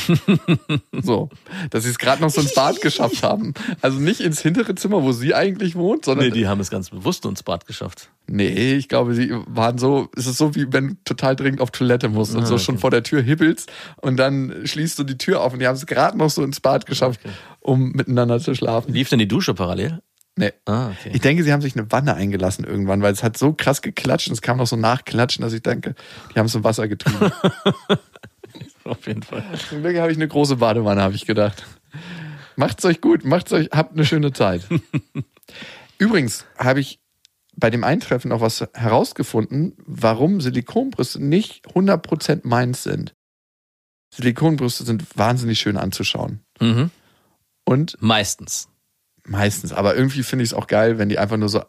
so. 1.04 1.30
Dass 1.70 1.84
sie 1.84 1.92
es 1.92 2.00
gerade 2.00 2.24
noch 2.24 2.32
so 2.32 2.42
ins 2.42 2.56
Bad 2.56 2.82
geschafft 2.82 3.22
haben. 3.22 3.54
Also 3.82 4.00
nicht 4.00 4.20
ins 4.20 4.42
hintere 4.42 4.74
Zimmer, 4.74 5.04
wo 5.04 5.12
sie 5.12 5.36
eigentlich 5.36 5.76
wohnt, 5.76 6.06
sondern. 6.06 6.26
Nee, 6.30 6.34
die 6.34 6.48
haben 6.48 6.60
es 6.60 6.72
ganz 6.72 6.90
bewusst 6.90 7.24
ins 7.26 7.44
Bad 7.44 7.68
geschafft. 7.68 8.10
Nee, 8.26 8.74
ich 8.74 8.90
glaube, 8.90 9.14
sie 9.14 9.32
waren 9.46 9.78
so, 9.78 10.10
es 10.18 10.26
ist 10.26 10.38
so 10.40 10.56
wie 10.56 10.74
wenn 10.74 10.88
du 10.88 10.94
total 11.06 11.36
dringend 11.36 11.62
auf 11.62 11.70
Toilette 11.70 12.10
musst 12.10 12.34
und 12.34 12.42
Ah, 12.42 12.46
so 12.48 12.56
okay. 12.56 12.64
schon 12.64 12.78
vor 12.80 12.90
der 12.90 13.04
Tür 13.04 13.22
hibbelst 13.22 13.72
und 14.02 14.18
dann 14.18 14.62
schließt 14.66 14.98
du 14.98 15.04
die 15.04 15.20
Tür 15.20 15.42
auf 15.42 15.54
und 15.54 15.60
die 15.60 15.68
haben 15.68 15.76
es 15.76 15.86
gerade 15.86 16.18
noch 16.18 16.32
so 16.32 16.44
ins 16.44 16.60
Bad 16.60 16.88
geschafft, 16.88 17.20
Okay. 17.24 17.34
um 17.60 17.92
miteinander 17.92 18.40
zu 18.40 18.56
schlafen. 18.56 18.92
Lief 18.92 19.10
denn 19.10 19.20
die 19.20 19.28
Dusche 19.28 19.54
parallel? 19.54 20.00
Nee. 20.36 20.54
Ah, 20.66 20.88
okay. 20.88 21.12
Ich 21.14 21.22
denke, 21.22 21.44
sie 21.44 21.52
haben 21.54 21.62
sich 21.62 21.76
eine 21.76 21.92
Wanne 21.92 22.16
eingelassen 22.16 22.64
irgendwann, 22.66 23.02
weil 23.04 23.14
es 23.14 23.22
hat 23.24 23.38
so 23.38 23.52
krass 23.54 23.82
geklatscht 23.84 24.30
und 24.30 24.34
es 24.34 24.42
kam 24.42 24.58
noch 24.58 24.68
so 24.68 24.78
nachklatschen, 24.78 25.44
dass 25.44 25.54
ich 25.54 25.62
denke, 25.62 25.94
die 26.34 26.40
haben 26.40 26.46
es 26.48 26.56
im 26.56 26.64
Wasser 26.64 26.88
getrieben. 26.88 27.32
Auf 28.90 29.08
jeden 29.08 29.24
Fall. 29.24 29.44
Zum 29.70 29.82
Glück 29.82 29.98
habe 29.98 30.12
ich 30.12 30.18
eine 30.18 30.28
große 30.28 30.56
Badewanne, 30.58 31.02
habe 31.02 31.16
ich 31.16 31.26
gedacht. 31.26 31.66
Macht's 32.56 32.84
euch 32.86 33.02
gut, 33.02 33.24
macht's 33.24 33.54
euch, 33.54 33.70
habt 33.72 33.94
eine 33.94 34.06
schöne 34.06 34.34
Zeit. 34.34 34.68
Übrigens 35.98 36.46
habe 36.58 36.80
ich 36.80 37.00
bei 37.56 37.70
dem 37.70 37.84
Eintreffen 37.84 38.32
auch 38.32 38.42
was 38.42 38.66
herausgefunden, 38.74 39.74
warum 39.86 40.42
Silikonbrüste 40.42 41.24
nicht 41.24 41.68
100% 41.68 42.42
meins 42.44 42.84
sind. 42.84 43.14
Silikonbrüste 44.14 44.84
sind 44.86 45.06
wahnsinnig 45.18 45.60
schön 45.60 45.78
anzuschauen. 45.78 46.42
Mhm. 46.60 46.90
Und 47.66 47.98
Meistens. 48.02 48.70
meistens, 49.26 49.74
aber 49.74 49.96
irgendwie 49.96 50.24
finde 50.24 50.44
ich 50.44 50.50
es 50.50 50.54
auch 50.54 50.68
geil, 50.68 50.98
wenn 50.98 51.10
die 51.10 51.20
einfach 51.20 51.38
nur 51.38 51.50
so 51.50 51.64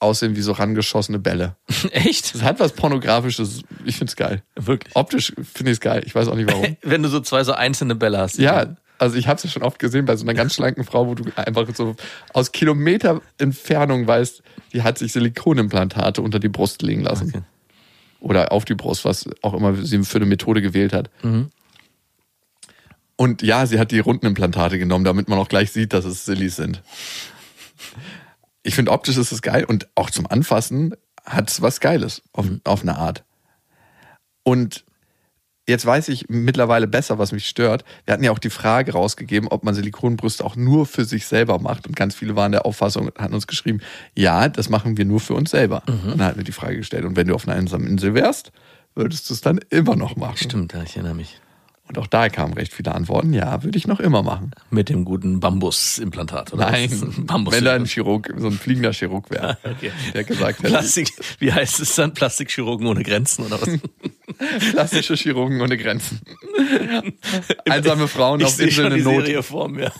aussehen 0.00 0.34
wie 0.34 0.40
so 0.40 0.52
rangeschossene 0.52 1.18
Bälle. 1.18 1.56
Echt? 1.92 2.34
Das 2.34 2.42
hat 2.42 2.58
was 2.58 2.72
Pornografisches. 2.72 3.62
Ich 3.84 3.96
finde 3.96 4.10
es 4.10 4.16
geil. 4.16 4.42
Wirklich? 4.56 4.96
Optisch 4.96 5.32
finde 5.36 5.70
ich 5.70 5.76
es 5.76 5.80
geil. 5.80 6.02
Ich 6.04 6.14
weiß 6.14 6.28
auch 6.28 6.34
nicht 6.34 6.50
warum. 6.50 6.76
Wenn 6.82 7.02
du 7.02 7.08
so 7.08 7.20
zwei 7.20 7.44
so 7.44 7.52
einzelne 7.52 7.94
Bälle 7.94 8.18
hast. 8.18 8.38
Ja, 8.38 8.76
also 8.98 9.16
ich 9.16 9.28
habe 9.28 9.36
es 9.36 9.44
ja 9.44 9.50
schon 9.50 9.62
oft 9.62 9.78
gesehen 9.78 10.04
bei 10.04 10.16
so 10.16 10.24
einer 10.24 10.34
ganz 10.34 10.54
schlanken 10.54 10.84
Frau, 10.84 11.06
wo 11.06 11.14
du 11.14 11.24
einfach 11.36 11.66
so 11.74 11.96
aus 12.34 12.52
Kilometer 12.52 13.20
Entfernung 13.38 14.06
weißt, 14.06 14.42
die 14.72 14.82
hat 14.82 14.98
sich 14.98 15.12
Silikonimplantate 15.12 16.20
unter 16.20 16.38
die 16.38 16.48
Brust 16.48 16.82
legen 16.82 17.02
lassen. 17.02 17.28
Okay. 17.28 17.42
Oder 18.20 18.52
auf 18.52 18.66
die 18.66 18.74
Brust, 18.74 19.04
was 19.04 19.28
auch 19.40 19.54
immer 19.54 19.74
sie 19.74 20.02
für 20.04 20.16
eine 20.16 20.26
Methode 20.26 20.60
gewählt 20.60 20.92
hat. 20.92 21.10
Mhm. 21.22 21.50
Und 23.16 23.42
ja, 23.42 23.66
sie 23.66 23.78
hat 23.78 23.90
die 23.90 23.98
runden 23.98 24.26
Implantate 24.26 24.78
genommen, 24.78 25.04
damit 25.04 25.28
man 25.28 25.38
auch 25.38 25.48
gleich 25.48 25.72
sieht, 25.72 25.92
dass 25.92 26.04
es 26.04 26.24
Sillies 26.24 26.56
sind. 26.56 26.82
Ich 28.62 28.74
finde, 28.74 28.92
optisch 28.92 29.16
ist 29.16 29.32
es 29.32 29.42
geil 29.42 29.64
und 29.64 29.88
auch 29.94 30.10
zum 30.10 30.26
Anfassen 30.26 30.94
hat 31.24 31.50
es 31.50 31.62
was 31.62 31.80
Geiles 31.80 32.22
auf, 32.32 32.46
auf 32.64 32.82
eine 32.82 32.96
Art. 32.96 33.24
Und 34.42 34.84
jetzt 35.68 35.86
weiß 35.86 36.08
ich 36.08 36.28
mittlerweile 36.28 36.86
besser, 36.86 37.18
was 37.18 37.32
mich 37.32 37.46
stört. 37.46 37.84
Wir 38.04 38.12
hatten 38.14 38.24
ja 38.24 38.32
auch 38.32 38.38
die 38.38 38.50
Frage 38.50 38.92
rausgegeben, 38.92 39.48
ob 39.48 39.64
man 39.64 39.74
Silikonbrüste 39.74 40.44
auch 40.44 40.56
nur 40.56 40.86
für 40.86 41.04
sich 41.04 41.26
selber 41.26 41.58
macht. 41.58 41.86
Und 41.86 41.96
ganz 41.96 42.14
viele 42.14 42.36
waren 42.36 42.52
der 42.52 42.66
Auffassung 42.66 43.06
und 43.06 43.18
hatten 43.18 43.34
uns 43.34 43.46
geschrieben, 43.46 43.80
ja, 44.16 44.48
das 44.48 44.68
machen 44.68 44.96
wir 44.96 45.04
nur 45.04 45.20
für 45.20 45.34
uns 45.34 45.50
selber. 45.50 45.82
Und 45.86 46.18
dann 46.18 46.26
hatten 46.26 46.38
wir 46.38 46.44
die 46.44 46.52
Frage 46.52 46.76
gestellt, 46.76 47.04
und 47.04 47.16
wenn 47.16 47.28
du 47.28 47.34
auf 47.34 47.46
einer 47.46 47.56
einsamen 47.56 47.86
Insel 47.86 48.14
wärst, 48.14 48.52
würdest 48.94 49.30
du 49.30 49.34
es 49.34 49.40
dann 49.40 49.58
immer 49.70 49.96
noch 49.96 50.16
machen? 50.16 50.36
Stimmt, 50.36 50.72
ja, 50.72 50.82
ich 50.82 50.96
erinnere 50.96 51.14
mich. 51.14 51.40
Und 51.90 51.98
auch 51.98 52.06
da 52.06 52.28
kamen 52.28 52.54
recht 52.54 52.72
viele 52.72 52.94
Antworten, 52.94 53.32
ja, 53.32 53.64
würde 53.64 53.76
ich 53.76 53.88
noch 53.88 53.98
immer 53.98 54.22
machen. 54.22 54.52
Mit 54.70 54.88
dem 54.90 55.04
guten 55.04 55.40
Bambusimplantat, 55.40 56.52
oder? 56.52 56.70
Nein? 56.70 56.88
Bambus. 57.26 57.52
wenn 57.52 57.64
da 57.64 57.74
ein 57.74 57.84
Chirurg, 57.84 58.32
so 58.36 58.46
ein 58.46 58.52
fliegender 58.52 58.92
Chirurg 58.92 59.28
wäre, 59.28 59.58
Okay. 59.64 59.90
der 60.14 60.22
gesagt 60.22 60.60
hätte, 60.60 60.68
Plastik, 60.70 61.08
wie 61.40 61.52
heißt 61.52 61.80
es 61.80 61.92
dann? 61.96 62.14
Plastikchirurgen 62.14 62.86
ohne 62.86 63.02
Grenzen 63.02 63.44
oder 63.44 63.60
was? 63.60 63.68
plastische 64.72 65.14
Chirurgen 65.16 65.60
ohne 65.60 65.76
Grenzen. 65.76 66.20
Einsame 67.68 68.06
Frauen 68.06 68.38
Ich 68.40 68.46
auf 68.46 68.60
Inseln 68.60 68.92
in 68.92 69.02
Not. 69.02 69.24
Serie 69.26 69.42
vor 69.42 69.68
mir. 69.68 69.92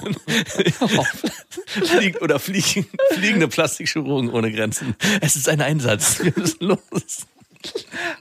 Flieg, 1.67 2.23
oder 2.23 2.39
fliegen, 2.39 2.87
fliegende 3.15 3.49
Plastikchirurgen 3.49 4.31
ohne 4.31 4.53
Grenzen. 4.53 4.95
Es 5.21 5.35
ist 5.35 5.49
ein 5.49 5.61
Einsatz. 5.61 6.23
Wir 6.23 6.33
müssen 6.37 6.65
los. 6.67 7.27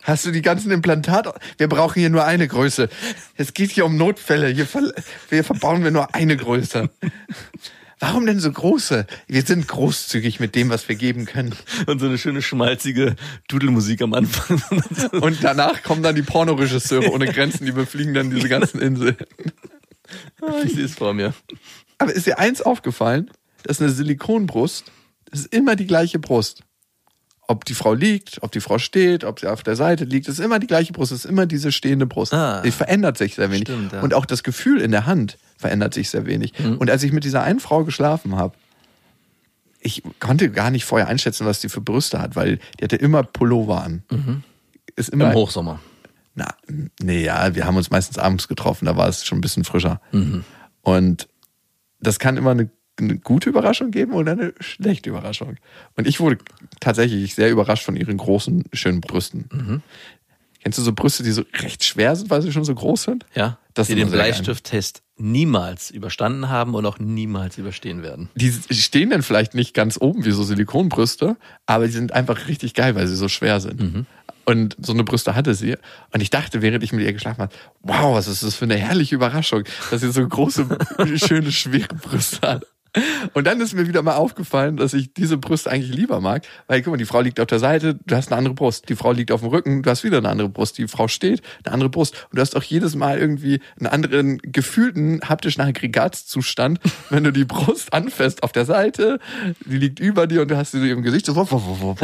Hast 0.03 0.25
du 0.25 0.31
die 0.31 0.41
ganzen 0.41 0.71
Implantate? 0.71 1.33
Wir 1.57 1.67
brauchen 1.67 1.99
hier 1.99 2.09
nur 2.09 2.25
eine 2.25 2.47
Größe. 2.47 2.89
Es 3.35 3.53
geht 3.53 3.71
hier 3.71 3.85
um 3.85 3.97
Notfälle. 3.97 4.47
Hier, 4.47 4.65
ver 4.65 4.91
hier 5.29 5.43
verbauen 5.43 5.83
wir 5.83 5.91
nur 5.91 6.13
eine 6.15 6.35
Größe. 6.35 6.89
Warum 7.99 8.25
denn 8.25 8.39
so 8.39 8.49
große? 8.49 9.05
Wir 9.27 9.41
sind 9.41 9.67
großzügig 9.67 10.39
mit 10.39 10.55
dem, 10.55 10.69
was 10.69 10.87
wir 10.87 10.95
geben 10.95 11.25
können. 11.25 11.53
Und 11.85 11.99
so 11.99 12.05
eine 12.05 12.17
schöne 12.17 12.41
schmalzige 12.41 13.15
Dudelmusik 13.49 14.01
am 14.01 14.13
Anfang. 14.13 14.61
Und 15.19 15.43
danach 15.43 15.83
kommen 15.83 16.01
dann 16.01 16.15
die 16.15 16.21
Pornoregisseure 16.21 17.11
ohne 17.11 17.27
Grenzen, 17.27 17.65
die 17.65 17.73
befliegen 17.73 18.13
dann 18.13 18.31
diese 18.31 18.47
ganzen 18.47 18.81
Inseln. 18.81 19.17
ich 20.63 20.73
sehe 20.73 20.85
es 20.85 20.95
vor 20.95 21.13
mir. 21.13 21.33
Aber 21.97 22.13
ist 22.13 22.25
dir 22.25 22.39
eins 22.39 22.61
aufgefallen? 22.61 23.29
Das 23.63 23.77
ist 23.77 23.81
eine 23.81 23.91
Silikonbrust. 23.91 24.85
Das 25.29 25.41
ist 25.41 25.53
immer 25.53 25.75
die 25.75 25.85
gleiche 25.85 26.19
Brust. 26.19 26.63
Ob 27.50 27.66
die 27.66 27.74
Frau 27.74 27.95
liegt, 27.95 28.43
ob 28.43 28.52
die 28.52 28.60
Frau 28.60 28.78
steht, 28.78 29.24
ob 29.24 29.39
sie 29.39 29.47
auf 29.47 29.64
der 29.64 29.76
Seite 29.76 30.04
liegt, 30.04 30.28
ist 30.28 30.39
immer 30.39 30.60
die 30.60 30.68
gleiche 30.68 30.93
Brust, 30.93 31.12
ist 31.12 31.26
immer 31.26 31.47
diese 31.47 31.72
stehende 31.72 32.06
Brust. 32.06 32.32
Ah. 32.32 32.62
die 32.62 32.70
verändert 32.70 33.18
sich 33.18 33.34
sehr 33.34 33.50
wenig. 33.50 33.64
Stimmt, 33.64 33.91
ja. 33.91 34.02
Und 34.02 34.14
auch 34.14 34.28
das 34.28 34.43
Gefühl 34.43 34.80
in 34.82 34.91
der 34.91 35.08
Hand 35.08 35.39
verändert 35.58 35.95
sich 35.95 36.12
sehr 36.12 36.28
wenig. 36.28 36.54
Mhm. 36.60 36.78
Und 36.78 36.91
als 36.91 37.02
ich 37.02 37.12
mit 37.12 37.24
dieser 37.24 37.41
einen 37.41 37.60
Frau 37.60 37.84
geschlafen 37.84 38.36
habe, 38.36 38.54
ich 39.82 40.04
konnte 40.20 40.52
gar 40.52 40.70
nicht 40.70 40.86
vorher 40.86 41.08
einschätzen, 41.08 41.47
was 41.47 41.60
die 41.60 41.70
für 41.70 41.82
Brüste 41.82 42.22
hat, 42.22 42.36
weil 42.36 42.60
die 42.80 42.84
hatte 42.84 42.97
immer 42.97 43.24
Pullover 43.24 43.82
an. 43.82 44.04
Ist 44.95 45.10
immer 45.10 45.32
Im 45.32 45.34
Hochsommer. 45.34 45.80
na, 46.36 46.54
nee, 47.02 47.24
ja, 47.24 47.56
wir 47.56 47.66
haben 47.66 47.78
uns 47.78 47.89
meistens 47.89 48.20
abends 48.20 48.47
getroffen, 48.47 48.86
da 48.86 48.95
war 48.95 49.08
es 49.08 49.26
schon 49.26 49.39
ein 49.39 49.41
bisschen 49.41 49.64
frischer. 49.64 50.02
Mhm. 50.12 50.43
Und 50.82 51.28
das 52.00 52.20
kann 52.20 52.38
immer 52.38 52.52
eine, 52.52 52.70
eine 53.00 53.18
gute 53.18 53.50
Überraschung 53.50 53.91
geben 53.91 54.14
oder 54.14 54.34
eine 54.34 54.54
schlechte 54.60 55.10
Überraschung. 55.10 55.58
Und 55.95 56.08
ich 56.08 56.20
wurde 56.20 56.38
tatsächlich 56.80 57.36
sehr 57.36 57.52
überrascht 57.52 57.84
von 57.84 57.95
ihren 57.95 58.18
großen, 58.18 58.66
schönen 58.74 59.02
Brüsten. 59.02 59.45
Mhm. 59.52 59.82
Kennst 60.62 60.78
du 60.78 60.84
so 60.84 60.91
Brüste, 60.91 61.24
die 61.24 61.32
so 61.32 61.43
recht 61.62 61.86
schwer 61.86 62.16
sind, 62.16 62.30
weil 62.30 62.41
sie 62.41 62.52
schon 62.52 62.66
so 62.66 62.76
groß 62.76 63.04
sind? 63.04 63.26
Ja, 63.34 63.58
Das 63.74 63.88
die 63.88 63.95
den. 63.95 64.12
Bleistifttest 64.12 65.04
niemals 65.16 65.89
überstanden 65.89 66.50
haben 66.50 66.76
und 66.76 66.86
auch 66.86 67.00
niemals 67.00 67.58
überstehen 67.58 68.04
werden. 68.04 68.30
Die 68.36 68.52
stehen 68.72 69.10
dann 69.10 69.22
vielleicht 69.22 69.54
nicht 69.54 69.74
ganz 69.74 69.97
oben 70.00 70.26
wie 70.26 70.32
so 70.32 70.43
Silikonbrüste, 70.43 71.38
aber 71.66 71.88
die 71.88 71.93
sind 71.93 72.12
einfach 72.14 72.47
richtig 72.47 72.74
geil, 72.74 72.95
weil 72.95 73.08
sie 73.08 73.16
so 73.16 73.28
schwer 73.30 73.60
sind. 73.60 73.80
Mhm. 73.80 74.06
Und 74.45 74.76
so 74.82 74.93
eine 74.93 75.04
Brüste 75.04 75.36
hatte 75.36 75.54
sie. 75.54 75.76
Und 76.12 76.22
ich 76.22 76.30
dachte, 76.30 76.62
während 76.62 76.84
ich 76.84 76.91
mit 76.91 77.06
ihr 77.06 77.14
geschlafen 77.14 77.41
habe, 77.41 77.54
wow, 77.82 78.16
was 78.16 78.28
ist 78.28 78.41
das 78.43 78.56
für 78.56 78.66
eine 78.66 78.78
herrliche 78.78 79.16
Überraschung, 79.16 79.64
dass 79.91 80.02
sie 80.02 80.12
so 80.12 80.28
große, 80.28 80.66
schöne, 81.16 81.52
schwere 81.52 81.93
Brüste 81.95 82.41
hat. 82.47 82.66
Und 83.33 83.45
dann 83.45 83.61
ist 83.61 83.73
mir 83.73 83.87
wieder 83.87 84.01
mal 84.01 84.15
aufgefallen, 84.15 84.77
dass 84.77 84.93
ich 84.93 85.13
diese 85.13 85.37
Brüste 85.37 85.69
eigentlich 85.69 85.95
lieber 85.95 86.21
mag, 86.21 86.45
weil 86.67 86.81
guck 86.81 86.91
mal, 86.91 86.97
die 86.97 87.05
Frau 87.05 87.21
liegt 87.21 87.39
auf 87.39 87.47
der 87.47 87.59
Seite, 87.59 87.99
du 88.05 88.15
hast 88.15 88.31
eine 88.31 88.37
andere 88.37 88.53
Brust. 88.53 88.89
Die 88.89 88.95
Frau 88.95 89.11
liegt 89.11 89.31
auf 89.31 89.41
dem 89.41 89.49
Rücken, 89.49 89.83
du 89.83 89.89
hast 89.89 90.03
wieder 90.03 90.17
eine 90.17 90.29
andere 90.29 90.49
Brust. 90.49 90.77
Die 90.77 90.87
Frau 90.87 91.07
steht, 91.07 91.41
eine 91.63 91.73
andere 91.73 91.89
Brust. 91.89 92.27
Und 92.31 92.37
du 92.37 92.41
hast 92.41 92.55
auch 92.55 92.63
jedes 92.63 92.95
Mal 92.95 93.19
irgendwie 93.19 93.61
einen 93.77 93.87
anderen 93.87 94.39
gefühlten 94.39 95.21
haptischen 95.27 95.61
Aggregatzustand, 95.61 96.79
wenn 97.09 97.23
du 97.23 97.31
die 97.31 97.45
Brust 97.45 97.93
anfasst 97.93 98.43
auf 98.43 98.51
der 98.51 98.65
Seite, 98.65 99.19
die 99.65 99.77
liegt 99.77 99.99
über 99.99 100.27
dir 100.27 100.41
und 100.41 100.49
du 100.49 100.57
hast 100.57 100.71
sie 100.71 100.79
so 100.79 100.85
im 100.85 101.03
Gesicht. 101.03 101.25
So, 101.25 101.33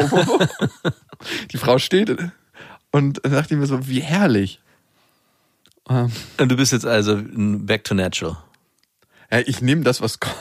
die 1.52 1.58
Frau 1.58 1.80
steht 1.80 2.16
und 2.92 3.26
dachte 3.26 3.54
ich 3.54 3.60
mir 3.60 3.66
so, 3.66 3.88
wie 3.88 4.02
herrlich. 4.02 4.60
Ähm, 5.90 6.12
Und 6.40 6.50
du 6.50 6.56
bist 6.56 6.72
jetzt 6.72 6.86
also 6.86 7.22
back 7.24 7.84
to 7.84 7.94
natural. 7.94 8.38
Ja, 9.32 9.40
ich 9.46 9.62
nehme 9.62 9.84
das, 9.84 10.02
was 10.02 10.20
kommt. 10.20 10.36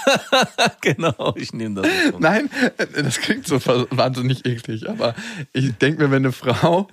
genau, 0.80 1.34
ich 1.36 1.52
nehme 1.52 1.82
das. 1.82 1.90
Nein, 2.18 2.50
das 2.94 3.18
klingt 3.18 3.46
so 3.46 3.56
wahnsinnig 3.64 4.44
eklig, 4.46 4.88
aber 4.88 5.14
ich 5.52 5.72
denke 5.74 6.02
mir, 6.04 6.10
wenn 6.10 6.24
eine 6.24 6.32
Frau, 6.32 6.88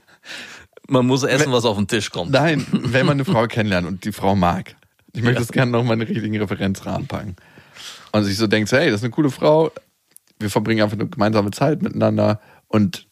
Man 0.88 1.06
muss 1.06 1.24
essen, 1.24 1.52
was 1.52 1.66
auf 1.66 1.78
den 1.78 1.88
Tisch 1.88 2.10
kommt. 2.12 2.32
nein, 2.32 2.66
wenn 2.72 3.06
man 3.06 3.16
eine 3.16 3.26
Frau 3.26 3.48
kennenlernt 3.48 3.88
und 3.88 4.04
die 4.06 4.12
Frau 4.12 4.36
mag, 4.36 4.76
ich 5.14 5.24
möchte 5.24 5.40
das 5.42 5.52
gerne 5.52 5.72
noch 5.72 5.84
mal 5.84 5.94
in 5.94 6.00
den 6.00 6.08
richtigen 6.08 6.38
Referenzrahmen 6.38 7.08
packen. 7.08 7.36
Und 8.12 8.24
sich 8.26 8.38
so 8.38 8.48
denkt, 8.48 8.72
hey, 8.72 8.90
das 8.90 9.02
ist 9.02 9.04
eine 9.06 9.12
coole 9.12 9.30
Frau, 9.30 9.72
wir 10.40 10.50
verbringen 10.50 10.82
einfach 10.84 10.98
eine 10.98 11.08
gemeinsame 11.08 11.52
Zeit 11.52 11.82
miteinander 11.82 12.42
und 12.68 13.08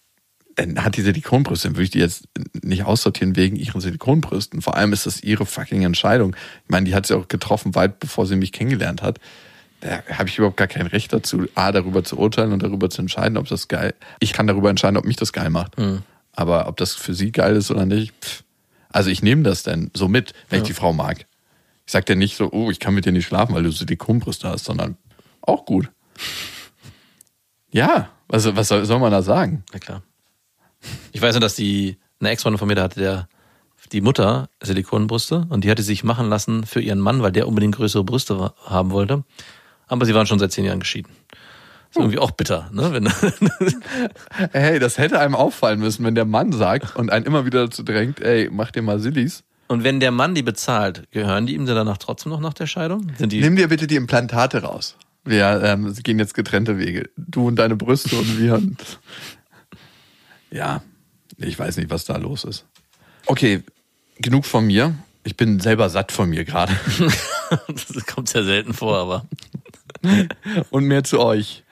hat 0.78 0.98
die 0.98 1.02
Silikonbrüste, 1.02 1.68
dann 1.68 1.76
würde 1.76 1.84
ich 1.84 1.92
die 1.92 2.00
jetzt 2.00 2.28
nicht 2.62 2.84
aussortieren 2.84 3.36
wegen 3.36 3.56
ihren 3.56 3.82
Silikonbrüsten. 3.82 4.62
Vor 4.62 4.76
allem 4.76 4.94
ist 4.94 5.06
das 5.06 5.22
ihre 5.22 5.46
fucking 5.46 5.84
Entscheidung. 5.84 6.36
Ich 6.64 6.70
meine, 6.70 6.86
die 6.86 6.96
hat 6.96 7.06
sie 7.06 7.16
auch 7.16 7.28
getroffen, 7.28 7.76
weit 7.76 8.00
bevor 8.00 8.26
sie 8.26 8.36
mich 8.36 8.52
kennengelernt 8.52 9.02
hat. 9.02 9.20
Da 9.82 10.04
habe 10.10 10.28
ich 10.28 10.38
überhaupt 10.38 10.58
gar 10.58 10.68
kein 10.68 10.88
Recht 10.88 11.14
dazu, 11.14 11.48
A, 11.56 11.72
darüber 11.72 12.04
zu 12.04 12.18
urteilen 12.18 12.52
und 12.52 12.62
darüber 12.62 12.90
zu 12.90 13.02
entscheiden, 13.02 13.38
ob 13.38 13.48
das 13.48 13.68
geil 13.70 13.94
Ich 14.20 14.34
kann 14.34 14.48
darüber 14.48 14.70
entscheiden, 14.70 14.98
ob 14.98 15.06
mich 15.06 15.16
das 15.16 15.32
geil 15.32 15.50
macht. 15.50 15.76
Aber 16.34 16.68
ob 16.68 16.78
das 16.78 16.96
für 16.96 17.14
sie 17.14 17.32
geil 17.32 17.56
ist 17.56 17.72
oder 17.72 17.86
nicht, 17.86 18.14
pff. 18.22 18.44
also 18.90 19.10
ich 19.10 19.24
nehme 19.24 19.44
das 19.44 19.64
denn 19.64 19.92
so 19.94 20.08
mit, 20.08 20.34
wenn 20.50 20.62
ich 20.62 20.68
die 20.68 20.74
Frau 20.74 20.94
mag. 20.94 21.26
Ich 21.86 21.92
sag 21.94 22.06
dir 22.06 22.16
nicht 22.16 22.36
so, 22.36 22.52
oh, 22.52 22.70
ich 22.70 22.80
kann 22.80 22.94
mit 22.94 23.06
dir 23.06 23.12
nicht 23.12 23.26
schlafen, 23.26 23.56
weil 23.56 23.64
du 23.64 23.72
Silikonbrüste 23.72 24.50
hast, 24.50 24.66
sondern 24.66 24.98
auch 25.42 25.66
gut. 25.66 25.90
Ja, 27.72 28.10
was, 28.28 28.56
was 28.56 28.68
soll, 28.68 28.86
soll 28.86 29.00
man 29.00 29.12
da 29.12 29.22
sagen? 29.22 29.64
Na 29.74 29.80
klar. 29.80 30.04
Ich 31.12 31.22
weiß 31.22 31.34
nur, 31.36 31.42
dass 31.42 31.56
die, 31.56 31.98
eine 32.20 32.30
Ex-Freundin 32.30 32.58
von 32.58 32.68
mir, 32.68 32.76
da 32.76 32.84
hatte 32.84 33.00
der, 33.00 33.28
die 33.92 34.02
Mutter 34.02 34.50
Silikonbrüste 34.62 35.48
und 35.50 35.64
die 35.64 35.72
hatte 35.72 35.84
sich 35.84 36.04
machen 36.04 36.30
lassen 36.30 36.66
für 36.66 36.82
ihren 36.82 37.00
Mann, 37.00 37.22
weil 37.22 37.32
der 37.32 37.48
unbedingt 37.48 37.76
größere 37.76 38.04
Brüste 38.04 38.54
haben 38.66 38.92
wollte. 38.92 39.24
Aber 39.88 40.06
sie 40.06 40.14
waren 40.14 40.28
schon 40.28 40.40
seit 40.40 40.52
zehn 40.52 40.66
Jahren 40.66 40.80
geschieden. 40.80 41.12
Ist 41.90 41.98
irgendwie 41.98 42.20
auch 42.20 42.32
bitter, 42.32 42.70
ne? 42.72 42.94
Wenn, 42.94 43.10
Hey, 44.52 44.78
das 44.78 45.00
hätte 45.00 45.20
einem 45.20 45.34
auffallen 45.34 45.80
müssen, 45.80 46.06
wenn 46.06 46.14
der 46.14 46.26
Mann 46.26 46.52
sagt 46.52 46.96
und 46.96 47.12
einen 47.12 47.26
immer 47.26 47.46
wieder 47.46 47.66
dazu 47.66 47.82
drängt, 47.82 48.20
ey, 48.20 48.48
mach 48.52 48.70
dir 48.70 48.84
mal 48.84 49.00
Sillis. 49.00 49.44
und 49.70 49.84
wenn 49.84 50.00
der 50.00 50.12
Mann 50.12 50.36
die 50.36 50.44
bezahlt, 50.44 51.10
gehören 51.12 51.48
die 51.48 51.56
ihm 51.56 51.66
dann 51.66 51.76
danach 51.76 51.98
trotzdem 51.98 52.32
noch 52.32 52.42
nach 52.42 52.54
der 52.54 52.68
Scheidung? 52.68 53.12
Sind 53.18 53.32
die, 53.32 53.42
Nimm 53.42 53.56
dir 53.56 53.70
bitte 53.70 53.88
die 53.88 53.96
Implantate 53.96 54.62
raus. 54.62 54.98
Wir 55.26 55.62
ähm, 55.64 55.94
gehen 56.04 56.20
jetzt 56.20 56.36
getrennte 56.36 56.78
Wege. 56.78 57.10
Du 57.18 57.48
und 57.48 57.56
deine 57.56 57.76
Brüste 57.76 58.16
und 58.16 58.40
wir 58.40 58.54
und. 58.54 59.00
Ja, 60.52 60.82
ich 61.38 61.58
weiß 61.58 61.78
nicht, 61.78 61.90
was 61.90 62.06
da 62.06 62.18
los 62.18 62.44
ist. 62.44 62.66
Okay, 63.26 63.64
genug 64.18 64.46
von 64.46 64.66
mir. 64.66 64.96
Ich 65.24 65.36
bin 65.36 65.60
selber 65.60 65.90
satt 65.90 66.12
von 66.12 66.30
mir 66.30 66.46
gerade. 66.46 66.74
das 67.68 68.06
kommt 68.06 68.30
sehr 68.30 68.44
selten 68.44 68.74
vor, 68.74 68.98
aber. 68.98 69.28
Und 70.70 70.86
mehr 70.86 71.04
zu 71.04 71.20
euch. 71.20 71.64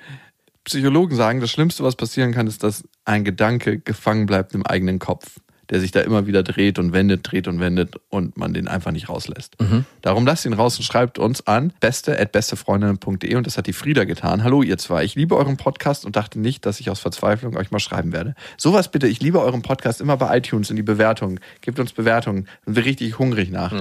Psychologen 0.64 1.16
sagen, 1.16 1.40
das 1.40 1.50
Schlimmste, 1.50 1.84
was 1.84 1.96
passieren 1.96 2.34
kann, 2.34 2.46
ist, 2.46 2.62
dass 2.62 2.84
ein 3.06 3.24
Gedanke 3.24 3.80
gefangen 3.80 4.26
bleibt 4.26 4.54
im 4.54 4.66
eigenen 4.66 5.00
Kopf, 5.00 5.40
der 5.70 5.80
sich 5.80 5.92
da 5.92 6.02
immer 6.02 6.28
wieder 6.28 6.44
dreht 6.44 6.80
und 6.80 6.94
wendet, 6.94 7.32
dreht 7.32 7.48
und 7.48 7.60
wendet 7.60 7.96
und 8.10 8.38
man 8.38 8.54
den 8.54 8.68
einfach 8.68 8.92
nicht 8.92 9.10
rauslässt. 9.10 9.56
Darum 10.02 10.26
lasst 10.26 10.46
ihn 10.46 10.54
raus 10.54 10.78
und 10.78 10.84
schreibt 10.84 11.20
uns 11.20 11.46
an 11.48 11.74
beste@bestefreundinnen.de 11.80 13.36
und 13.36 13.48
das 13.48 13.58
hat 13.58 13.68
die 13.68 13.74
Frieda 13.74 14.04
getan. 14.06 14.44
Hallo 14.44 14.62
ihr 14.64 14.78
zwei, 14.78 15.04
ich 15.04 15.16
liebe 15.16 15.36
euren 15.36 15.58
Podcast 15.58 16.06
und 16.06 16.16
dachte 16.16 16.40
nicht, 16.40 16.66
dass 16.66 16.80
ich 16.80 16.90
aus 16.90 17.00
Verzweiflung 17.00 17.56
euch 17.58 17.72
mal 17.72 17.80
schreiben 17.80 18.14
werde. 18.14 18.36
Sowas 18.58 18.90
bitte, 18.90 19.08
ich 19.08 19.22
liebe 19.22 19.42
euren 19.42 19.62
Podcast 19.62 20.02
immer 20.02 20.18
bei 20.18 20.38
iTunes 20.38 20.70
in 20.70 20.76
die 20.76 20.84
Bewertung. 20.84 21.40
Gebt 21.62 21.80
uns 21.80 21.94
Bewertungen, 21.94 22.48
sind 22.66 22.76
wir 22.76 22.86
richtig 22.86 23.20
hungrig 23.20 23.52
nach. 23.52 23.74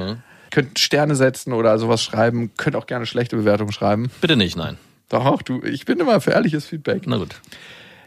Könnt 0.51 0.79
Sterne 0.79 1.17
setzen 1.17 1.53
oder 1.53 1.79
sowas 1.79 2.03
schreiben, 2.03 2.53
könnt 2.57 2.77
auch 2.77 2.87
gerne 2.87 3.07
schlechte 3.07 3.37
Bewertungen 3.37 3.73
schreiben. 3.73 4.11
Bitte 4.21 4.37
nicht, 4.37 4.57
nein. 4.57 4.77
Doch, 5.09 5.43
du, 5.43 5.63
ich 5.63 5.85
bin 5.85 6.01
immer 6.01 6.21
für 6.21 6.33
ehrliches 6.33 6.67
Feedback. 6.67 7.03
Na 7.07 7.19
gut. 7.19 7.37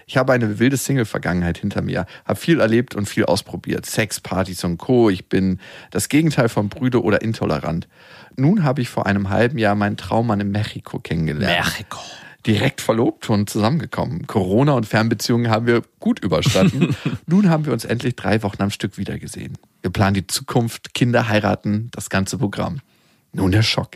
Ich 0.10 0.18
habe 0.18 0.34
eine 0.34 0.58
wilde 0.58 0.76
Single-Vergangenheit 0.76 1.60
hinter 1.60 1.84
mir, 1.84 2.08
habe 2.26 2.40
viel 2.40 2.60
erlebt 2.60 2.96
und 2.96 3.08
viel 3.08 3.26
ausprobiert. 3.26 3.86
Sex, 3.86 4.20
Partys 4.20 4.64
und 4.64 4.80
Co. 4.80 5.12
Ich 5.12 5.30
bin 5.30 5.60
das 5.92 6.10
Gegenteil 6.10 6.50
von 6.50 6.68
brüde 6.68 7.04
oder 7.04 7.22
intolerant. 7.22 7.88
Nun 8.36 8.64
habe 8.64 8.82
ich 8.82 8.90
vor 8.90 9.06
einem 9.06 9.30
halben 9.30 9.60
Jahr 9.60 9.76
meinen 9.76 9.98
Traummann 9.98 10.40
in 10.40 10.50
Mexiko 10.50 10.98
kennengelernt. 10.98 11.64
Mexiko. 11.64 12.00
Direkt 12.48 12.82
verlobt 12.82 13.30
und 13.30 13.52
zusammengekommen. 13.52 14.26
Corona 14.26 14.72
und 14.72 14.88
Fernbeziehungen 14.88 15.52
haben 15.52 15.68
wir 15.68 15.84
gut 16.00 16.24
überstanden. 16.24 16.96
Nun 17.28 17.48
haben 17.48 17.68
wir 17.68 17.74
uns 17.74 17.86
endlich 17.86 18.16
drei 18.16 18.42
Wochen 18.42 18.64
am 18.64 18.72
Stück 18.72 18.98
wiedergesehen. 18.98 19.60
Wir 19.84 19.92
planen 19.92 20.16
die 20.16 20.26
Zukunft, 20.26 20.96
Kinder 20.96 21.30
heiraten, 21.30 21.90
das 21.92 22.10
ganze 22.10 22.40
Programm. 22.40 22.80
Nun 23.32 23.52
der 23.52 23.62
Schock. 23.62 23.92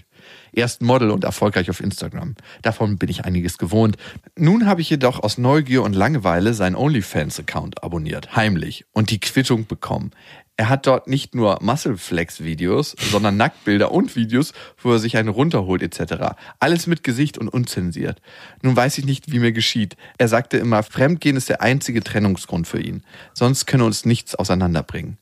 Erst 0.54 0.82
Model 0.82 1.12
und 1.12 1.24
erfolgreich 1.24 1.70
auf 1.70 1.80
Instagram. 1.80 2.36
Davon 2.62 2.98
bin 2.98 3.10
ich 3.10 3.26
einiges 3.26 3.58
gewohnt. 3.58 3.98
Nun 4.38 4.68
habe 4.68 4.82
ich 4.82 4.90
jedoch 4.90 5.22
aus 5.22 5.38
Neugier 5.38 5.84
und 5.84 5.94
Langeweile 5.94 6.54
seinen 6.54 6.76
OnlyFans-Account 6.76 7.84
abonniert, 7.84 8.36
heimlich, 8.36 8.86
und 8.94 9.10
die 9.10 9.20
Quittung 9.20 9.66
bekommen. 9.66 10.12
Er 10.56 10.70
hat 10.70 10.86
dort 10.86 11.08
nicht 11.08 11.34
nur 11.34 11.58
Muscle-Flex-Videos, 11.62 12.96
sondern 13.12 13.38
Nacktbilder 13.38 13.92
und 13.92 14.16
Videos, 14.16 14.54
wo 14.78 14.92
er 14.92 15.00
sich 15.00 15.18
einen 15.18 15.30
runterholt 15.30 15.82
etc. 15.82 16.36
Alles 16.60 16.86
mit 16.86 17.04
Gesicht 17.04 17.40
und 17.40 17.50
unzensiert. 17.50 18.22
Nun 18.62 18.76
weiß 18.76 19.00
ich 19.00 19.06
nicht, 19.06 19.32
wie 19.32 19.40
mir 19.40 19.52
geschieht. 19.52 19.98
Er 20.20 20.28
sagte 20.28 20.58
immer, 20.58 20.84
Fremdgehen 20.84 21.38
ist 21.38 21.50
der 21.50 21.62
einzige 21.62 22.04
Trennungsgrund 22.04 22.68
für 22.68 22.80
ihn. 22.80 23.02
Sonst 23.34 23.66
könne 23.66 23.86
uns 23.86 24.06
nichts 24.06 24.36
auseinanderbringen. 24.36 25.18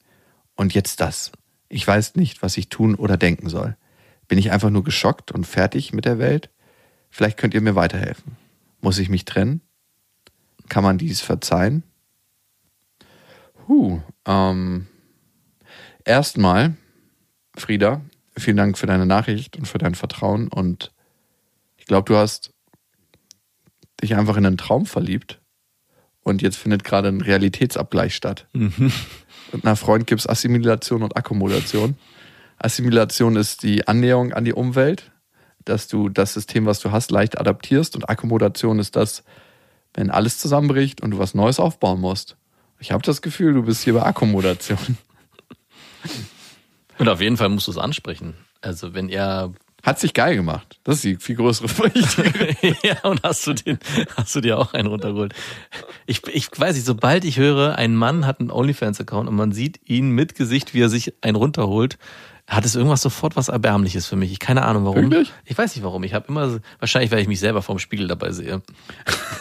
Und 0.55 0.73
jetzt 0.73 0.99
das. 0.99 1.31
Ich 1.69 1.87
weiß 1.87 2.15
nicht, 2.15 2.43
was 2.43 2.57
ich 2.57 2.67
tun 2.67 2.95
oder 2.95 3.15
denken 3.15 3.47
soll. 3.47 3.77
Bin 4.31 4.37
ich 4.37 4.53
einfach 4.53 4.69
nur 4.69 4.85
geschockt 4.85 5.33
und 5.33 5.45
fertig 5.45 5.91
mit 5.91 6.05
der 6.05 6.17
Welt? 6.17 6.49
Vielleicht 7.09 7.35
könnt 7.35 7.53
ihr 7.53 7.59
mir 7.59 7.75
weiterhelfen. 7.75 8.37
Muss 8.79 8.97
ich 8.97 9.09
mich 9.09 9.25
trennen? 9.25 9.59
Kann 10.69 10.85
man 10.85 10.97
dies 10.97 11.19
verzeihen? 11.19 11.83
Huh, 13.67 13.99
ähm, 14.25 14.87
erstmal, 16.05 16.77
Frieda, 17.57 17.99
vielen 18.37 18.55
Dank 18.55 18.77
für 18.77 18.87
deine 18.87 19.05
Nachricht 19.05 19.57
und 19.57 19.65
für 19.65 19.79
dein 19.79 19.95
Vertrauen. 19.95 20.47
Und 20.47 20.93
ich 21.75 21.83
glaube, 21.83 22.05
du 22.05 22.15
hast 22.15 22.53
dich 24.01 24.15
einfach 24.15 24.37
in 24.37 24.45
einen 24.45 24.57
Traum 24.57 24.85
verliebt. 24.85 25.41
Und 26.23 26.41
jetzt 26.41 26.55
findet 26.55 26.85
gerade 26.85 27.09
ein 27.09 27.19
Realitätsabgleich 27.19 28.15
statt. 28.15 28.47
Mhm. 28.53 28.93
Mit 29.51 29.65
einer 29.65 29.75
Freund 29.75 30.07
gibt 30.07 30.21
es 30.21 30.29
Assimilation 30.29 31.03
und 31.03 31.17
Akkommodation. 31.17 31.97
Assimilation 32.63 33.35
ist 33.35 33.63
die 33.63 33.87
Annäherung 33.87 34.33
an 34.33 34.45
die 34.45 34.53
Umwelt, 34.53 35.11
dass 35.65 35.87
du 35.87 36.09
das 36.09 36.33
System, 36.33 36.65
was 36.65 36.79
du 36.79 36.91
hast, 36.91 37.11
leicht 37.11 37.39
adaptierst. 37.39 37.95
Und 37.95 38.09
Akkommodation 38.09 38.79
ist 38.79 38.95
das, 38.95 39.23
wenn 39.93 40.09
alles 40.09 40.37
zusammenbricht 40.37 41.01
und 41.01 41.11
du 41.11 41.19
was 41.19 41.33
Neues 41.33 41.59
aufbauen 41.59 41.99
musst. 41.99 42.37
Ich 42.79 42.91
habe 42.91 43.03
das 43.03 43.21
Gefühl, 43.21 43.53
du 43.53 43.63
bist 43.63 43.83
hier 43.83 43.93
bei 43.93 44.03
Akkommodation. 44.03 44.97
Und 46.97 47.09
auf 47.09 47.21
jeden 47.21 47.37
Fall 47.37 47.49
musst 47.49 47.67
du 47.67 47.71
es 47.71 47.77
ansprechen. 47.77 48.35
Also 48.61 48.93
wenn 48.93 49.09
er 49.09 49.53
Hat 49.83 49.99
sich 49.99 50.13
geil 50.13 50.35
gemacht. 50.35 50.79
Das 50.83 50.97
ist 50.97 51.03
die 51.03 51.15
viel 51.15 51.35
größere 51.35 51.67
Pflicht. 51.67 52.17
ja, 52.83 53.01
und 53.01 53.23
hast 53.23 53.47
du 53.47 53.53
den, 53.53 53.79
hast 54.15 54.35
du 54.35 54.41
dir 54.41 54.59
auch 54.59 54.73
einen 54.73 54.87
runtergeholt? 54.87 55.33
Ich, 56.05 56.21
ich 56.27 56.47
weiß 56.55 56.75
nicht, 56.75 56.85
sobald 56.85 57.25
ich 57.25 57.37
höre, 57.37 57.75
ein 57.75 57.95
Mann 57.95 58.27
hat 58.27 58.39
einen 58.39 58.51
OnlyFans-Account 58.51 59.27
und 59.27 59.35
man 59.35 59.51
sieht 59.51 59.79
ihn 59.89 60.11
mit 60.11 60.35
Gesicht, 60.35 60.75
wie 60.75 60.81
er 60.81 60.89
sich 60.89 61.13
einen 61.21 61.35
runterholt, 61.35 61.97
hat 62.51 62.65
es 62.65 62.75
irgendwas 62.75 63.01
sofort 63.01 63.35
was 63.37 63.47
Erbärmliches 63.47 64.05
für 64.07 64.15
mich. 64.17 64.31
Ich 64.31 64.39
keine 64.39 64.63
Ahnung 64.63 64.83
warum. 64.85 65.09
Wirklich? 65.09 65.31
Ich 65.45 65.57
weiß 65.57 65.73
nicht 65.75 65.83
warum. 65.85 66.03
Ich 66.03 66.13
habe 66.13 66.25
immer, 66.27 66.59
wahrscheinlich, 66.79 67.09
weil 67.11 67.19
ich 67.21 67.27
mich 67.27 67.39
selber 67.39 67.61
vorm 67.61 67.79
Spiegel 67.79 68.07
dabei 68.07 68.31
sehe. 68.31 68.61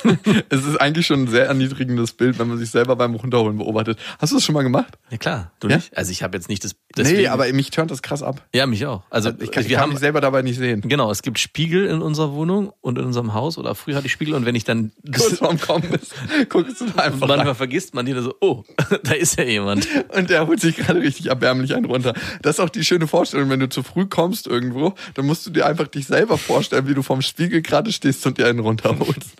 es 0.48 0.64
ist 0.64 0.80
eigentlich 0.80 1.06
schon 1.06 1.24
ein 1.24 1.28
sehr 1.28 1.46
erniedrigendes 1.46 2.12
Bild, 2.12 2.38
wenn 2.38 2.48
man 2.48 2.58
sich 2.58 2.70
selber 2.70 2.96
beim 2.96 3.14
Runterholen 3.14 3.58
beobachtet. 3.58 3.98
Hast 4.18 4.30
du 4.32 4.36
das 4.36 4.44
schon 4.44 4.54
mal 4.54 4.62
gemacht? 4.62 4.96
Ja 5.10 5.16
klar, 5.18 5.50
du 5.60 5.68
Ja? 5.68 5.76
nicht? 5.76 5.96
Also 5.96 6.12
ich 6.12 6.22
habe 6.22 6.36
jetzt 6.36 6.48
nicht 6.48 6.64
das. 6.64 6.72
nee, 6.72 7.02
deswegen- 7.02 7.28
aber 7.28 7.52
mich 7.52 7.70
turnt 7.70 7.90
das 7.90 8.02
krass 8.02 8.22
ab. 8.22 8.46
ja, 8.54 8.66
mich 8.66 8.86
auch. 8.86 9.02
Also 9.10 9.30
Ich 9.40 9.50
kann, 9.50 9.64
ich 9.64 9.68
wir 9.68 9.76
kann 9.76 9.82
haben 9.84 9.90
mich 9.90 9.98
selber 9.98 10.20
dabei 10.20 10.42
nicht 10.42 10.58
sehen. 10.58 10.80
Genau, 10.82 11.10
es 11.10 11.22
gibt 11.22 11.38
Spiegel 11.38 11.86
in 11.86 12.02
unserer 12.02 12.32
Wohnung 12.32 12.72
und 12.80 12.98
in 12.98 13.04
unserem 13.04 13.34
Haus 13.34 13.58
oder 13.58 13.74
früher 13.74 13.96
hatte 13.96 14.06
ich 14.06 14.12
Spiegel 14.12 14.34
und 14.34 14.46
wenn 14.46 14.54
ich 14.54 14.64
dann 14.64 14.92
Kurz 15.12 15.38
vorm 15.38 15.58
Kommen 15.60 15.92
ist, 15.94 16.14
guckst 16.48 16.80
du 16.80 16.86
da 16.86 17.02
einfach 17.02 17.18
manchmal 17.26 17.46
rein. 17.48 17.54
vergisst 17.56 17.94
man 17.94 18.06
dir 18.06 18.20
so, 18.22 18.34
oh, 18.40 18.62
da 19.02 19.12
ist 19.12 19.36
ja 19.36 19.44
jemand. 19.44 19.86
Und 20.14 20.30
der 20.30 20.46
holt 20.46 20.60
sich 20.60 20.76
gerade 20.76 21.00
richtig 21.00 21.26
erbärmlich 21.26 21.74
einen 21.74 21.86
runter. 21.86 22.14
Das 22.42 22.56
ist 22.56 22.60
auch 22.60 22.68
die 22.70 22.84
schöne 22.84 22.99
Vorstellung, 23.06 23.50
wenn 23.50 23.60
du 23.60 23.68
zu 23.68 23.82
früh 23.82 24.06
kommst 24.06 24.46
irgendwo, 24.46 24.94
dann 25.14 25.26
musst 25.26 25.46
du 25.46 25.50
dir 25.50 25.66
einfach 25.66 25.88
dich 25.88 26.06
selber 26.06 26.38
vorstellen, 26.38 26.88
wie 26.88 26.94
du 26.94 27.02
vorm 27.02 27.22
Spiegel 27.22 27.62
gerade 27.62 27.92
stehst 27.92 28.26
und 28.26 28.38
dir 28.38 28.46
einen 28.46 28.60
runterholst. 28.60 29.36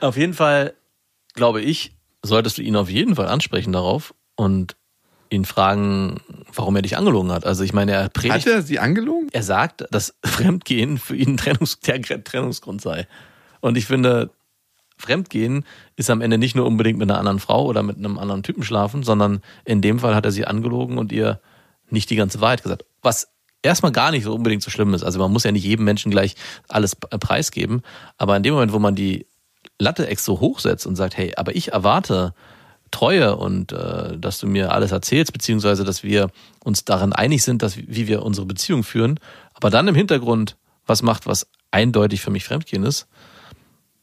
Auf 0.00 0.16
jeden 0.16 0.34
Fall, 0.34 0.74
glaube 1.34 1.60
ich, 1.60 1.94
solltest 2.22 2.58
du 2.58 2.62
ihn 2.62 2.76
auf 2.76 2.90
jeden 2.90 3.16
Fall 3.16 3.28
ansprechen 3.28 3.72
darauf 3.72 4.14
und 4.36 4.76
ihn 5.30 5.44
fragen, 5.44 6.20
warum 6.54 6.76
er 6.76 6.82
dich 6.82 6.96
angelogen 6.96 7.32
hat. 7.32 7.44
Also 7.44 7.64
ich 7.64 7.72
meine, 7.72 7.92
er 7.92 8.04
Hat 8.04 8.12
predigt, 8.12 8.46
er 8.46 8.62
sie 8.62 8.78
angelogen? 8.78 9.28
er 9.32 9.42
sagt, 9.42 9.84
dass 9.90 10.14
Fremdgehen 10.24 10.98
für 10.98 11.16
ihn 11.16 11.36
Trennungs 11.36 11.80
der 11.80 12.02
Trennungsgrund 12.02 12.80
sei. 12.80 13.06
Und 13.60 13.76
ich 13.76 13.86
finde, 13.86 14.30
Fremdgehen 14.96 15.64
ist 15.96 16.10
am 16.10 16.20
Ende 16.20 16.38
nicht 16.38 16.54
nur 16.54 16.66
unbedingt 16.66 16.98
mit 16.98 17.10
einer 17.10 17.18
anderen 17.18 17.40
Frau 17.40 17.64
oder 17.64 17.82
mit 17.82 17.96
einem 17.96 18.18
anderen 18.18 18.42
Typen 18.42 18.62
schlafen, 18.62 19.02
sondern 19.02 19.42
in 19.64 19.82
dem 19.82 19.98
Fall 19.98 20.14
hat 20.14 20.24
er 20.24 20.32
sie 20.32 20.46
angelogen 20.46 20.98
und 20.98 21.12
ihr 21.12 21.40
nicht 21.90 22.10
die 22.10 22.16
ganze 22.16 22.40
Wahrheit 22.40 22.62
gesagt. 22.62 22.84
Was 23.02 23.28
erstmal 23.62 23.92
gar 23.92 24.10
nicht 24.10 24.24
so 24.24 24.34
unbedingt 24.34 24.62
so 24.62 24.70
schlimm 24.70 24.94
ist. 24.94 25.02
Also 25.02 25.18
man 25.18 25.32
muss 25.32 25.44
ja 25.44 25.52
nicht 25.52 25.64
jedem 25.64 25.84
Menschen 25.84 26.10
gleich 26.10 26.34
alles 26.68 26.96
p- 26.96 27.06
preisgeben. 27.18 27.82
Aber 28.18 28.36
in 28.36 28.42
dem 28.42 28.54
Moment, 28.54 28.72
wo 28.72 28.78
man 28.78 28.94
die 28.94 29.26
Latte 29.78 30.06
ex 30.06 30.24
so 30.24 30.40
hochsetzt 30.40 30.86
und 30.86 30.96
sagt, 30.96 31.16
hey, 31.16 31.32
aber 31.36 31.56
ich 31.56 31.72
erwarte 31.72 32.34
Treue 32.90 33.36
und 33.36 33.72
äh, 33.72 34.18
dass 34.18 34.38
du 34.38 34.46
mir 34.46 34.70
alles 34.70 34.92
erzählst, 34.92 35.32
beziehungsweise 35.32 35.82
dass 35.82 36.02
wir 36.04 36.30
uns 36.62 36.84
darin 36.84 37.12
einig 37.12 37.42
sind, 37.42 37.62
dass 37.62 37.76
wie 37.76 38.06
wir 38.06 38.22
unsere 38.22 38.46
Beziehung 38.46 38.84
führen, 38.84 39.18
aber 39.54 39.70
dann 39.70 39.88
im 39.88 39.94
Hintergrund 39.94 40.56
was 40.86 41.02
macht, 41.02 41.26
was 41.26 41.48
eindeutig 41.70 42.20
für 42.20 42.30
mich 42.30 42.44
Fremdgehen 42.44 42.84
ist, 42.84 43.08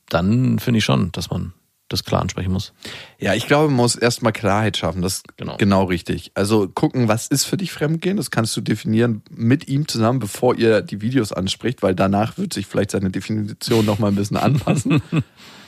dann 0.09 0.59
finde 0.59 0.79
ich 0.79 0.83
schon, 0.83 1.11
dass 1.13 1.29
man 1.29 1.53
das 1.91 2.03
klar 2.03 2.21
ansprechen 2.21 2.51
muss. 2.51 2.73
Ja, 3.19 3.33
ich 3.33 3.47
glaube, 3.47 3.67
man 3.67 3.77
muss 3.77 3.95
erstmal 3.95 4.33
Klarheit 4.33 4.77
schaffen. 4.77 5.01
Das 5.01 5.15
ist 5.15 5.37
Genau. 5.37 5.57
genau. 5.57 5.83
richtig. 5.85 6.31
Also 6.35 6.67
gucken, 6.67 7.07
was 7.07 7.27
ist 7.27 7.45
für 7.45 7.57
dich 7.57 7.71
Fremdgehen? 7.71 8.17
Das 8.17 8.31
kannst 8.31 8.55
du 8.57 8.61
definieren 8.61 9.21
mit 9.29 9.67
ihm 9.67 9.87
zusammen, 9.87 10.19
bevor 10.19 10.55
ihr 10.55 10.81
die 10.81 11.01
Videos 11.01 11.31
anspricht, 11.33 11.83
weil 11.83 11.95
danach 11.95 12.37
wird 12.37 12.53
sich 12.53 12.67
vielleicht 12.67 12.91
seine 12.91 13.09
Definition 13.09 13.85
noch 13.85 13.99
mal 13.99 14.07
ein 14.07 14.15
bisschen 14.15 14.37
anpassen. 14.37 15.01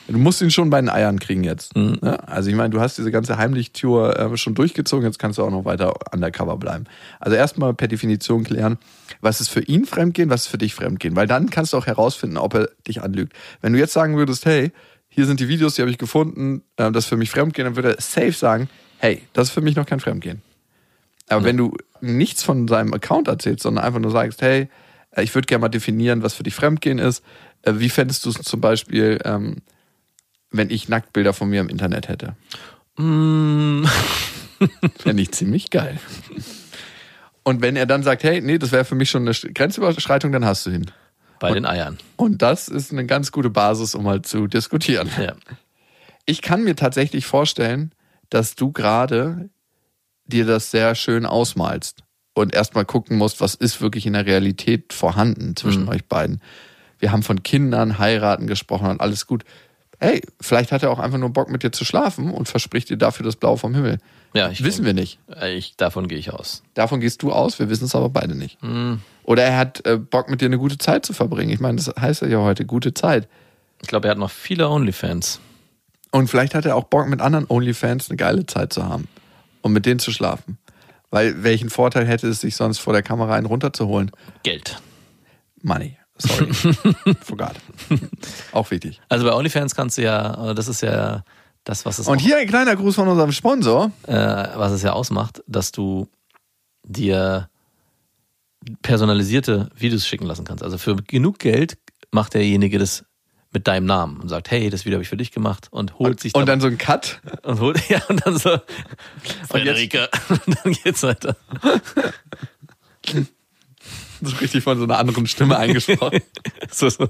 Du 0.08 0.18
musst 0.18 0.42
ihn 0.42 0.52
schon 0.52 0.70
bei 0.70 0.82
den 0.82 0.90
Eiern 0.90 1.18
kriegen 1.18 1.46
jetzt. 1.46 1.78
Ne? 1.78 1.98
Also 2.28 2.50
ich 2.50 2.58
meine, 2.58 2.72
du 2.72 2.82
hast 2.82 2.98
diese 2.98 3.10
ganze 3.10 3.38
Heimlichtour 3.38 4.20
äh, 4.20 4.38
schon 4.38 4.54
durchgezogen, 4.54 5.06
jetzt 5.06 5.18
kannst 5.18 5.38
du 5.38 5.44
auch 5.44 5.50
noch 5.50 5.64
weiter 5.64 5.94
undercover 6.12 6.58
bleiben. 6.58 6.84
Also 7.22 7.38
erstmal 7.38 7.74
per 7.74 7.88
Definition 7.88 8.44
klären, 8.44 8.78
was 9.22 9.40
ist 9.40 9.48
für 9.48 9.62
ihn 9.62 9.86
Fremdgehen, 9.86 10.30
was 10.30 10.42
ist 10.42 10.48
für 10.48 10.58
dich 10.58 10.76
Fremdgehen, 10.76 11.16
weil 11.16 11.28
dann 11.28 11.50
kannst 11.50 11.72
du 11.72 11.78
auch 11.78 11.86
herausfinden, 11.86 12.38
ob 12.38 12.54
er 12.54 12.70
dich 12.86 13.02
anlügt. 13.02 13.32
Wenn 13.62 13.72
du 13.72 13.80
jetzt 13.80 13.94
sagen 13.94 14.18
würdest, 14.18 14.46
hey, 14.46 14.74
hier 15.14 15.26
sind 15.26 15.40
die 15.40 15.48
Videos, 15.48 15.76
die 15.76 15.82
habe 15.82 15.92
ich 15.92 15.98
gefunden, 15.98 16.64
äh, 16.78 16.92
das 16.92 17.06
ist 17.06 17.10
für 17.10 17.18
mich 17.18 17.30
Fremdgehen, 17.30 17.66
dann 17.66 17.76
würde 17.76 17.96
er 17.96 18.02
safe 18.02 18.32
sagen, 18.32 18.70
hey, 18.98 19.22
das 19.34 19.50
ist 19.50 19.54
für 19.54 19.62
mich 19.62 19.76
noch 19.76 19.86
kein 19.86 20.00
Fremdgehen. 20.00 20.42
Aber 21.30 21.46
wenn 21.46 21.58
du 21.58 21.78
nichts 22.02 22.44
von 22.44 22.68
seinem 22.68 22.94
Account 22.94 23.28
erzählst, 23.28 23.64
sondern 23.64 23.86
einfach 23.86 24.00
nur 24.00 24.12
sagst, 24.12 24.42
hey, 24.42 24.70
äh, 25.12 25.24
ich 25.24 25.34
würde 25.36 25.46
gerne 25.46 25.62
mal 25.62 25.70
definieren, 25.70 26.24
was 26.24 26.34
für 26.34 26.44
dich 26.44 26.56
Fremdgehen 26.56 27.00
ist, 27.00 27.24
äh, 27.62 27.74
wie 27.76 27.90
fändest 27.90 28.26
du 28.26 28.30
es 28.30 28.36
zum 28.38 28.60
Beispiel, 28.60 29.20
ähm, 29.24 29.58
wenn 30.52 30.70
ich 30.70 30.90
Nacktbilder 30.90 31.34
von 31.34 31.50
mir 31.50 31.62
im 31.62 31.70
Internet 31.70 32.08
hätte? 32.08 32.36
Mm, 32.98 33.86
Fände 35.00 35.22
ich 35.22 35.32
ziemlich 35.32 35.70
geil. 35.70 36.00
Und 37.44 37.62
wenn 37.62 37.76
er 37.76 37.86
dann 37.86 38.04
sagt, 38.04 38.24
hey, 38.24 38.42
nee, 38.42 38.58
das 38.58 38.72
wäre 38.72 38.86
für 38.86 38.96
mich 38.96 39.10
schon 39.10 39.28
eine 39.28 39.36
Grenzüberschreitung, 39.54 40.32
dann 40.32 40.46
hast 40.46 40.66
du 40.66 40.70
ihn. 40.72 40.92
Bei 41.50 41.54
den 41.54 41.66
Eiern. 41.66 41.98
Und 42.16 42.42
das 42.42 42.68
ist 42.68 42.92
eine 42.92 43.06
ganz 43.06 43.32
gute 43.32 43.50
Basis, 43.50 43.96
um 43.96 44.08
halt 44.08 44.26
zu 44.26 44.48
diskutieren. 44.48 45.10
Ja. 45.20 45.34
Ich 46.26 46.42
kann 46.42 46.64
mir 46.64 46.76
tatsächlich 46.76 47.26
vorstellen, 47.26 47.94
dass 48.30 48.56
du 48.56 48.72
gerade 48.72 49.50
dir 50.26 50.46
das 50.46 50.72
sehr 50.72 50.96
schön 50.96 51.26
ausmalst 51.26 52.04
und 52.34 52.54
erstmal 52.54 52.86
gucken 52.86 53.18
musst, 53.18 53.42
was 53.42 53.56
ist 53.56 53.82
wirklich 53.82 54.06
in 54.06 54.14
der 54.14 54.26
Realität 54.26 54.94
vorhanden 54.94 55.56
zwischen 55.56 55.88
euch 55.88 56.06
beiden. 56.06 56.42
Wir 56.98 57.12
haben 57.12 57.24
von 57.24 57.44
Kindern, 57.44 58.00
heiraten 58.00 58.48
gesprochen 58.48 58.88
und 58.88 59.02
alles 59.02 59.28
gut. 59.28 59.44
Hey, 60.00 60.22
vielleicht 60.42 60.72
hat 60.72 60.84
er 60.84 60.92
auch 60.92 61.00
einfach 61.00 61.18
nur 61.18 61.30
Bock 61.30 61.50
mit 61.50 61.64
dir 61.64 61.72
zu 61.72 61.86
schlafen 61.86 62.32
und 62.32 62.48
verspricht 62.48 62.90
dir 62.90 62.98
dafür 62.98 63.26
das 63.26 63.36
Blau 63.36 63.58
vom 63.58 63.76
Himmel. 63.76 64.00
Ja, 64.34 64.50
ich 64.50 64.64
Wissen 64.64 64.86
wir 64.86 64.94
nicht. 64.94 65.20
Äh, 65.30 65.56
Ich, 65.56 65.76
davon 65.76 66.08
gehe 66.08 66.18
ich 66.18 66.32
aus. 66.32 66.64
Davon 66.74 67.00
gehst 67.00 67.22
du 67.22 67.32
aus, 67.32 67.60
wir 67.60 67.70
wissen 67.70 67.86
es 67.86 67.96
aber 67.96 68.10
beide 68.10 68.36
nicht. 68.36 68.58
Oder 69.24 69.44
er 69.44 69.58
hat 69.58 69.86
äh, 69.86 69.98
Bock 69.98 70.30
mit 70.30 70.42
dir 70.42 70.46
eine 70.46 70.58
gute 70.58 70.78
Zeit 70.78 71.06
zu 71.06 71.14
verbringen. 71.14 71.50
Ich 71.52 71.60
meine, 71.60 71.78
das 71.78 71.94
heißt 72.00 72.22
ja 72.24 72.40
heute 72.40 72.66
gute 72.66 72.94
Zeit. 72.94 73.28
Ich 73.82 73.88
glaube, 73.88 74.08
er 74.08 74.12
hat 74.12 74.18
noch 74.18 74.32
viele 74.32 74.70
Onlyfans. 74.70 75.40
Und 76.12 76.28
vielleicht 76.30 76.54
hat 76.56 76.66
er 76.66 76.76
auch 76.76 76.86
Bock, 76.86 77.08
mit 77.08 77.22
anderen 77.22 77.46
Onlyfans 77.50 78.10
eine 78.10 78.18
geile 78.18 78.46
Zeit 78.46 78.72
zu 78.74 78.88
haben 78.88 79.08
und 79.62 79.74
mit 79.74 79.86
denen 79.86 80.00
zu 80.00 80.12
schlafen. 80.12 80.58
Weil 81.10 81.44
welchen 81.44 81.70
Vorteil 81.70 82.06
hätte 82.08 82.28
es, 82.28 82.42
sich 82.42 82.56
sonst 82.56 82.80
vor 82.80 82.94
der 82.94 83.04
Kamera 83.04 83.36
einen 83.36 83.46
runterzuholen? 83.46 84.12
Geld. 84.44 84.82
Money. 85.62 85.98
Sorry. 86.18 86.54
Forgot. 87.22 87.54
Auch 88.52 88.70
wichtig. 88.72 89.02
Also 89.10 89.26
bei 89.26 89.34
Onlyfans 89.34 89.76
kannst 89.76 89.98
du 89.98 90.04
ja, 90.04 90.54
das 90.54 90.68
ist 90.68 90.82
ja 90.82 91.24
das, 91.64 91.86
was 91.86 92.00
es, 92.00 92.08
Und 92.08 92.20
hier 92.20 92.38
ein 92.38 92.48
kleiner 92.48 92.76
Gruß 92.76 92.96
von 92.96 93.08
unserem 93.08 93.32
Sponsor. 93.32 93.92
äh, 94.08 94.14
was 94.14 94.72
es 94.72 94.84
ja 94.84 94.94
ausmacht, 94.94 95.44
dass 95.48 95.72
du 95.72 96.08
dir 96.84 97.50
personalisierte 98.82 99.70
Videos 99.76 100.08
schicken 100.08 100.26
lassen 100.26 100.46
kannst. 100.46 100.64
Also 100.64 100.78
für 100.78 100.96
genug 100.96 101.40
Geld 101.40 101.78
macht 102.12 102.34
derjenige 102.34 102.78
das 102.80 103.06
mit 103.52 103.68
deinem 103.68 103.86
Namen 103.86 104.20
und 104.20 104.30
sagt, 104.30 104.50
hey, 104.50 104.70
das 104.70 104.86
Video 104.86 104.96
habe 104.96 105.04
ich 105.04 105.10
für 105.10 105.18
dich 105.18 105.32
gemacht 105.32 105.68
und 105.72 106.00
holt 106.00 106.20
sich 106.20 106.34
Und 106.34 106.48
dann 106.48 106.60
so 106.60 106.68
ein 106.68 106.78
Cut. 106.78 107.22
und 107.44 107.60
holt 107.60 107.88
ja 107.90 108.02
und 108.10 108.26
dann 108.26 108.38
so 108.38 108.58
Frederike 109.48 110.10
und 110.30 110.58
dann 110.64 110.74
geht's 110.74 111.04
weiter. 111.04 111.36
So 114.26 114.38
richtig 114.38 114.64
von 114.64 114.78
so 114.78 114.86
einer 114.86 114.98
anderen 114.98 115.28
Stimme 115.28 115.58
eingesprochen. 115.58 116.22
So, 116.72 116.88
so. 116.88 117.10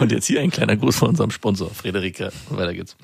Und 0.00 0.10
jetzt 0.10 0.26
hier 0.26 0.40
ein 0.40 0.50
kleiner 0.50 0.76
Gruß 0.76 0.96
von 0.96 1.10
unserem 1.10 1.30
Sponsor, 1.30 1.70
Frederike. 1.72 2.32
Und 2.48 2.56
weiter 2.56 2.74
geht's. 2.74 2.96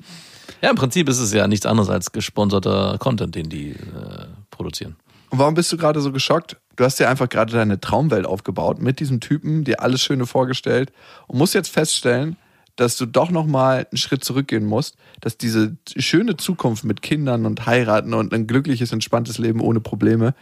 Ja, 0.61 0.69
im 0.69 0.75
Prinzip 0.75 1.07
ist 1.07 1.19
es 1.19 1.31
ja 1.31 1.47
nichts 1.47 1.65
anderes 1.65 1.89
als 1.89 2.11
gesponserter 2.11 2.97
Content, 2.99 3.35
den 3.35 3.47
die 3.47 3.69
äh, 3.69 4.25
produzieren. 4.51 4.97
Und 5.29 5.39
warum 5.39 5.53
bist 5.53 5.71
du 5.71 5.77
gerade 5.77 6.01
so 6.01 6.11
geschockt? 6.11 6.57
Du 6.75 6.83
hast 6.83 6.99
dir 6.99 7.09
einfach 7.09 7.27
gerade 7.27 7.53
deine 7.53 7.79
Traumwelt 7.79 8.25
aufgebaut 8.25 8.79
mit 8.79 8.99
diesem 8.99 9.19
Typen, 9.19 9.63
dir 9.63 9.81
alles 9.81 10.01
Schöne 10.01 10.25
vorgestellt 10.25 10.91
und 11.27 11.37
musst 11.37 11.53
jetzt 11.53 11.69
feststellen, 11.69 12.37
dass 12.75 12.95
du 12.95 13.07
doch 13.07 13.31
nochmal 13.31 13.87
einen 13.91 13.97
Schritt 13.97 14.23
zurückgehen 14.23 14.65
musst, 14.65 14.95
dass 15.19 15.37
diese 15.37 15.75
schöne 15.97 16.37
Zukunft 16.37 16.83
mit 16.83 17.01
Kindern 17.01 17.45
und 17.45 17.65
heiraten 17.65 18.13
und 18.13 18.33
ein 18.33 18.45
glückliches, 18.45 18.91
entspanntes 18.91 19.39
Leben 19.39 19.59
ohne 19.59 19.79
Probleme 19.79 20.35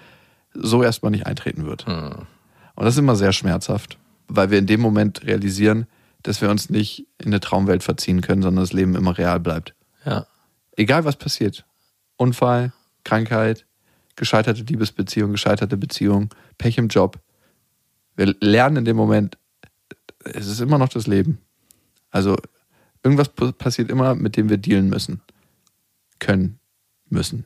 so 0.53 0.83
erstmal 0.83 1.11
nicht 1.11 1.25
eintreten 1.25 1.65
wird. 1.65 1.87
Und 1.87 2.27
das 2.75 2.95
ist 2.95 2.99
immer 2.99 3.15
sehr 3.15 3.31
schmerzhaft, 3.31 3.97
weil 4.27 4.51
wir 4.51 4.59
in 4.59 4.67
dem 4.67 4.81
Moment 4.81 5.25
realisieren, 5.25 5.87
dass 6.23 6.41
wir 6.41 6.49
uns 6.49 6.69
nicht 6.69 7.07
in 7.17 7.27
eine 7.27 7.39
Traumwelt 7.39 7.83
verziehen 7.83 8.19
können, 8.19 8.41
sondern 8.41 8.63
das 8.63 8.73
Leben 8.73 8.95
immer 8.95 9.17
real 9.17 9.39
bleibt. 9.39 9.73
Ja. 10.05 10.25
Egal 10.75 11.05
was 11.05 11.15
passiert. 11.15 11.65
Unfall, 12.17 12.73
Krankheit, 13.05 13.65
gescheiterte 14.15 14.63
Liebesbeziehung, 14.63 15.31
gescheiterte 15.31 15.77
Beziehung, 15.77 16.29
Pech 16.57 16.77
im 16.77 16.87
Job. 16.87 17.19
Wir 18.15 18.35
lernen 18.39 18.77
in 18.77 18.85
dem 18.85 18.97
Moment, 18.97 19.37
es 20.23 20.47
ist 20.47 20.61
immer 20.61 20.77
noch 20.77 20.89
das 20.89 21.07
Leben. 21.07 21.39
Also 22.09 22.37
irgendwas 23.03 23.29
passiert 23.29 23.89
immer, 23.89 24.15
mit 24.15 24.37
dem 24.37 24.49
wir 24.49 24.57
dealen 24.57 24.89
müssen, 24.89 25.21
können, 26.19 26.59
müssen. 27.09 27.45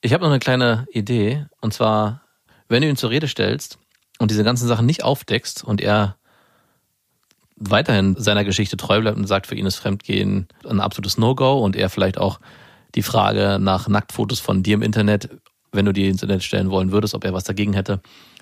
Ich 0.00 0.12
habe 0.12 0.24
noch 0.24 0.30
eine 0.30 0.38
kleine 0.38 0.86
Idee. 0.92 1.46
Und 1.60 1.74
zwar, 1.74 2.22
wenn 2.68 2.82
du 2.82 2.88
ihn 2.88 2.96
zur 2.96 3.10
Rede 3.10 3.28
stellst 3.28 3.78
und 4.18 4.30
diese 4.30 4.44
ganzen 4.44 4.68
Sachen 4.68 4.86
nicht 4.86 5.02
aufdeckst 5.04 5.64
und 5.64 5.80
er 5.80 6.16
weiterhin 7.56 8.16
seiner 8.16 8.44
Geschichte 8.44 8.78
treu 8.78 9.00
bleibt 9.00 9.18
und 9.18 9.26
sagt, 9.26 9.46
für 9.46 9.54
ihn 9.54 9.66
ist 9.66 9.76
Fremdgehen 9.76 10.48
ein 10.66 10.80
absolutes 10.80 11.18
No-Go 11.18 11.62
und 11.62 11.76
er 11.76 11.90
vielleicht 11.90 12.16
auch 12.16 12.40
die 12.94 13.02
Frage 13.02 13.58
nach 13.60 13.86
Nacktfotos 13.86 14.40
von 14.40 14.62
dir 14.62 14.74
im 14.74 14.82
Internet, 14.82 15.28
wenn 15.72 15.86
du 15.86 15.92
die 15.92 16.08
ins 16.08 16.22
Internet 16.22 16.42
stellen 16.42 16.70
wollen 16.70 16.92
würdest, 16.92 17.14
ob 17.14 17.24
er 17.24 17.32
was 17.32 17.44
dagegen 17.44 17.72
hätte, 17.72 18.00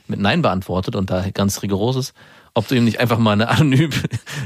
mit 0.08 0.20
Nein 0.20 0.42
beantwortet 0.42 0.96
und 0.96 1.10
da 1.10 1.28
ganz 1.30 1.62
rigoros 1.62 1.96
ist, 1.96 2.14
ob 2.54 2.66
du 2.66 2.74
ihm 2.74 2.84
nicht 2.84 2.98
einfach 2.98 3.18
mal 3.18 3.32
eine 3.32 3.48
anonym 3.50 3.90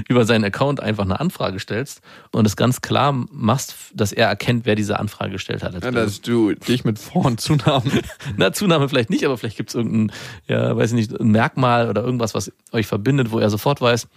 über 0.09 0.25
seinen 0.25 0.45
Account 0.45 0.81
einfach 0.81 1.05
eine 1.05 1.21
Anfrage 1.21 1.59
stellst 1.61 2.01
und 2.33 2.47
es 2.47 2.57
ganz 2.57 2.81
klar 2.81 3.13
machst, 3.31 3.77
dass 3.95 4.13
er 4.13 4.29
erkennt, 4.29 4.67
wer 4.67 4.75
diese 4.75 4.99
Anfrage 4.99 5.33
gestellt 5.33 5.63
hat. 5.63 5.83
Ja, 5.83 5.91
dass 5.91 6.21
du 6.21 6.53
dich 6.55 6.85
mit 6.85 6.99
Vor- 6.99 7.27
und 7.27 7.41
Zunahmen. 7.41 7.91
Na, 8.37 8.53
Zunahme 8.53 8.89
vielleicht 8.89 9.11
nicht, 9.11 9.25
aber 9.25 9.39
vielleicht 9.39 9.57
gibt 9.57 9.71
es 9.71 9.75
irgendein, 9.75 10.13
ja, 10.47 10.77
weiß 10.77 10.91
ich 10.91 10.97
nicht, 10.97 11.19
ein 11.19 11.29
Merkmal 11.29 11.89
oder 11.89 12.03
irgendwas, 12.03 12.35
was 12.35 12.53
euch 12.73 12.87
verbindet, 12.87 13.31
wo 13.31 13.39
er 13.39 13.51
sofort 13.51 13.81
weiß, 13.81 14.09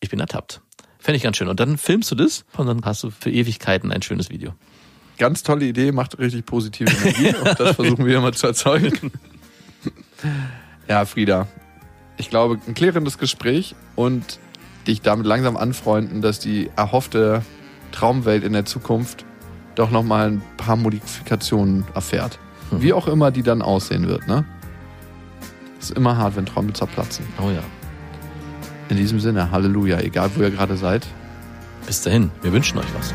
ich 0.00 0.08
bin 0.08 0.20
ertappt. 0.20 0.62
Fände 1.00 1.16
ich 1.16 1.22
ganz 1.22 1.36
schön. 1.36 1.48
Und 1.48 1.60
dann 1.60 1.78
filmst 1.78 2.10
du 2.10 2.14
das 2.14 2.44
und 2.56 2.66
dann 2.66 2.84
hast 2.84 3.02
du 3.02 3.10
für 3.10 3.30
Ewigkeiten 3.30 3.92
ein 3.92 4.02
schönes 4.02 4.30
Video. 4.30 4.54
Ganz 5.18 5.42
tolle 5.42 5.66
Idee, 5.66 5.92
macht 5.92 6.18
richtig 6.18 6.46
positive 6.46 6.90
Energie 6.90 7.34
und 7.44 7.58
das 7.60 7.76
versuchen 7.76 8.06
wir 8.06 8.18
immer 8.18 8.32
zu 8.32 8.46
erzeugen. 8.46 9.12
ja, 10.88 11.04
Frieda, 11.04 11.48
ich 12.16 12.30
glaube, 12.30 12.58
ein 12.66 12.74
klärendes 12.74 13.18
Gespräch 13.18 13.74
und 13.96 14.38
dich 14.86 15.02
damit 15.02 15.26
langsam 15.26 15.56
anfreunden, 15.56 16.22
dass 16.22 16.38
die 16.38 16.70
erhoffte 16.76 17.42
Traumwelt 17.92 18.44
in 18.44 18.52
der 18.52 18.64
Zukunft 18.64 19.24
doch 19.74 19.90
nochmal 19.90 20.32
ein 20.32 20.42
paar 20.56 20.76
Modifikationen 20.76 21.84
erfährt. 21.94 22.38
Mhm. 22.70 22.82
Wie 22.82 22.92
auch 22.92 23.06
immer 23.06 23.30
die 23.30 23.42
dann 23.42 23.62
aussehen 23.62 24.08
wird, 24.08 24.26
ne? 24.26 24.44
Ist 25.80 25.92
immer 25.92 26.16
hart, 26.16 26.36
wenn 26.36 26.46
Träume 26.46 26.72
zerplatzen. 26.72 27.24
Oh 27.40 27.50
ja. 27.50 27.62
In 28.88 28.96
diesem 28.96 29.20
Sinne, 29.20 29.50
Halleluja, 29.50 30.00
egal 30.00 30.30
wo 30.34 30.42
ihr 30.42 30.50
gerade 30.50 30.76
seid. 30.76 31.06
Bis 31.86 32.02
dahin, 32.02 32.30
wir 32.42 32.52
wünschen 32.52 32.78
euch 32.78 32.86
was. 32.98 33.14